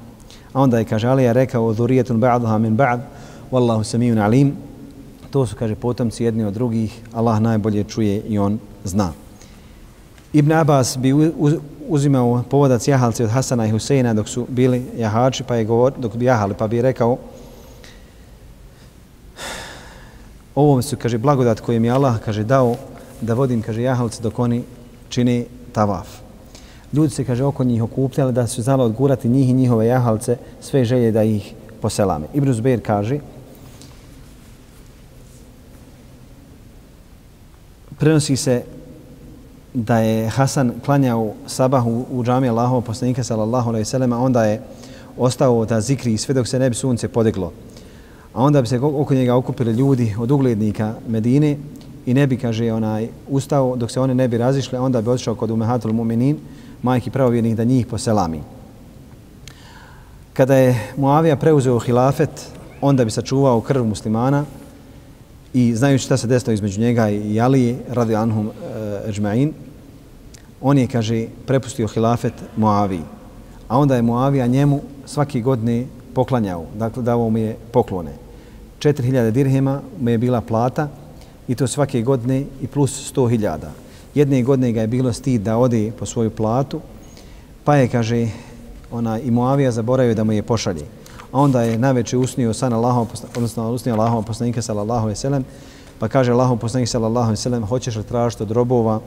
A 0.53 0.61
onda 0.61 0.78
je, 0.78 0.84
kaže, 0.84 1.09
Alija 1.09 1.32
rekao, 1.32 1.72
dhurijetun 1.72 2.20
ba'duha 2.20 2.59
min 2.59 2.76
ba'd, 2.76 3.00
wallahu 3.50 3.84
samijun 3.84 4.18
alim. 4.18 4.55
To 5.30 5.46
su, 5.46 5.57
kaže, 5.57 5.74
potomci 5.74 6.24
jedni 6.24 6.44
od 6.44 6.55
drugih, 6.55 7.00
Allah 7.12 7.40
najbolje 7.40 7.84
čuje 7.84 8.22
i 8.28 8.38
on 8.38 8.59
zna. 8.84 9.12
Ibn 10.32 10.53
Abbas 10.53 10.98
bi 10.98 11.12
uzimao 11.89 12.43
povodac 12.51 12.89
jahalci 12.89 13.24
od 13.24 13.30
Hasana 13.30 13.66
i 13.66 13.70
Huseina 13.70 14.14
dok 14.14 14.28
su 14.28 14.47
bili 14.49 14.87
jahači, 14.97 15.45
pa 15.45 15.55
je 15.55 15.64
govor, 15.64 15.93
dok 15.99 16.16
bi 16.16 16.24
jahali, 16.24 16.55
pa 16.59 16.68
bi 16.68 16.83
rekao 16.83 17.18
ovom 20.55 20.83
su, 20.83 20.97
kaže, 20.97 21.18
blagodat 21.18 21.61
koji 21.61 21.80
mi 21.80 21.91
Allah, 21.91 22.20
kaže, 22.24 22.45
dao 22.45 22.76
da 23.20 23.35
vodim, 23.35 23.62
kaže, 23.62 23.83
jahalci 23.83 24.22
dok 24.22 24.39
oni 24.39 24.62
čini 25.09 25.47
tavaf. 25.72 26.09
Ljudi 26.93 27.14
se, 27.14 27.24
kaže, 27.24 27.45
oko 27.45 27.64
njih 27.64 27.83
okupljali 27.83 28.33
da 28.33 28.47
su 28.47 28.62
znali 28.62 28.83
odgurati 28.83 29.28
njih 29.28 29.51
i 29.51 29.53
njihove 29.53 29.87
jahalce 29.87 30.37
sve 30.61 30.85
želje 30.85 31.12
da 31.12 31.22
ih 31.22 31.55
poselame. 31.80 32.26
Ibn 32.35 32.53
Zbeir 32.53 32.80
kaže, 32.83 33.18
prenosi 37.99 38.37
se 38.37 38.62
da 39.75 39.99
je 39.99 40.29
Hasan 40.29 40.73
klanjao 40.85 41.33
sabah 41.47 41.87
u, 41.87 42.05
u 42.11 42.25
džami 42.25 42.49
Allahov 42.49 42.81
poslanika 42.81 43.25
sallallahu 43.25 43.68
alejhi 43.68 43.81
ve 43.81 43.85
sellem, 43.85 44.12
onda 44.12 44.45
je 44.45 44.61
ostao 45.18 45.64
da 45.64 45.81
zikri 45.81 46.18
sve 46.18 46.35
dok 46.35 46.47
se 46.49 46.59
ne 46.59 46.70
bi 46.70 46.77
sunce 46.77 47.09
podeglo. 47.09 47.53
A 48.35 48.43
onda 48.43 48.62
bi 48.62 48.68
se 48.68 48.81
oko 48.81 49.14
njega 49.14 49.35
okupili 49.35 49.73
ljudi 49.73 50.14
od 50.18 50.31
uglednika 50.31 50.95
Medine 51.09 51.57
i 52.07 52.14
ne 52.14 52.27
bi, 52.27 52.37
kaže, 52.37 52.73
onaj, 52.73 53.09
ustao 53.29 53.77
dok 53.77 53.91
se 53.91 54.01
one 54.01 54.14
ne 54.14 54.29
bi 54.29 54.39
razišle, 54.39 54.79
onda 54.79 55.01
bi 55.01 55.11
otišao 55.11 55.35
kod 55.35 55.51
Umehatul 55.51 55.93
Muminin, 55.93 56.39
majki 56.83 57.11
pravovjernih, 57.11 57.57
da 57.57 57.64
njih 57.64 57.87
poselami. 57.87 58.41
Kada 60.33 60.57
je 60.57 60.93
Muavija 60.97 61.37
preuzeo 61.37 61.79
hilafet, 61.79 62.31
onda 62.81 63.05
bi 63.05 63.11
sačuvao 63.11 63.61
krv 63.61 63.85
muslimana 63.85 64.45
i 65.55 65.74
znajući 65.74 66.05
šta 66.05 66.16
se 66.16 66.26
desilo 66.26 66.53
između 66.53 66.80
njega 66.80 67.11
i 67.11 67.40
Ali 67.40 67.76
radi 67.88 68.14
Anhum 68.14 68.50
ežma'in, 69.09 69.53
on 70.61 70.78
je, 70.78 70.86
kaže, 70.86 71.26
prepustio 71.46 71.88
hilafet 71.88 72.32
Muaviji. 72.57 73.03
A 73.68 73.78
onda 73.78 73.96
je 73.96 74.03
Moavija 74.03 74.46
njemu 74.46 74.80
svaki 75.07 75.42
godine 75.42 75.86
poklanjao, 76.14 76.66
dakle 76.78 77.03
davao 77.03 77.30
mu 77.30 77.38
je 77.38 77.57
poklone. 77.72 78.12
4000 78.78 79.30
dirhema 79.30 79.80
mu 80.00 80.11
je 80.11 80.18
bila 80.18 80.40
plata 80.40 80.88
i 81.48 81.55
to 81.55 81.66
svake 81.66 82.03
godine 82.03 82.44
i 82.62 82.66
plus 82.66 83.14
100.000. 83.14 83.59
Jedne 84.14 84.42
godine 84.42 84.72
ga 84.72 84.80
je 84.80 84.86
bilo 84.86 85.12
stid 85.12 85.42
da 85.42 85.59
ode 85.59 85.92
po 85.98 86.07
svoju 86.07 86.30
platu, 86.30 86.80
pa 87.64 87.76
je, 87.76 87.88
kaže, 87.88 88.28
ona 88.90 89.18
i 89.20 89.30
Muavija 89.30 89.70
zaboravio 89.70 90.14
da 90.14 90.24
mu 90.24 90.32
je 90.32 90.42
pošalje. 90.42 90.84
A 91.33 91.41
onda 91.41 91.62
je 91.62 91.78
najveće 91.78 92.16
usnio 92.16 92.55
san 92.55 92.72
Allahom, 92.72 93.07
odnosno 93.37 93.70
usnio 93.70 93.95
Allahom 93.95 94.24
poslanika 94.24 94.62
sallallahu 94.62 95.07
alejhi 95.07 95.28
ve 95.28 95.43
pa 95.99 96.09
kaže 96.09 96.33
Allahom 96.33 96.59
poslanik 96.59 96.89
sallallahu 96.89 97.33
alejhi 97.33 97.61
ve 97.61 97.66
hoćeš 97.66 97.97
li 97.97 98.03
tražiti 98.03 98.43
od 98.43 98.51
robova 98.51 99.01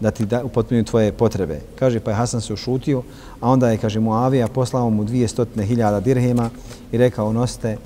da 0.00 0.10
ti 0.10 0.26
da 0.26 0.44
upotpunju 0.44 0.84
tvoje 0.84 1.12
potrebe. 1.12 1.60
Kaže, 1.78 2.00
pa 2.00 2.10
je 2.10 2.16
Hasan 2.16 2.40
se 2.40 2.52
ušutio, 2.52 3.02
a 3.40 3.50
onda 3.50 3.70
je, 3.70 3.78
kaže, 3.78 4.00
Muavija 4.00 4.48
poslao 4.48 4.90
mu 4.90 5.04
dvije 5.04 5.28
stotine 5.28 5.66
hiljada 5.66 6.00
dirhema 6.00 6.50
i 6.92 6.98
rekao, 6.98 7.32
nosite 7.32 7.76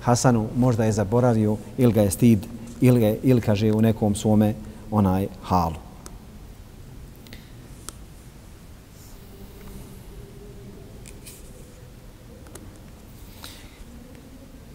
Hasanu, 0.00 0.46
možda 0.56 0.84
je 0.84 0.92
zaboravio 0.92 1.56
ili 1.78 1.92
ga 1.92 2.02
je 2.02 2.10
stid, 2.10 2.46
ili, 2.80 3.00
ga, 3.00 3.14
ili 3.22 3.40
kaže, 3.40 3.72
u 3.72 3.80
nekom 3.80 4.14
svome 4.14 4.54
onaj 4.90 5.26
halu. 5.42 5.85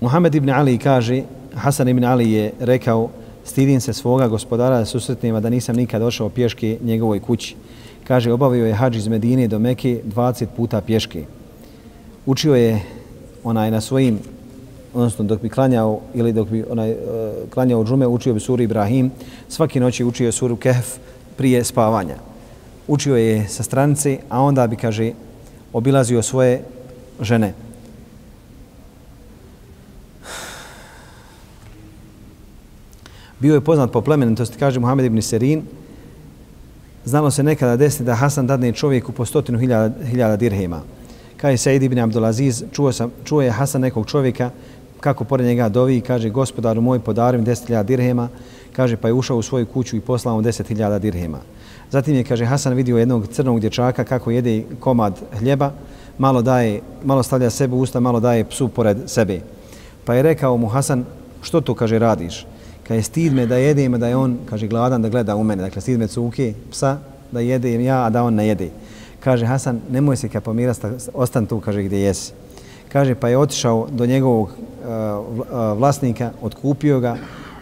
Muhammed 0.01 0.35
ibn 0.35 0.49
Ali 0.49 0.77
kaže, 0.77 1.23
Hasan 1.53 1.87
ibn 1.87 2.03
Ali 2.03 2.31
je 2.31 2.51
rekao, 2.59 3.09
stidim 3.45 3.81
se 3.81 3.93
svoga 3.93 4.27
gospodara 4.27 4.79
da 4.79 4.85
susretnima 4.85 5.39
da 5.39 5.49
nisam 5.49 5.75
nikad 5.75 6.01
došao 6.01 6.29
pješke 6.29 6.77
njegovoj 6.83 7.19
kući. 7.19 7.55
Kaže, 8.03 8.33
obavio 8.33 8.65
je 8.65 8.73
hađ 8.73 8.95
iz 8.95 9.07
Medine 9.07 9.47
do 9.47 9.59
Meke 9.59 10.01
20 10.15 10.45
puta 10.57 10.81
pješke. 10.81 11.25
Učio 12.25 12.55
je 12.55 12.81
onaj 13.43 13.71
na 13.71 13.81
svojim, 13.81 14.19
odnosno 14.93 15.25
dok 15.25 15.41
bi 15.41 15.49
klanjao 15.49 15.99
ili 16.13 16.33
dok 16.33 16.49
bi 16.49 16.63
onaj 16.69 16.91
uh, 16.91 16.97
klanjao 17.53 17.85
džume, 17.85 18.07
učio 18.07 18.33
bi 18.33 18.39
suru 18.39 18.63
Ibrahim. 18.63 19.11
Svaki 19.49 19.79
noć 19.79 19.99
je 19.99 20.05
učio 20.05 20.31
suru 20.31 20.55
Kehf 20.55 20.97
prije 21.37 21.63
spavanja. 21.63 22.15
Učio 22.87 23.15
je 23.15 23.47
sa 23.47 23.63
stranice, 23.63 24.17
a 24.29 24.41
onda 24.41 24.67
bi, 24.67 24.75
kaže, 24.75 25.11
obilazio 25.73 26.21
svoje 26.21 26.63
žene. 27.21 27.53
Bio 33.41 33.53
je 33.53 33.61
poznat 33.61 33.91
po 33.91 34.01
plemenu, 34.01 34.35
to 34.35 34.45
se 34.45 34.53
kaže 34.59 34.79
Muhammed 34.79 35.05
ibn 35.05 35.21
Serin, 35.21 35.63
znalo 37.05 37.31
se 37.31 37.43
nekada 37.43 37.75
desiti 37.77 38.03
da 38.03 38.15
Hasan 38.15 38.47
dadne 38.47 38.71
čovjeku 38.71 39.11
po 39.11 39.25
stotinu 39.25 39.59
hiljada, 39.59 40.05
hiljada 40.05 40.35
dirhema. 40.35 40.81
Kaj 41.37 41.57
Said 41.57 41.83
ibn 41.83 41.99
Abdulaziz, 41.99 42.63
čuo, 42.71 42.91
sam, 42.91 43.11
čuo 43.23 43.41
je 43.41 43.51
Hasan 43.51 43.81
nekog 43.81 44.05
čovjeka, 44.07 44.49
kako 44.99 45.23
pored 45.23 45.45
njega 45.45 45.69
dovi 45.69 45.97
i 45.97 46.01
kaže, 46.01 46.29
gospodaru 46.29 46.81
moj, 46.81 46.99
podarim 46.99 47.43
deset 47.43 47.67
hiljada 47.67 47.87
dirhema, 47.87 48.29
kaže, 48.75 48.97
pa 48.97 49.07
je 49.07 49.13
ušao 49.13 49.37
u 49.37 49.41
svoju 49.41 49.65
kuću 49.65 49.97
i 49.97 50.01
poslao 50.01 50.35
mu 50.35 50.41
deset 50.41 50.67
hiljada 50.67 50.99
dirhema. 50.99 51.39
Zatim 51.91 52.15
je, 52.15 52.23
kaže, 52.23 52.45
Hasan 52.45 52.73
vidio 52.73 52.97
jednog 52.97 53.27
crnog 53.27 53.59
dječaka 53.59 54.03
kako 54.03 54.31
jede 54.31 54.63
komad 54.79 55.19
hljeba, 55.39 55.71
malo 56.17 56.41
daje, 56.41 56.81
malo 57.03 57.23
stavlja 57.23 57.49
sebe 57.49 57.75
u 57.75 57.79
usta, 57.79 57.99
malo 57.99 58.19
daje 58.19 58.45
psu 58.45 58.67
pored 58.67 58.97
sebe. 59.07 59.41
Pa 60.05 60.13
je 60.13 60.21
rekao 60.21 60.57
mu 60.57 60.67
Hasan, 60.67 61.05
što 61.41 61.61
to, 61.61 61.75
kaže, 61.75 61.99
radiš? 61.99 62.45
Kaže, 62.91 63.03
stid 63.03 63.33
me 63.33 63.45
da 63.45 63.55
jedem, 63.55 63.95
da 63.99 64.07
je 64.07 64.15
on, 64.15 64.37
kaže, 64.49 64.67
gladan 64.67 65.01
da 65.01 65.09
gleda 65.09 65.35
u 65.35 65.43
mene. 65.43 65.63
Dakle, 65.63 65.81
stid 65.81 65.99
me 65.99 66.07
cuke, 66.07 66.53
psa, 66.71 66.97
da 67.31 67.39
jedem 67.39 67.81
ja, 67.81 68.03
a 68.03 68.09
da 68.09 68.23
on 68.23 68.35
ne 68.35 68.47
jede. 68.47 68.67
Kaže, 69.23 69.45
Hasan, 69.45 69.79
nemoj 69.91 70.17
se 70.17 70.29
kapomirati, 70.29 70.87
ostan 71.13 71.45
tu, 71.45 71.59
kaže, 71.59 71.83
gdje 71.83 71.99
jesi. 71.99 72.33
Kaže, 72.91 73.15
pa 73.15 73.29
je 73.29 73.37
otišao 73.37 73.87
do 73.91 74.05
njegovog 74.05 74.49
uh, 74.49 75.77
vlasnika, 75.77 76.31
otkupio 76.41 76.99
ga, 76.99 77.15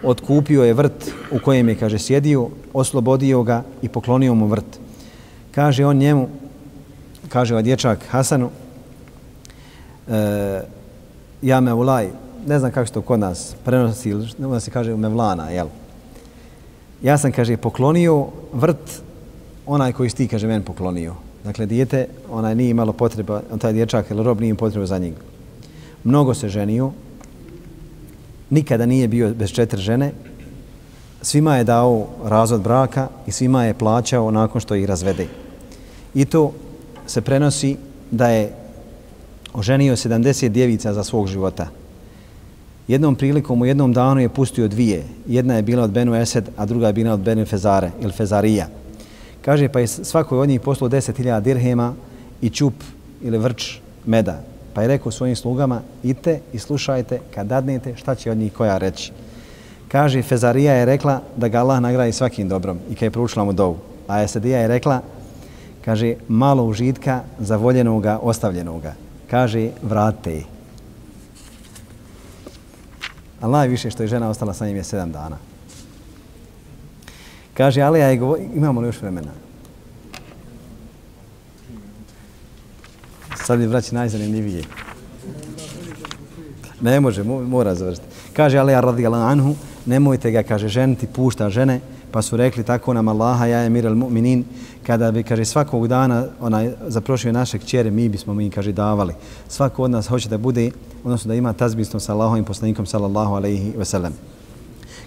otkupio 0.04 0.64
je 0.64 0.74
vrt 0.74 1.12
u 1.32 1.40
kojem 1.46 1.70
je, 1.70 1.76
kaže, 1.76 2.00
sjedio, 2.00 2.48
oslobodio 2.74 3.44
ga 3.44 3.64
i 3.82 3.90
poklonio 3.90 4.34
mu 4.34 4.48
vrt. 4.48 4.80
Kaže 5.52 5.86
on 5.86 5.98
njemu, 5.98 6.28
kaže 7.30 7.54
ovaj 7.54 7.64
dječak 7.64 8.00
Hasanu, 8.10 8.50
e, 10.10 10.62
ja 11.42 11.60
me 11.60 11.74
ulaj, 11.74 12.10
ne 12.48 12.60
znam 12.60 12.72
kako 12.72 12.86
što 12.86 13.02
kod 13.02 13.20
nas 13.20 13.56
prenosi, 13.66 14.16
ne 14.40 14.60
se 14.60 14.72
kaže 14.72 14.96
mevlana, 14.96 15.50
jel? 15.50 15.68
Ja 17.04 17.18
sam, 17.18 17.32
kaže, 17.32 17.58
poklonio 17.58 18.28
vrt 18.54 19.02
onaj 19.66 19.94
koji 19.94 20.10
sti, 20.10 20.28
kaže, 20.28 20.48
men 20.48 20.64
poklonio. 20.64 21.16
Dakle, 21.44 21.66
dijete, 21.66 22.08
onaj 22.32 22.56
nije 22.56 22.70
imalo 22.70 22.94
potreba, 22.94 23.42
on 23.52 23.60
taj 23.60 23.74
dječak 23.74 24.12
ili 24.12 24.24
rob 24.24 24.42
nije 24.42 24.56
potreba 24.56 24.86
za 24.86 24.98
njega. 24.98 25.18
Mnogo 26.04 26.34
se 26.34 26.50
ženio, 26.50 26.92
nikada 28.50 28.86
nije 28.86 29.08
bio 29.08 29.34
bez 29.34 29.52
četiri 29.52 29.82
žene, 29.82 30.12
svima 31.22 31.58
je 31.58 31.64
dao 31.64 32.08
razvod 32.24 32.62
braka 32.62 33.08
i 33.28 33.32
svima 33.32 33.66
je 33.66 33.74
plaćao 33.74 34.32
nakon 34.32 34.62
što 34.62 34.76
ih 34.76 34.86
razvede. 34.86 35.28
I 36.14 36.26
to 36.26 36.52
se 37.08 37.22
prenosi 37.22 37.78
da 38.12 38.28
je 38.28 38.54
oženio 39.54 39.96
70 39.96 40.50
djevica 40.50 40.94
za 40.94 41.04
svog 41.04 41.28
života. 41.28 41.68
Jednom 42.90 43.16
prilikom 43.16 43.62
u 43.62 43.66
jednom 43.66 43.94
danu 43.94 44.22
je 44.22 44.30
pustio 44.30 44.68
dvije. 44.68 45.04
Jedna 45.28 45.56
je 45.56 45.62
bila 45.62 45.84
od 45.84 45.92
Benu 45.92 46.16
Esed, 46.16 46.50
a 46.58 46.66
druga 46.66 46.88
je 46.88 46.94
bila 46.94 47.14
od 47.14 47.20
Benu 47.20 47.46
Fezare 47.46 47.92
ili 48.02 48.12
Fezarija. 48.12 48.68
Kaže 49.46 49.70
pa 49.70 49.80
je 49.80 49.88
svakoj 49.88 50.40
od 50.40 50.50
njih 50.50 50.62
poslao 50.62 50.90
10.000 50.90 51.42
dirhema 51.42 51.94
i 52.42 52.50
čup 52.50 52.74
ili 53.22 53.38
vrč 53.38 53.78
meda. 54.06 54.42
Pa 54.74 54.82
je 54.82 54.88
rekao 54.88 55.12
svojim 55.12 55.36
slugama, 55.36 55.82
idite 56.04 56.40
i 56.54 56.60
slušajte 56.60 57.20
kad 57.36 57.48
dadnete 57.48 57.96
šta 57.96 58.16
će 58.16 58.32
od 58.32 58.38
njih 58.38 58.54
koja 58.54 58.78
reći. 58.78 59.12
Kaže, 59.88 60.22
Fezarija 60.22 60.74
je 60.74 60.86
rekla 60.86 61.22
da 61.38 61.48
ga 61.48 61.60
Allah 61.60 61.82
nagradi 61.82 62.12
svakim 62.12 62.50
dobrom 62.50 62.80
i 62.90 62.96
kad 62.96 63.04
je 63.04 63.12
proučila 63.12 63.46
mu 63.46 63.54
dovu. 63.54 63.78
A 64.08 64.24
Esedija 64.24 64.60
je 64.60 64.68
rekla, 64.68 65.02
kaže, 65.86 66.16
malo 66.28 66.64
užitka 66.64 67.22
za 67.40 67.58
voljenoga, 67.58 68.20
ostavljenoga. 68.22 68.94
Kaže, 69.30 69.70
vrate 69.84 70.34
je. 70.34 70.59
Allah 73.42 73.60
najviše 73.60 73.88
više 73.88 73.90
što 73.92 74.04
je 74.04 74.08
žena 74.08 74.30
ostala 74.30 74.54
sa 74.54 74.68
njim 74.68 74.78
je 74.78 74.84
sedam 74.84 75.12
dana. 75.12 75.38
Kaže, 77.54 77.82
ali 77.82 78.00
ja 78.00 78.08
je 78.08 78.20
imamo 78.54 78.82
li 78.82 78.88
još 78.88 79.02
vremena? 79.02 79.32
Sad 83.46 83.62
je 83.62 83.68
vraći 83.68 83.96
najzanimljivije. 83.96 84.64
Ne 86.82 87.00
može, 87.00 87.24
mora 87.24 87.76
završiti. 87.76 88.08
Kaže, 88.34 88.58
Alija 88.58 88.82
ja 88.82 89.14
anhu, 89.14 89.56
nemojte 89.86 90.32
ga, 90.32 90.44
kaže, 90.44 90.68
ženiti, 90.68 91.08
pušta 91.08 91.50
žene, 91.50 91.80
pa 92.12 92.22
su 92.22 92.38
rekli 92.38 92.64
tako 92.64 92.94
nam 92.94 93.08
Allaha, 93.08 93.46
ja 93.46 93.60
je 93.60 93.70
mir 93.70 93.88
al 93.88 93.96
mu'minin, 93.96 94.44
kada 94.90 95.12
bi, 95.12 95.22
kaže, 95.24 95.46
svakog 95.46 95.88
dana 95.88 96.26
onaj, 96.42 96.72
zaprošio 96.88 97.32
naše 97.32 97.60
kćere, 97.60 97.92
mi 97.92 98.10
bismo 98.10 98.34
mi, 98.34 98.50
kaže, 98.50 98.72
davali. 98.72 99.14
Svako 99.48 99.84
od 99.84 99.92
nas 99.92 100.08
hoće 100.08 100.30
da 100.30 100.38
bude, 100.38 100.72
odnosno 101.04 101.30
da 101.30 101.36
ima 101.36 101.54
tazbistom 101.54 102.00
sa 102.00 102.14
Allahom 102.14 102.40
i 102.40 102.46
poslanikom, 102.46 102.86
sallallahu 102.86 103.36
alaihi 103.36 103.74
ve 103.78 103.86
sellem 103.86 104.14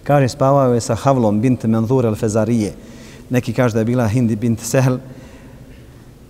Kaže, 0.05 0.28
spavao 0.28 0.74
je 0.74 0.80
sa 0.80 0.95
Havlom 0.95 1.41
bint 1.41 1.64
Manzur 1.64 2.07
al-Fezarije. 2.07 2.70
Neki 3.30 3.53
kaže 3.53 3.74
da 3.74 3.80
je 3.80 3.85
bila 3.85 4.07
Hindi 4.07 4.37
bint 4.37 4.61
Sehl. 4.61 4.97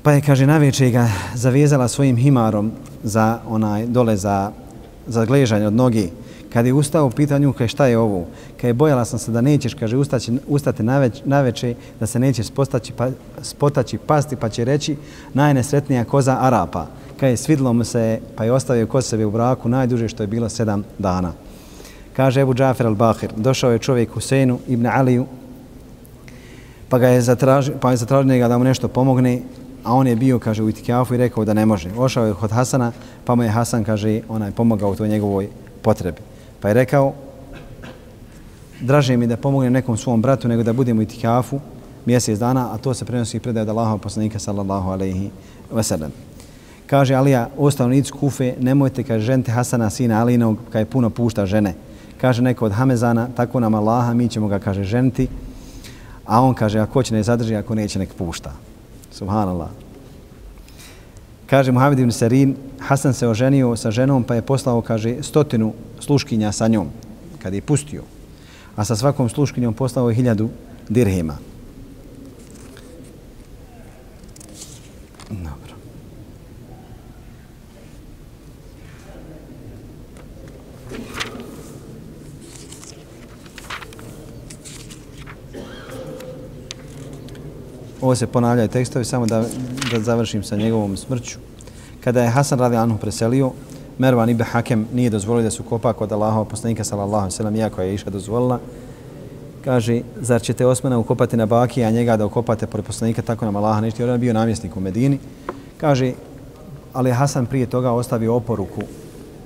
Pa 0.03 0.13
je, 0.13 0.21
kaže, 0.21 0.47
naveče 0.47 0.91
ga 0.91 1.09
zavezala 1.35 1.89
svojim 1.89 2.17
himarom 2.17 2.73
za 3.05 3.41
onaj 3.49 3.87
dole 3.87 4.17
za, 4.17 4.53
za 5.07 5.25
gležanje 5.25 5.67
od 5.67 5.75
nogi. 5.75 6.09
Kad 6.53 6.67
je 6.67 6.73
ustao, 6.73 7.11
pitao 7.11 7.39
nju, 7.39 7.53
kaj 7.53 7.69
šta 7.69 7.87
je 7.87 7.99
ovo? 7.99 8.27
Kaj 8.61 8.71
je 8.71 8.75
bojala 8.75 9.05
sam 9.05 9.19
se 9.19 9.31
da 9.31 9.41
nećeš, 9.41 9.75
kaže, 9.75 9.97
ustaći, 9.97 10.33
ustati 10.49 10.83
na 10.83 11.11
naveče, 11.25 11.75
da 12.01 12.07
se 12.07 12.19
nećeš 12.19 12.47
spotaći, 12.47 12.93
pa, 12.93 13.09
spotaći, 13.43 13.99
pasti, 13.99 14.37
pa 14.37 14.49
će 14.49 14.65
reći 14.65 14.97
najnesretnija 15.35 16.05
koza 16.05 16.37
Arapa. 16.41 16.87
Kaj 17.21 17.31
je 17.31 17.37
svidlo 17.37 17.73
mu 17.73 17.85
se, 17.85 18.21
pa 18.37 18.45
je 18.45 18.53
ostavio 18.53 18.87
kod 18.87 19.05
sebe 19.05 19.27
u 19.27 19.31
braku 19.31 19.69
najduže 19.69 20.09
što 20.09 20.23
je 20.23 20.27
bilo 20.27 20.49
sedam 20.49 20.85
dana. 20.99 21.33
Kaže 22.17 22.41
Ebu 22.41 22.55
Džafer 22.55 22.87
al-Bahir, 22.87 23.29
došao 23.37 23.73
je 23.73 23.79
čovjek 23.79 24.11
Huseinu 24.11 24.59
ibn 24.69 24.87
Aliju, 24.87 25.27
pa 26.89 26.99
ga 26.99 27.09
je 27.09 27.21
zatražio, 27.21 27.75
pa 27.81 27.91
je 27.91 27.97
zatražio 27.97 28.49
da 28.49 28.59
mu 28.59 28.65
nešto 28.65 28.89
pomogne, 28.89 29.41
a 29.85 29.95
on 29.95 30.07
je 30.07 30.17
bio, 30.17 30.39
kaže, 30.39 30.63
u 30.63 30.69
itikafu 30.69 31.15
i 31.15 31.19
rekao 31.19 31.45
da 31.45 31.55
ne 31.55 31.67
može. 31.67 31.91
Ošao 31.97 32.27
je 32.27 32.35
kod 32.35 32.51
Hasana, 32.51 32.93
pa 33.25 33.35
mu 33.35 33.43
je 33.43 33.49
Hasan, 33.49 33.85
kaže, 33.85 34.21
onaj 34.29 34.51
pomogao 34.51 34.91
u 34.91 34.97
toj 34.97 35.09
njegovoj 35.09 35.49
potrebi. 35.83 36.32
Pa 36.63 36.69
je 36.69 36.75
rekao, 36.75 37.13
draže 38.81 39.17
mi 39.17 39.27
da 39.27 39.37
pomognem 39.37 39.73
nekom 39.73 39.97
svom 39.97 40.23
bratu 40.23 40.49
nego 40.49 40.63
da 40.63 40.73
budem 40.73 40.99
u 40.99 41.03
itikafu 41.03 41.61
mjesec 42.07 42.39
dana, 42.39 42.75
a 42.75 42.79
to 42.79 42.95
se 42.95 43.05
prenosi 43.05 43.37
i 43.37 43.41
predaje 43.41 43.63
od 43.63 43.69
Allahova 43.69 43.99
poslanika, 43.99 44.39
sallallahu 44.39 44.91
alaihi 44.91 45.31
wasallam. 45.73 46.11
Kaže 46.87 47.15
Alija, 47.15 47.49
ostavnicu 47.59 48.15
Kufe, 48.21 48.55
nemojte, 48.61 49.03
kaže, 49.03 49.25
žente 49.25 49.53
Hasana, 49.53 49.91
sina 49.91 50.21
Alinog, 50.21 50.59
kada 50.67 50.79
je 50.79 50.87
puno 50.87 51.11
pušta 51.11 51.47
žene 51.47 51.75
kaže 52.23 52.43
neko 52.43 52.71
od 52.71 52.73
Hamezana, 52.73 53.29
tako 53.35 53.61
nam 53.61 53.75
Allaha, 53.75 54.15
mi 54.15 54.29
ćemo 54.29 54.47
ga, 54.49 54.63
kaže, 54.63 54.85
ženiti, 54.85 55.27
a 56.27 56.39
on 56.41 56.55
kaže, 56.55 56.79
ako 56.79 57.03
će 57.03 57.15
ne 57.15 57.23
zadrži, 57.23 57.57
ako 57.59 57.75
neće, 57.75 57.99
nek 57.99 58.15
pušta. 58.15 58.55
Subhanallah. 59.11 59.82
Kaže 61.53 61.69
Muhammed 61.69 61.99
ibn 61.99 62.13
Sarin, 62.13 62.57
Hasan 62.81 63.13
se 63.13 63.29
oženio 63.29 63.77
sa 63.77 63.91
ženom, 63.93 64.25
pa 64.25 64.41
je 64.41 64.43
poslao, 64.43 64.81
kaže, 64.81 65.21
stotinu 65.21 65.75
sluškinja 66.01 66.53
sa 66.53 66.69
njom, 66.69 66.89
kad 67.43 67.53
je 67.55 67.61
pustio. 67.61 68.09
A 68.77 68.85
sa 68.85 68.97
svakom 68.97 69.29
sluškinjom 69.29 69.75
poslao 69.75 70.09
je 70.09 70.17
hiljadu 70.17 70.49
dirhema. 70.89 71.37
ovo 88.03 88.15
se 88.15 88.27
ponavljaju 88.27 88.69
tekstovi, 88.69 89.05
samo 89.05 89.27
da, 89.27 89.45
da 89.99 90.05
završim 90.05 90.43
sa 90.43 90.57
njegovom 90.57 90.97
smrću. 90.97 91.39
Kada 92.01 92.23
je 92.23 92.31
Hasan 92.31 92.59
radi 92.59 92.77
Anhu 92.77 92.99
preselio, 92.99 93.51
Mervan 93.99 94.31
ibn 94.31 94.43
Hakem 94.43 94.87
nije 94.93 95.11
dozvolio 95.11 95.43
da 95.43 95.51
su 95.51 95.63
kopa 95.63 95.93
kod 95.93 96.13
Allaha 96.13 96.45
poslanika 96.45 96.85
sallallahu 96.85 97.31
sallam, 97.31 97.57
iako 97.57 97.83
je 97.83 97.95
iša 97.95 98.11
dozvolila. 98.11 98.59
Kaže, 99.65 100.01
zar 100.21 100.43
ćete 100.43 100.67
Osmana 100.67 100.99
ukopati 100.99 101.37
na 101.37 101.47
baki, 101.47 101.85
a 101.85 101.91
njega 101.91 102.17
da 102.17 102.27
ukopate 102.27 102.67
pored 102.67 102.87
poslanika, 102.87 103.23
tako 103.23 103.45
nam 103.45 103.57
Allaha 103.57 103.81
nešto, 103.81 104.03
jer 104.03 104.11
on 104.11 104.21
bio 104.21 104.33
namjesnik 104.33 104.77
u 104.77 104.81
Medini. 104.81 105.19
Kaže, 105.77 106.13
ali 106.93 107.11
Hasan 107.11 107.47
prije 107.47 107.67
toga 107.67 107.91
ostavio 107.91 108.35
oporuku 108.35 108.83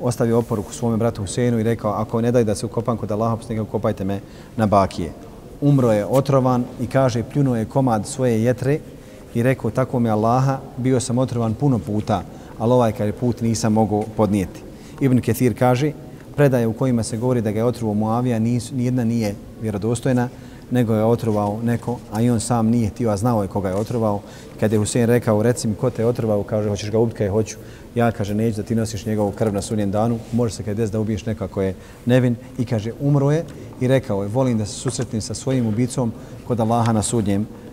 ostavio 0.03 0.39
oporuku 0.39 0.73
svome 0.73 0.97
bratu 0.97 1.23
Huseinu 1.23 1.61
i 1.61 1.63
rekao, 1.63 1.93
ako 1.93 2.21
ne 2.21 2.33
daj 2.33 2.45
da 2.45 2.55
se 2.55 2.67
ukopam 2.67 2.97
kod 2.97 3.11
Allaha 3.11 3.37
poslanika, 3.37 3.63
ukopajte 3.63 4.05
me 4.05 4.21
na 4.57 4.67
bakije 4.67 5.13
umro 5.61 5.93
je 5.93 6.07
otrovan 6.07 6.65
i 6.81 6.87
kaže 6.87 7.23
pljunuo 7.23 7.57
je 7.57 7.65
komad 7.65 8.07
svoje 8.07 8.45
jetre 8.45 8.79
i 9.37 9.43
rekao 9.43 9.71
tako 9.71 9.99
mi 9.99 10.11
Allaha 10.11 10.59
bio 10.77 11.01
sam 11.01 11.19
otrovan 11.19 11.55
puno 11.55 11.79
puta 11.79 12.23
ali 12.59 12.73
ovaj 12.73 12.93
kad 12.93 13.07
je 13.07 13.13
put 13.13 13.41
nisam 13.41 13.73
mogao 13.73 14.05
podnijeti. 14.17 14.61
Ibn 15.01 15.21
Ketir 15.21 15.59
kaže 15.59 15.93
predaje 16.37 16.67
u 16.67 16.73
kojima 16.73 17.03
se 17.03 17.17
govori 17.17 17.41
da 17.41 17.51
ga 17.53 17.59
je 17.59 17.65
otrovao 17.65 17.95
Muavija 17.95 18.39
nijedna 18.73 19.05
nije 19.05 19.35
vjerodostojna 19.63 20.29
nego 20.71 20.95
je 20.95 21.05
otrovao 21.05 21.61
neko, 21.63 21.99
a 22.13 22.23
i 22.23 22.31
on 22.31 22.41
sam 22.41 22.67
nije 22.67 22.89
htio, 22.89 23.11
a 23.11 23.17
znao 23.17 23.43
je 23.43 23.49
koga 23.49 23.69
je 23.69 23.75
otrovao. 23.75 24.21
Kad 24.61 24.73
je 24.73 24.79
Husein 24.79 25.07
rekao, 25.07 25.43
reci 25.43 25.69
mi 25.69 25.75
ko 25.75 25.91
te 25.91 26.03
je 26.03 26.07
otrovao, 26.07 26.43
kaže, 26.43 26.69
hoćeš 26.69 26.91
ga 26.91 26.99
ubiti, 26.99 27.19
kaj 27.19 27.29
hoću. 27.29 27.57
Ja, 27.95 28.11
kaže, 28.11 28.35
neću 28.35 28.57
da 28.57 28.63
ti 28.63 28.75
nosiš 28.75 29.07
njegovu 29.07 29.33
krv 29.33 29.53
na 29.53 29.63
sunjem 29.63 29.91
danu, 29.91 30.19
može 30.33 30.55
se 30.55 30.63
kad 30.63 30.77
des 30.77 30.91
da 30.91 31.01
ubiješ 31.01 31.27
nekako 31.27 31.63
je 31.63 31.75
nevin. 32.07 32.37
I 32.59 32.65
kaže, 32.65 32.93
umro 33.01 33.31
je 33.31 33.45
i 33.81 33.89
rekao 33.89 34.23
je, 34.23 34.29
volim 34.29 34.59
da 34.59 34.67
se 34.67 34.73
susretnim 34.73 35.23
sa 35.23 35.35
svojim 35.35 35.67
ubicom 35.67 36.13
kod 36.47 36.61
Allaha 36.61 36.93
na 36.93 37.03
sudnjem 37.03 37.43
danu, 37.43 37.66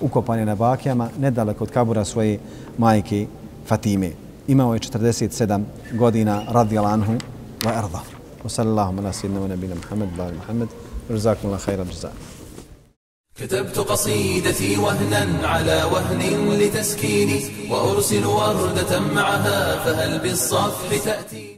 ukopan 0.00 0.38
je 0.38 0.46
na 0.46 0.54
bakijama, 0.54 1.08
nedaleko 1.18 1.64
od 1.64 1.70
kabura 1.70 2.04
svoje 2.04 2.38
majke 2.78 3.26
Fatime. 3.66 4.10
Imao 4.48 4.74
je 4.74 4.80
47 4.80 5.62
godina, 5.92 6.42
radi 6.48 6.78
Alanhu, 6.78 7.18
wa 7.62 7.70
arda. 7.70 8.00
Wa 8.44 8.50
sallallahu 8.50 8.98
ala 8.98 9.12
sallam, 9.12 9.48
nabina 9.48 9.74
Muhammed, 9.74 10.08
bala 10.16 10.32
Muhammed, 10.32 10.68
جزاكم 11.10 11.48
الله 11.48 11.56
خير 11.56 11.82
الجزاء 11.82 12.12
كتبت 13.36 13.78
قصيدتي 13.78 14.76
وهنا 14.78 15.48
على 15.48 15.82
وهن 15.92 16.50
لتسكيني 16.60 17.70
وأرسل 17.70 18.26
وردة 18.26 19.00
معها 19.00 19.84
فهل 19.84 20.18
بالصفح 20.18 21.04
تأتيني 21.04 21.55